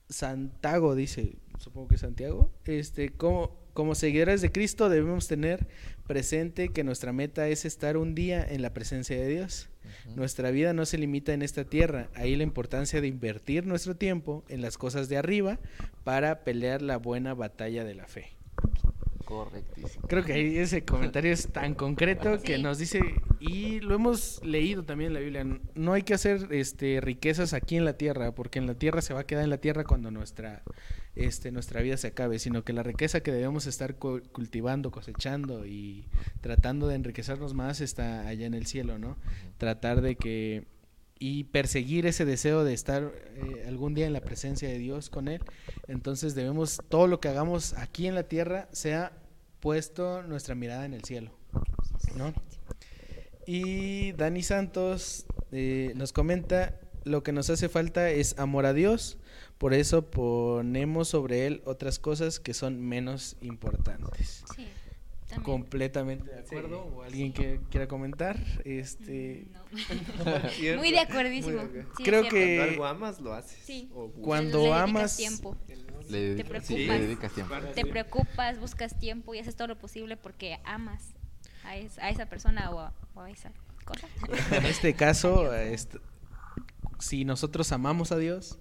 Santago, 0.09 0.95
dice, 0.95 1.35
supongo 1.59 1.89
que 1.89 1.97
Santiago, 1.97 2.51
este, 2.65 3.09
como, 3.09 3.55
como 3.73 3.93
seguidores 3.93 4.41
de 4.41 4.51
Cristo 4.51 4.89
debemos 4.89 5.27
tener 5.27 5.67
presente 6.07 6.69
que 6.69 6.83
nuestra 6.83 7.13
meta 7.13 7.47
es 7.47 7.65
estar 7.65 7.97
un 7.97 8.15
día 8.15 8.43
en 8.43 8.61
la 8.61 8.73
presencia 8.73 9.15
de 9.15 9.27
Dios. 9.27 9.69
Nuestra 10.15 10.51
vida 10.51 10.73
no 10.73 10.85
se 10.85 10.97
limita 10.97 11.33
en 11.33 11.41
esta 11.41 11.65
tierra, 11.65 12.09
ahí 12.15 12.35
la 12.35 12.43
importancia 12.43 13.01
de 13.01 13.07
invertir 13.07 13.65
nuestro 13.65 13.95
tiempo 13.95 14.43
en 14.47 14.61
las 14.61 14.77
cosas 14.77 15.09
de 15.09 15.17
arriba 15.17 15.59
para 16.03 16.43
pelear 16.43 16.81
la 16.81 16.97
buena 16.97 17.33
batalla 17.33 17.83
de 17.83 17.95
la 17.95 18.07
fe. 18.07 18.29
Correctísimo. 19.29 20.07
Creo 20.07 20.25
que 20.25 20.33
ahí 20.33 20.57
ese 20.57 20.83
comentario 20.83 21.31
es 21.31 21.49
tan 21.49 21.75
concreto 21.75 22.41
que 22.41 22.57
nos 22.57 22.79
dice, 22.79 22.99
y 23.39 23.79
lo 23.79 23.93
hemos 23.93 24.43
leído 24.43 24.83
también 24.83 25.09
en 25.09 25.13
la 25.13 25.19
Biblia, 25.19 25.45
no 25.75 25.93
hay 25.93 26.01
que 26.01 26.15
hacer 26.15 26.47
este 26.49 26.99
riquezas 26.99 27.53
aquí 27.53 27.75
en 27.75 27.85
la 27.85 27.93
tierra, 27.93 28.33
porque 28.33 28.57
en 28.57 28.65
la 28.65 28.73
tierra 28.73 29.03
se 29.03 29.13
va 29.13 29.19
a 29.19 29.23
quedar 29.27 29.43
en 29.43 29.51
la 29.51 29.59
tierra 29.59 29.83
cuando 29.83 30.09
nuestra 30.09 30.63
este 31.15 31.51
nuestra 31.51 31.81
vida 31.81 31.95
se 31.97 32.07
acabe, 32.07 32.39
sino 32.39 32.63
que 32.63 32.73
la 32.73 32.81
riqueza 32.81 33.19
que 33.21 33.31
debemos 33.31 33.67
estar 33.67 33.95
cu- 33.97 34.23
cultivando, 34.31 34.89
cosechando 34.89 35.63
y 35.67 36.07
tratando 36.41 36.87
de 36.87 36.95
enriquecernos 36.95 37.53
más 37.53 37.81
está 37.81 38.27
allá 38.27 38.47
en 38.47 38.55
el 38.55 38.65
cielo, 38.65 38.97
¿no? 38.97 39.15
Tratar 39.59 40.01
de 40.01 40.15
que 40.15 40.65
y 41.19 41.43
perseguir 41.45 42.05
ese 42.05 42.23
deseo 42.23 42.63
de 42.63 42.73
estar 42.73 43.11
eh, 43.35 43.65
algún 43.67 43.93
día 43.93 44.07
en 44.07 44.13
la 44.13 44.21
presencia 44.21 44.69
de 44.69 44.77
Dios 44.77 45.09
con 45.09 45.27
Él. 45.27 45.41
Entonces 45.87 46.33
debemos, 46.33 46.81
todo 46.87 47.07
lo 47.07 47.19
que 47.19 47.27
hagamos 47.27 47.73
aquí 47.73 48.07
en 48.07 48.15
la 48.15 48.23
tierra, 48.23 48.69
sea 48.71 49.11
puesto 49.59 50.23
nuestra 50.23 50.55
mirada 50.55 50.85
en 50.85 50.93
el 50.93 51.03
cielo. 51.03 51.31
¿no? 52.15 52.33
Y 53.45 54.13
Dani 54.13 54.41
Santos 54.41 55.25
eh, 55.51 55.91
nos 55.95 56.13
comenta, 56.13 56.79
lo 57.03 57.21
que 57.21 57.33
nos 57.33 57.49
hace 57.49 57.67
falta 57.67 58.09
es 58.09 58.37
amor 58.39 58.65
a 58.65 58.73
Dios, 58.73 59.17
por 59.57 59.73
eso 59.73 60.09
ponemos 60.09 61.09
sobre 61.09 61.47
Él 61.47 61.61
otras 61.65 61.99
cosas 61.99 62.39
que 62.39 62.53
son 62.53 62.79
menos 62.79 63.35
importantes. 63.41 64.45
Sí, 64.55 64.67
también. 65.29 65.43
Completamente 65.43 66.29
de 66.31 66.39
acuerdo. 66.39 66.81
¿O 66.83 67.03
alguien 67.03 67.31
que 67.31 67.59
quiera 67.69 67.87
comentar? 67.87 68.37
Este, 68.65 69.47
No. 70.25 70.77
Muy 70.79 70.91
de 70.91 70.99
acuerdísimo. 70.99 71.63
Muy. 71.63 71.83
Sí, 71.97 72.03
Creo 72.03 72.23
que-. 72.23 72.57
Cuando 72.57 72.63
algo 72.71 72.85
amas, 72.85 73.21
lo 73.21 73.33
haces. 73.33 73.59
Sí. 73.63 73.89
Cuando 74.21 74.63
Le 74.63 74.73
amas- 74.73 75.15
tiempo. 75.17 75.55
Le 76.09 76.35
Te 76.35 76.43
dedicas- 76.43 76.47
preocupas. 76.49 76.67
sí, 76.67 76.85
le 76.87 76.99
dedicas 76.99 77.31
tiempo. 77.33 77.55
Te 77.75 77.85
preocupas, 77.85 78.59
buscas 78.59 78.97
tiempo 78.99 79.33
y 79.35 79.39
haces 79.39 79.55
todo 79.55 79.67
lo 79.67 79.77
posible 79.77 80.17
porque 80.17 80.57
amas 80.65 81.13
a, 81.63 81.77
es- 81.77 81.99
a 81.99 82.09
esa 82.09 82.25
persona 82.25 82.71
o 82.71 82.79
a, 82.79 82.93
o 83.13 83.21
a 83.21 83.29
esa 83.29 83.51
cosa. 83.85 84.07
En 84.51 84.65
este 84.65 84.93
caso, 84.95 85.53
est- 85.53 85.95
si 86.99 87.25
nosotros 87.25 87.71
amamos 87.71 88.11
a 88.11 88.17
Dios, 88.17 88.57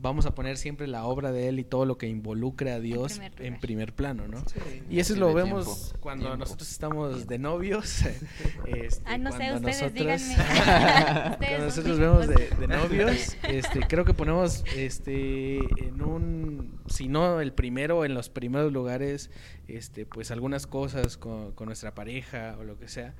vamos 0.00 0.24
a 0.24 0.34
poner 0.34 0.56
siempre 0.56 0.86
la 0.86 1.04
obra 1.04 1.30
de 1.30 1.48
Él 1.48 1.58
y 1.58 1.64
todo 1.64 1.84
lo 1.84 1.98
que 1.98 2.08
involucre 2.08 2.72
a 2.72 2.80
Dios 2.80 3.18
primer 3.18 3.42
en 3.42 3.60
primer 3.60 3.94
plano, 3.94 4.26
¿no? 4.26 4.38
Sí. 4.40 4.82
Y 4.88 4.98
eso 4.98 5.14
lo 5.16 5.34
vemos 5.34 5.66
tiempo, 5.66 5.98
cuando 6.00 6.24
tiempo. 6.24 6.38
nosotros 6.38 6.70
estamos 6.70 7.26
de 7.26 7.38
novios. 7.38 8.02
este, 8.66 9.02
Ah, 9.04 9.18
no 9.18 9.30
sé, 9.32 9.38
cuando 9.38 9.68
ustedes 9.68 9.82
nosotros- 9.82 9.94
díganme. 9.94 11.36
cuando 11.38 11.64
nosotros 11.66 11.98
vemos 11.98 12.28
de, 12.28 12.68
novios, 12.68 13.36
este, 13.48 13.80
creo 13.88 14.04
que 14.04 14.14
ponemos 14.14 14.64
este 14.74 15.58
en 15.84 16.02
un, 16.02 16.80
si 16.88 17.08
no 17.08 17.40
el 17.40 17.52
primero, 17.52 18.04
en 18.04 18.14
los 18.14 18.30
primeros 18.30 18.72
lugares, 18.72 19.30
este, 19.68 20.06
pues 20.06 20.30
algunas 20.30 20.66
cosas 20.66 21.16
con, 21.18 21.52
con 21.52 21.66
nuestra 21.66 21.94
pareja 21.94 22.56
o 22.58 22.64
lo 22.64 22.78
que 22.78 22.88
sea, 22.88 23.14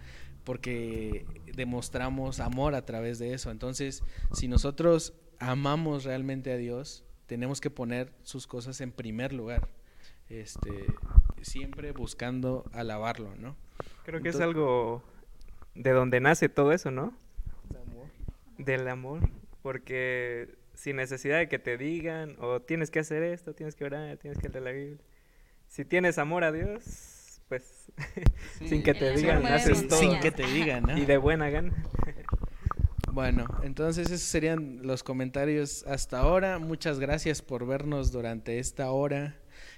porque 0.44 1.26
demostramos 1.54 2.40
amor 2.40 2.74
a 2.74 2.84
través 2.86 3.18
de 3.18 3.34
eso. 3.34 3.50
Entonces, 3.50 4.02
si 4.32 4.48
nosotros 4.48 5.12
amamos 5.40 6.04
realmente 6.04 6.52
a 6.52 6.56
Dios, 6.56 7.04
tenemos 7.26 7.60
que 7.60 7.70
poner 7.70 8.12
sus 8.22 8.46
cosas 8.46 8.80
en 8.80 8.92
primer 8.92 9.32
lugar. 9.32 9.68
Este, 10.28 10.70
siempre 11.42 11.90
buscando 11.90 12.64
alabarlo, 12.72 13.34
¿no? 13.34 13.56
Creo 14.04 14.22
que 14.22 14.28
es 14.28 14.38
algo 14.38 15.02
de 15.74 15.90
donde 15.90 16.20
nace 16.20 16.48
todo 16.48 16.72
eso, 16.72 16.92
¿no? 16.92 17.12
Del 18.58 18.86
amor. 18.86 19.28
Porque 19.62 20.54
sin 20.74 20.96
necesidad 20.96 21.38
de 21.38 21.48
que 21.48 21.58
te 21.58 21.76
digan, 21.76 22.36
o 22.38 22.60
tienes 22.60 22.90
que 22.90 23.00
hacer 23.00 23.22
esto, 23.22 23.54
tienes 23.54 23.74
que 23.74 23.84
orar, 23.84 24.16
tienes 24.18 24.38
que 24.38 24.48
leer 24.48 24.62
la 24.62 24.70
Biblia. 24.72 24.98
Si 25.66 25.84
tienes 25.84 26.18
amor 26.18 26.44
a 26.44 26.52
Dios, 26.52 27.40
pues 27.48 27.90
sin 28.66 28.82
que 28.82 28.94
te 28.94 29.08
amor 29.08 29.18
digan, 29.18 29.46
haces 29.46 29.88
todo. 29.88 29.98
Sin 29.98 30.20
que 30.20 30.30
te 30.30 30.46
digan, 30.46 30.84
¿no? 30.84 30.96
Y 30.96 31.06
de 31.06 31.16
buena 31.16 31.50
gana. 31.50 31.72
Bueno, 33.12 33.46
entonces 33.62 34.06
esos 34.10 34.20
serían 34.20 34.80
los 34.82 35.02
comentarios 35.02 35.84
hasta 35.86 36.20
ahora. 36.20 36.58
Muchas 36.58 36.98
gracias 36.98 37.42
por 37.42 37.66
vernos 37.66 38.12
durante 38.12 38.58
esta 38.58 38.90
hora. 38.90 39.36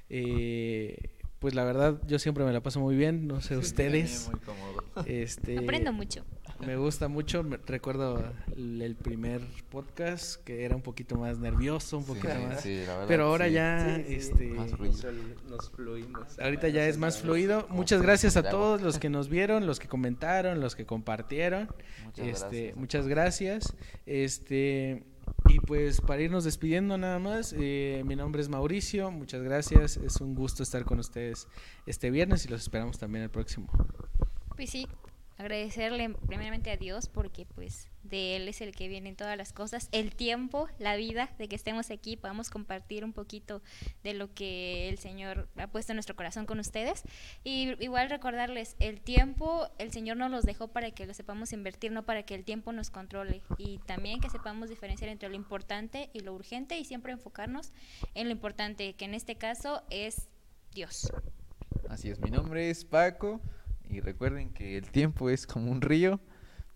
Eh, 0.09 1.11
pues 1.39 1.55
la 1.55 1.65
verdad, 1.65 2.01
yo 2.07 2.19
siempre 2.19 2.45
me 2.45 2.53
la 2.53 2.63
paso 2.63 2.79
muy 2.79 2.95
bien, 2.95 3.27
no 3.27 3.41
sé 3.41 3.57
ustedes. 3.57 4.29
Muy 4.31 4.41
cómodo. 4.41 4.85
Este, 5.07 5.59
Aprendo 5.59 5.93
mucho. 5.93 6.25
Me 6.67 6.77
gusta 6.77 7.09
mucho, 7.09 7.43
me- 7.43 7.57
recuerdo 7.57 8.23
el, 8.57 8.81
el 8.83 8.95
primer 8.95 9.41
podcast 9.71 10.43
que 10.45 10.65
era 10.65 10.77
un 10.77 10.83
poquito 10.83 11.17
más 11.17 11.39
nervioso, 11.39 11.99
un 11.99 12.05
Sí, 12.05 12.09
poquito 12.09 12.29
más. 12.49 12.61
sí, 12.61 12.77
la 12.87 12.93
verdad, 12.95 13.05
Pero 13.09 13.25
ahora 13.25 13.47
sí. 13.49 13.53
ya, 13.53 13.97
Sí, 13.97 14.05
sí. 14.07 14.15
este, 14.15 14.47
Más 14.51 14.71
Nos, 14.79 15.05
nos 15.51 15.71
fluimos. 15.71 16.39
ahorita 16.39 16.69
ya 16.69 16.87
es 16.87 16.99
más 16.99 17.19
fluido. 17.21 17.67
Muchas 17.71 18.01
gracias 18.03 18.37
a 18.37 18.43
todos 18.43 18.81
los 18.83 18.99
que 18.99 19.09
nos 19.11 19.29
vieron, 19.29 19.67
los 19.67 19.81
que 19.81 19.89
comentaron, 19.89 20.61
los 20.61 20.77
que 20.77 20.87
compartieron. 20.87 21.69
Muchas 22.05 22.27
este, 22.27 22.57
gracias. 22.67 22.77
muchas 22.77 23.09
gracias. 23.09 23.75
Este, 24.07 25.03
y 25.49 25.59
pues 25.61 26.01
para 26.01 26.23
irnos 26.23 26.45
despidiendo 26.45 26.97
nada 26.97 27.19
más, 27.19 27.55
eh, 27.59 28.03
mi 28.07 28.15
nombre 28.17 28.41
es 28.41 28.49
Mauricio, 28.49 29.11
muchas 29.11 29.43
gracias. 29.43 29.97
Es 29.97 30.21
un 30.21 30.35
gusto 30.35 30.63
estar 30.63 30.85
con 30.85 31.01
ustedes 31.01 31.49
este 31.87 32.11
viernes 32.11 32.45
y 32.45 32.49
los 32.49 32.63
esperamos 32.63 32.99
también 32.99 33.25
el 33.25 33.31
próximo. 33.31 33.69
Pues 34.57 34.71
sí, 34.71 34.87
agradecerle 35.43 36.15
primeramente 36.27 36.71
a 36.71 36.77
Dios 36.77 37.09
porque 37.09 37.47
pues 37.47 37.89
de 38.03 38.37
Él 38.37 38.49
es 38.49 38.61
el 38.61 38.75
que 38.75 38.89
vienen 38.89 39.17
todas 39.17 39.37
las 39.37 39.53
cosas, 39.53 39.89
el 39.93 40.15
tiempo, 40.15 40.69
la 40.79 40.97
vida, 40.97 41.31
de 41.39 41.49
que 41.49 41.57
estemos 41.57 41.91
aquí, 41.91 42.17
podamos 42.17 42.51
compartir 42.51 43.05
un 43.05 43.13
poquito 43.13 43.63
de 44.03 44.15
lo 44.15 44.33
que 44.35 44.89
el 44.89 44.99
Señor 44.99 45.49
ha 45.57 45.69
puesto 45.69 45.93
en 45.93 45.97
nuestro 45.97 46.17
corazón 46.17 46.47
con 46.47 46.59
ustedes. 46.59 47.03
Y 47.45 47.75
igual 47.83 48.11
recordarles, 48.11 48.77
el 48.81 49.01
tiempo 49.01 49.69
el 49.79 49.93
Señor 49.93 50.17
nos 50.17 50.31
los 50.31 50.45
dejó 50.45 50.69
para 50.69 50.91
que 50.91 51.07
lo 51.07 51.15
sepamos 51.15 51.53
invertir, 51.53 51.93
no 51.93 52.05
para 52.05 52.25
que 52.25 52.35
el 52.35 52.45
tiempo 52.45 52.73
nos 52.73 52.91
controle. 52.91 53.43
Y 53.57 53.79
también 53.87 54.21
que 54.21 54.31
sepamos 54.31 54.69
diferenciar 54.69 55.11
entre 55.11 55.29
lo 55.29 55.37
importante 55.37 56.11
y 56.13 56.21
lo 56.21 56.35
urgente 56.35 56.79
y 56.79 56.85
siempre 56.85 57.13
enfocarnos 57.13 57.73
en 58.15 58.27
lo 58.27 58.33
importante, 58.33 58.95
que 58.95 59.05
en 59.05 59.15
este 59.15 59.37
caso 59.37 59.83
es 59.91 60.29
Dios. 60.73 61.13
Así 61.89 62.11
es, 62.11 62.21
mi 62.21 62.31
nombre 62.31 62.71
es 62.71 62.85
Paco 62.85 63.41
y 63.89 64.01
recuerden 64.01 64.51
que 64.51 64.77
el 64.77 64.91
tiempo 64.91 65.31
es 65.31 65.47
como 65.47 65.71
un 65.71 65.81
río 65.81 66.21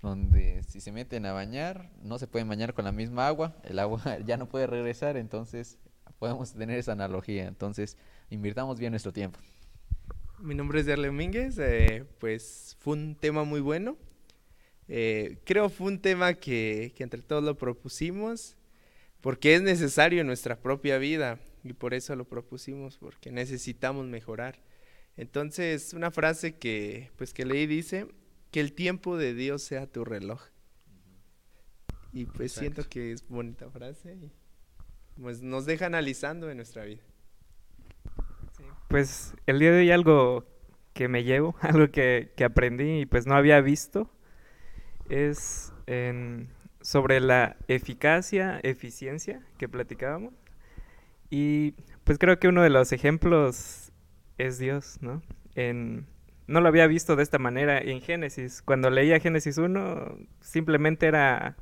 donde 0.03 0.63
si 0.65 0.81
se 0.81 0.93
meten 0.93 1.27
a 1.27 1.33
bañar 1.33 1.91
no 2.03 2.19
se 2.19 2.27
pueden 2.27 2.49
bañar 2.49 2.75
con 2.75 2.85
la 2.85 2.93
misma 2.93 3.27
agua, 3.27 3.57
el 3.65 3.79
agua 3.79 4.03
ya 4.27 4.37
no 4.37 4.49
puede 4.49 4.67
regresar, 4.67 5.17
entonces 5.17 5.79
podemos 6.19 6.53
tener 6.53 6.79
esa 6.79 6.93
analogía, 6.93 7.47
entonces 7.47 7.97
invirtamos 8.31 8.79
bien 8.79 8.93
nuestro 8.93 9.13
tiempo. 9.13 9.39
Mi 10.39 10.55
nombre 10.55 10.81
es 10.81 10.87
Darle 10.87 11.09
Domínguez, 11.09 11.59
eh, 11.59 12.05
pues 12.19 12.77
fue 12.81 12.95
un 12.95 13.17
tema 13.17 13.45
muy 13.45 13.61
bueno. 13.61 13.97
Eh, 14.89 15.39
creo 15.45 15.69
fue 15.69 15.89
un 15.89 16.01
tema 16.01 16.35
que, 16.35 16.93
que 16.95 17.03
entre 17.03 17.23
todos 17.23 17.43
lo 17.43 17.57
propusimos 17.57 18.57
porque 19.21 19.57
es 19.57 19.63
necesario 19.63 20.21
en 20.21 20.27
nuestra 20.29 20.57
propia 20.61 20.99
vida 20.99 21.41
y 21.65 21.73
por 21.73 21.95
eso 21.95 22.15
lo 22.15 22.27
propusimos, 22.27 22.97
porque 22.97 23.33
necesitamos 23.33 24.07
mejorar. 24.07 24.57
Entonces, 25.17 25.95
una 25.95 26.11
frase 26.11 26.57
que 26.57 27.11
pues 27.17 27.33
que 27.33 27.45
leí 27.47 27.67
dice 27.67 28.07
que 28.51 28.61
el 28.61 28.73
tiempo 28.73 29.17
de 29.17 29.35
Dios 29.35 29.63
sea 29.63 29.87
tu 29.87 30.05
reloj. 30.05 30.43
Y 32.13 32.27
pues 32.27 32.53
siento 32.53 32.89
que 32.89 33.13
es 33.13 33.27
bonita 33.29 33.71
frase 33.71 34.15
y 34.15 34.33
pues 35.21 35.43
nos 35.43 35.67
deja 35.67 35.87
analizando 35.87 36.51
en 36.51 36.57
nuestra 36.59 36.85
vida. 36.85 37.03
Pues 38.89 39.35
el 39.47 39.59
día 39.59 39.73
de 39.73 39.81
hoy 39.81 39.91
algo 39.91 40.47
que 40.95 41.09
me 41.09 41.25
llevo, 41.25 41.57
algo 41.61 41.91
que, 41.91 42.33
que 42.37 42.45
aprendí 42.45 43.01
y 43.01 43.07
pues 43.07 43.27
no 43.27 43.35
había 43.35 43.61
visto, 43.61 44.11
es 45.09 45.73
en- 45.87 46.49
sobre 46.81 47.21
la 47.21 47.57
eficacia, 47.69 48.61
eficiencia 48.63 49.45
que 49.59 49.69
platicábamos. 49.69 50.33
Y 51.31 51.73
pues 52.05 52.19
creo 52.19 52.39
que 52.39 52.49
uno 52.49 52.63
de 52.63 52.71
los 52.71 52.93
ejemplos 52.93 53.86
es 54.39 54.59
Dios, 54.59 54.99
¿no? 55.01 55.23
En 55.55 56.07
no 56.47 56.61
lo 56.61 56.69
había 56.69 56.87
visto 56.87 57.17
de 57.17 57.23
esta 57.23 57.39
manera 57.39 57.79
en 57.81 58.01
Génesis. 58.01 58.63
Cuando 58.63 58.91
leía 58.91 59.21
Génesis 59.21 59.59
1, 59.59 60.17
simplemente 60.41 61.07
era 61.07 61.57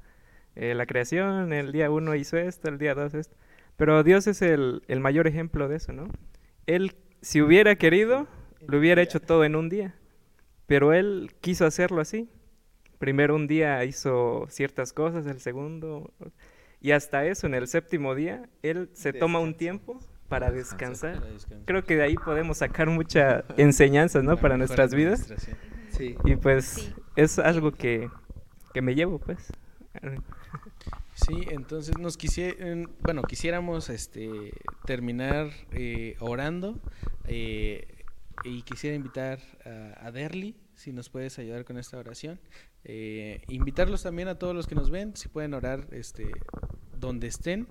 eh, 0.57 0.75
la 0.75 0.87
creación, 0.87 1.53
el 1.53 1.73
día 1.73 1.91
1 1.91 2.15
hizo 2.17 2.37
esto, 2.37 2.69
el 2.69 2.79
día 2.79 2.95
2 2.95 3.15
esto. 3.15 3.37
Pero 3.77 4.03
Dios 4.03 4.27
es 4.27 4.43
el, 4.43 4.83
el 4.89 5.01
mayor 5.01 5.27
ejemplo 5.27 5.69
de 5.69 5.77
eso, 5.77 5.93
¿no? 5.93 6.09
Él, 6.67 6.95
si 7.23 7.41
hubiera 7.41 7.77
querido, 7.77 8.29
lo 8.67 8.79
hubiera 8.79 9.03
hecho 9.03 9.21
todo 9.21 9.45
en 9.45 9.57
un 9.57 9.69
día. 9.69 9.95
Pero 10.67 10.93
Él 10.93 11.35
quiso 11.41 11.67
hacerlo 11.67 12.01
así. 12.01 12.29
Primero 12.99 13.35
un 13.35 13.47
día 13.47 13.85
hizo 13.85 14.47
ciertas 14.49 14.93
cosas, 14.93 15.27
el 15.27 15.41
segundo... 15.41 16.13
Y 16.81 16.91
hasta 16.91 17.25
eso, 17.25 17.47
en 17.47 17.55
el 17.55 17.67
séptimo 17.67 18.15
día, 18.15 18.47
Él 18.63 18.91
se 18.93 19.15
toma 19.15 19.39
un 19.39 19.55
tiempo 19.55 20.01
para 20.29 20.51
descansar. 20.51 21.21
Para 21.21 21.33
descansar. 21.33 21.65
Creo 21.67 21.85
que 21.85 21.97
de 21.97 22.03
ahí 22.03 22.15
podemos 22.17 22.59
sacar 22.59 22.89
mucha 22.89 23.45
enseñanza, 23.57 24.23
¿no? 24.23 24.37
Para 24.37 24.57
nuestras 24.57 24.95
vidas. 24.95 25.33
Sí. 25.91 26.17
Y 26.25 26.37
pues 26.37 26.65
Sí. 26.67 26.95
es 27.17 27.39
algo 27.39 27.73
que, 27.73 28.09
que 28.73 28.83
me 28.83 28.95
llevo, 28.95 29.19
pues. 29.19 29.53
Sí, 31.15 31.47
entonces 31.51 31.97
nos 31.99 32.17
quisieran, 32.17 32.91
bueno, 33.01 33.23
quisiéramos 33.23 33.89
este 33.89 34.53
terminar 34.85 35.51
eh, 35.71 36.17
orando 36.19 36.81
eh, 37.29 37.87
y 38.43 38.63
quisiera 38.63 38.97
invitar 38.97 39.39
a, 39.65 40.07
a 40.07 40.11
Derly, 40.11 40.57
si 40.75 40.93
nos 40.93 41.09
puedes 41.09 41.39
ayudar 41.39 41.65
con 41.65 41.79
esta 41.79 41.99
oración. 41.99 42.41
Eh, 42.83 43.43
invitarlos 43.49 44.03
también 44.03 44.27
a 44.29 44.39
todos 44.39 44.55
los 44.57 44.67
que 44.67 44.75
nos 44.75 44.91
ven, 44.91 45.17
si 45.17 45.29
pueden 45.29 45.55
orar 45.55 45.87
este 45.93 46.31
donde 47.05 47.29
estén, 47.29 47.69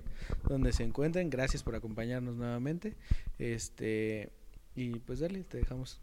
donde 0.48 0.72
se 0.72 0.84
encuentren. 0.84 1.30
Gracias 1.30 1.62
por 1.62 1.74
acompañarnos 1.74 2.36
nuevamente. 2.36 2.96
Este 3.38 4.32
y 4.74 4.98
pues 5.00 5.20
Derly, 5.20 5.44
te 5.44 5.58
dejamos 5.58 6.00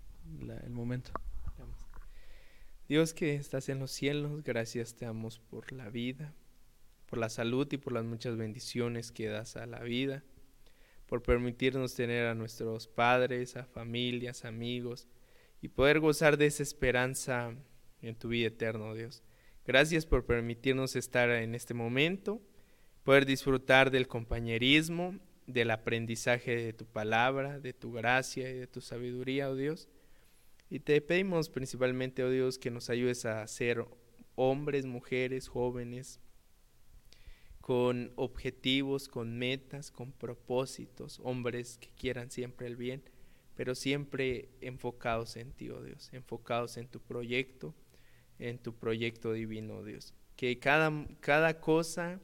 el 0.64 0.70
momento. 0.70 1.12
Dios 2.88 3.14
que 3.14 3.36
estás 3.36 3.70
en 3.70 3.80
los 3.80 3.91
cielos, 3.91 4.44
gracias 4.44 4.95
te 4.95 5.06
damos 5.06 5.40
por 5.40 5.72
la 5.72 5.90
vida, 5.90 6.34
por 7.06 7.20
la 7.20 7.30
salud 7.30 7.68
y 7.72 7.78
por 7.78 7.94
las 7.94 8.03
muchas 8.03 8.36
bendiciones 8.36 9.12
que 9.12 9.28
das 9.28 9.56
a 9.56 9.66
la 9.66 9.80
vida, 9.80 10.24
por 11.06 11.24
permitirnos 11.24 11.95
tener 11.95 12.26
a 12.26 12.36
nuestros 12.36 12.88
padres, 12.88 13.56
a 13.56 13.66
familias, 13.66 14.44
amigos 14.44 15.08
y 15.62 15.70
poder 15.70 15.99
gozar 15.99 16.38
de 16.38 16.48
esa 16.48 16.64
esperanza 16.64 17.56
en 18.02 18.16
tu 18.16 18.30
vida 18.30 18.48
eterna, 18.48 18.94
Dios. 18.94 19.24
Gracias 19.66 20.06
por 20.06 20.26
permitirnos 20.26 20.95
estar 20.95 21.30
en 21.30 21.56
este 21.56 21.74
momento, 21.74 22.41
poder 23.03 23.26
disfrutar 23.26 23.91
del 23.91 24.07
compañerismo, 24.07 25.15
del 25.48 25.72
aprendizaje 25.72 26.56
de 26.56 26.73
tu 26.73 26.86
palabra, 26.86 27.60
de 27.60 27.73
tu 27.73 27.91
gracia 27.91 28.49
y 28.49 28.53
de 28.53 28.68
tu 28.68 28.82
sabiduría, 28.82 29.49
oh 29.49 29.56
Dios. 29.56 29.90
Y 30.69 30.80
te 30.80 31.02
pedimos 31.02 31.49
principalmente, 31.49 32.23
oh 32.23 32.30
Dios, 32.30 32.57
que 32.57 32.72
nos 32.72 32.90
ayudes 32.90 33.26
a 33.26 33.45
ser 33.48 33.86
hombres, 34.36 34.86
mujeres, 34.86 35.48
jóvenes, 35.48 36.19
con 37.60 38.11
objetivos, 38.15 39.07
con 39.07 39.38
metas, 39.38 39.91
con 39.91 40.11
propósitos, 40.11 41.19
hombres 41.23 41.78
que 41.78 41.90
quieran 41.90 42.32
siempre 42.32 42.68
el 42.68 42.76
bien, 42.76 43.03
pero 43.56 43.76
siempre 43.76 44.49
enfocados 44.61 45.36
en 45.38 45.52
ti, 45.52 45.69
oh 45.69 45.82
Dios, 45.84 46.10
enfocados 46.14 46.78
en 46.78 46.88
tu 46.88 46.99
proyecto, 46.99 47.76
en 48.40 48.57
tu 48.57 48.73
proyecto 48.73 49.34
divino, 49.34 49.78
oh 49.78 49.84
Dios. 49.84 50.14
Que 50.36 50.57
cada, 50.57 50.91
cada 51.19 51.60
cosa, 51.60 52.19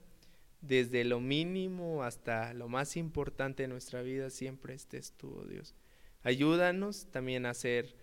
desde 0.61 1.03
lo 1.03 1.19
mínimo 1.19 2.03
hasta 2.03 2.53
lo 2.53 2.67
más 2.67 2.97
importante 2.97 3.63
de 3.63 3.69
nuestra 3.69 4.01
vida, 4.01 4.29
siempre 4.29 4.73
estés 4.73 5.13
tú, 5.13 5.39
oh 5.41 5.45
Dios. 5.45 5.75
Ayúdanos 6.23 7.07
también 7.11 7.45
a 7.45 7.53
ser 7.53 7.95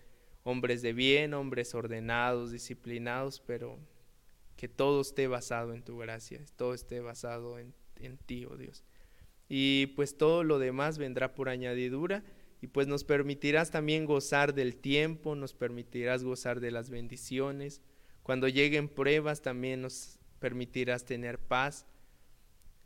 hombres 0.43 0.81
de 0.81 0.93
bien, 0.93 1.33
hombres 1.33 1.75
ordenados, 1.75 2.51
disciplinados, 2.51 3.39
pero 3.39 3.77
que 4.55 4.67
todo 4.69 5.01
esté 5.01 5.27
basado 5.27 5.73
en 5.73 5.83
tu 5.83 5.97
gracia, 5.97 6.39
todo 6.55 6.73
esté 6.73 7.01
basado 7.01 7.59
en, 7.59 7.73
en 7.97 8.17
ti, 8.17 8.45
oh 8.45 8.55
Dios. 8.55 8.83
Y 9.49 9.87
pues 9.95 10.17
todo 10.17 10.43
lo 10.43 10.59
demás 10.59 10.97
vendrá 10.97 11.35
por 11.35 11.49
añadidura 11.49 12.23
y 12.61 12.67
pues 12.67 12.87
nos 12.87 13.03
permitirás 13.03 13.69
también 13.69 14.05
gozar 14.05 14.53
del 14.53 14.75
tiempo, 14.75 15.35
nos 15.35 15.53
permitirás 15.53 16.23
gozar 16.23 16.59
de 16.59 16.71
las 16.71 16.89
bendiciones. 16.89 17.81
Cuando 18.23 18.47
lleguen 18.47 18.87
pruebas 18.87 19.41
también 19.41 19.81
nos 19.81 20.17
permitirás 20.39 21.05
tener 21.05 21.37
paz, 21.37 21.85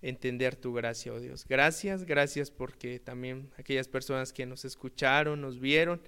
entender 0.01 0.55
tu 0.55 0.73
gracia, 0.73 1.13
oh 1.13 1.19
Dios. 1.19 1.45
Gracias, 1.47 2.05
gracias 2.05 2.51
porque 2.51 2.99
también 2.99 3.51
aquellas 3.57 3.87
personas 3.87 4.33
que 4.33 4.45
nos 4.45 4.65
escucharon, 4.65 5.41
nos 5.41 5.59
vieron, 5.59 6.01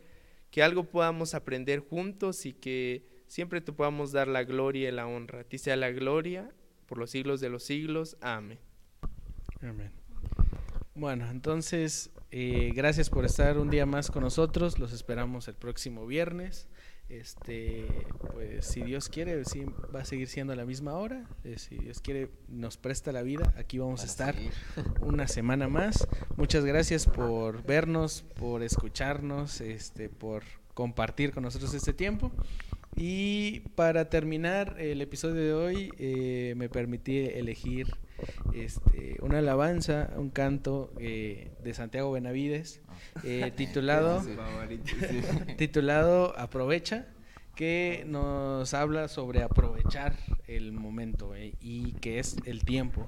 que 0.50 0.64
algo 0.64 0.84
podamos 0.84 1.34
aprender 1.34 1.80
juntos 1.80 2.46
y 2.46 2.54
que 2.54 3.06
siempre 3.28 3.62
te 3.62 3.72
podamos 3.72 4.12
dar 4.12 4.28
la 4.28 4.44
gloria 4.44 4.90
y 4.90 4.92
la 4.92 5.08
honra. 5.08 5.42
A 5.42 5.44
ti 5.44 5.58
sea 5.58 5.76
la 5.76 5.92
gloria 5.92 6.52
por 6.86 6.98
los 6.98 7.12
siglos 7.12 7.40
de 7.40 7.50
los 7.50 7.64
siglos. 7.64 8.18
Amén. 8.22 8.60
Amén. 9.62 9.92
Bueno, 10.94 11.30
entonces, 11.32 12.12
eh, 12.32 12.74
gracias 12.76 13.10
por 13.10 13.24
estar 13.24 13.58
un 13.58 13.70
día 13.70 13.86
más 13.86 14.12
con 14.12 14.24
nosotros. 14.24 14.78
Los 14.78 14.92
esperamos 14.92 15.48
el 15.48 15.56
próximo 15.56 16.06
viernes. 16.06 16.68
Este, 17.12 17.86
pues 18.32 18.66
si 18.66 18.84
Dios 18.84 19.10
quiere, 19.10 19.44
sí, 19.44 19.66
va 19.94 20.00
a 20.00 20.06
seguir 20.06 20.30
siendo 20.30 20.54
a 20.54 20.56
la 20.56 20.66
misma 20.66 20.94
hora. 20.94 21.28
Eh, 21.44 21.58
si 21.58 21.78
Dios 21.78 22.00
quiere, 22.00 22.30
nos 22.48 22.78
presta 22.78 23.12
la 23.12 23.22
vida. 23.22 23.54
Aquí 23.58 23.80
vamos 23.80 24.04
a 24.04 24.06
estar 24.06 24.34
seguir. 24.34 24.54
una 25.02 25.28
semana 25.28 25.68
más. 25.68 26.08
Muchas 26.38 26.64
gracias 26.64 27.06
por 27.06 27.64
vernos, 27.64 28.24
por 28.40 28.64
escucharnos, 28.64 29.60
este, 29.60 30.08
por 30.08 30.44
compartir 30.74 31.34
con 31.34 31.44
nosotros 31.44 31.74
este 31.74 31.92
tiempo. 31.92 32.32
Y 32.96 33.62
para 33.76 34.10
terminar 34.10 34.76
el 34.80 35.02
episodio 35.02 35.36
de 35.36 35.54
hoy, 35.54 35.92
eh, 35.98 36.54
me 36.58 36.70
permití 36.70 37.18
elegir 37.20 37.88
este, 38.54 39.18
una 39.22 39.40
alabanza, 39.40 40.12
un 40.18 40.30
canto 40.30 40.94
eh, 41.00 41.52
de 41.64 41.74
Santiago 41.74 42.12
Benavides, 42.12 42.82
eh, 43.24 43.52
titulado, 43.56 44.22
Sí. 44.22 44.36
titulado 45.58 46.38
Aprovecha, 46.38 47.08
que 47.56 48.06
nos 48.08 48.74
habla 48.74 49.08
sobre 49.08 49.44
aprovechar 49.44 50.16
el 50.48 50.72
momento 50.72 51.36
eh, 51.36 51.54
y 51.60 51.94
que 51.94 52.20
es 52.20 52.38
el 52.46 52.64
tiempo. 52.64 53.06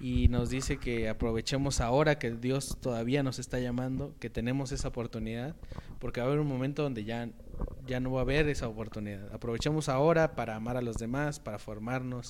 Y 0.00 0.28
nos 0.28 0.50
dice 0.50 0.78
que 0.78 1.08
aprovechemos 1.08 1.80
ahora 1.80 2.18
que 2.18 2.32
Dios 2.32 2.76
todavía 2.80 3.22
nos 3.22 3.38
está 3.38 3.58
llamando, 3.58 4.14
que 4.18 4.28
tenemos 4.28 4.72
esa 4.72 4.88
oportunidad, 4.88 5.54
porque 5.98 6.20
va 6.20 6.26
a 6.26 6.28
haber 6.28 6.40
un 6.40 6.48
momento 6.48 6.82
donde 6.82 7.04
ya, 7.04 7.28
ya 7.86 8.00
no 8.00 8.12
va 8.12 8.20
a 8.20 8.22
haber 8.22 8.48
esa 8.48 8.68
oportunidad. 8.68 9.32
Aprovechemos 9.32 9.88
ahora 9.88 10.34
para 10.34 10.56
amar 10.56 10.76
a 10.76 10.82
los 10.82 10.96
demás, 10.96 11.38
para 11.40 11.58
formarnos, 11.58 12.28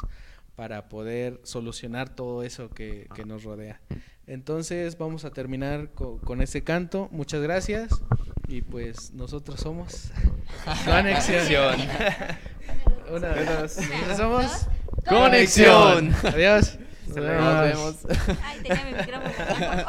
para 0.57 0.89
poder 0.89 1.41
solucionar 1.45 2.09
todo 2.15 2.43
eso 2.43 2.69
que, 2.71 3.09
que 3.15 3.25
nos 3.25 3.43
rodea. 3.45 3.81
Entonces 4.27 4.97
vamos 4.99 5.25
a 5.25 5.31
terminar 5.31 5.91
co- 5.95 6.19
con, 6.19 6.41
ese 6.41 6.63
canto. 6.65 7.09
Muchas 7.13 7.43
gracias. 7.43 7.91
Y 8.49 8.63
pues 8.63 9.13
nosotros 9.13 9.61
somos 9.61 10.11
Conexión. 10.85 11.77
Una 13.11 13.29
vez. 13.31 13.77
Nosotros 13.79 14.17
somos 14.17 14.67
Conexión. 15.09 16.15
Adiós. 16.25 16.79
Nos 17.07 17.17
vemos. 17.17 17.97
Ay, 18.43 18.61
tenía 18.63 18.85
mi 18.87 18.93
micrófono. 18.95 19.33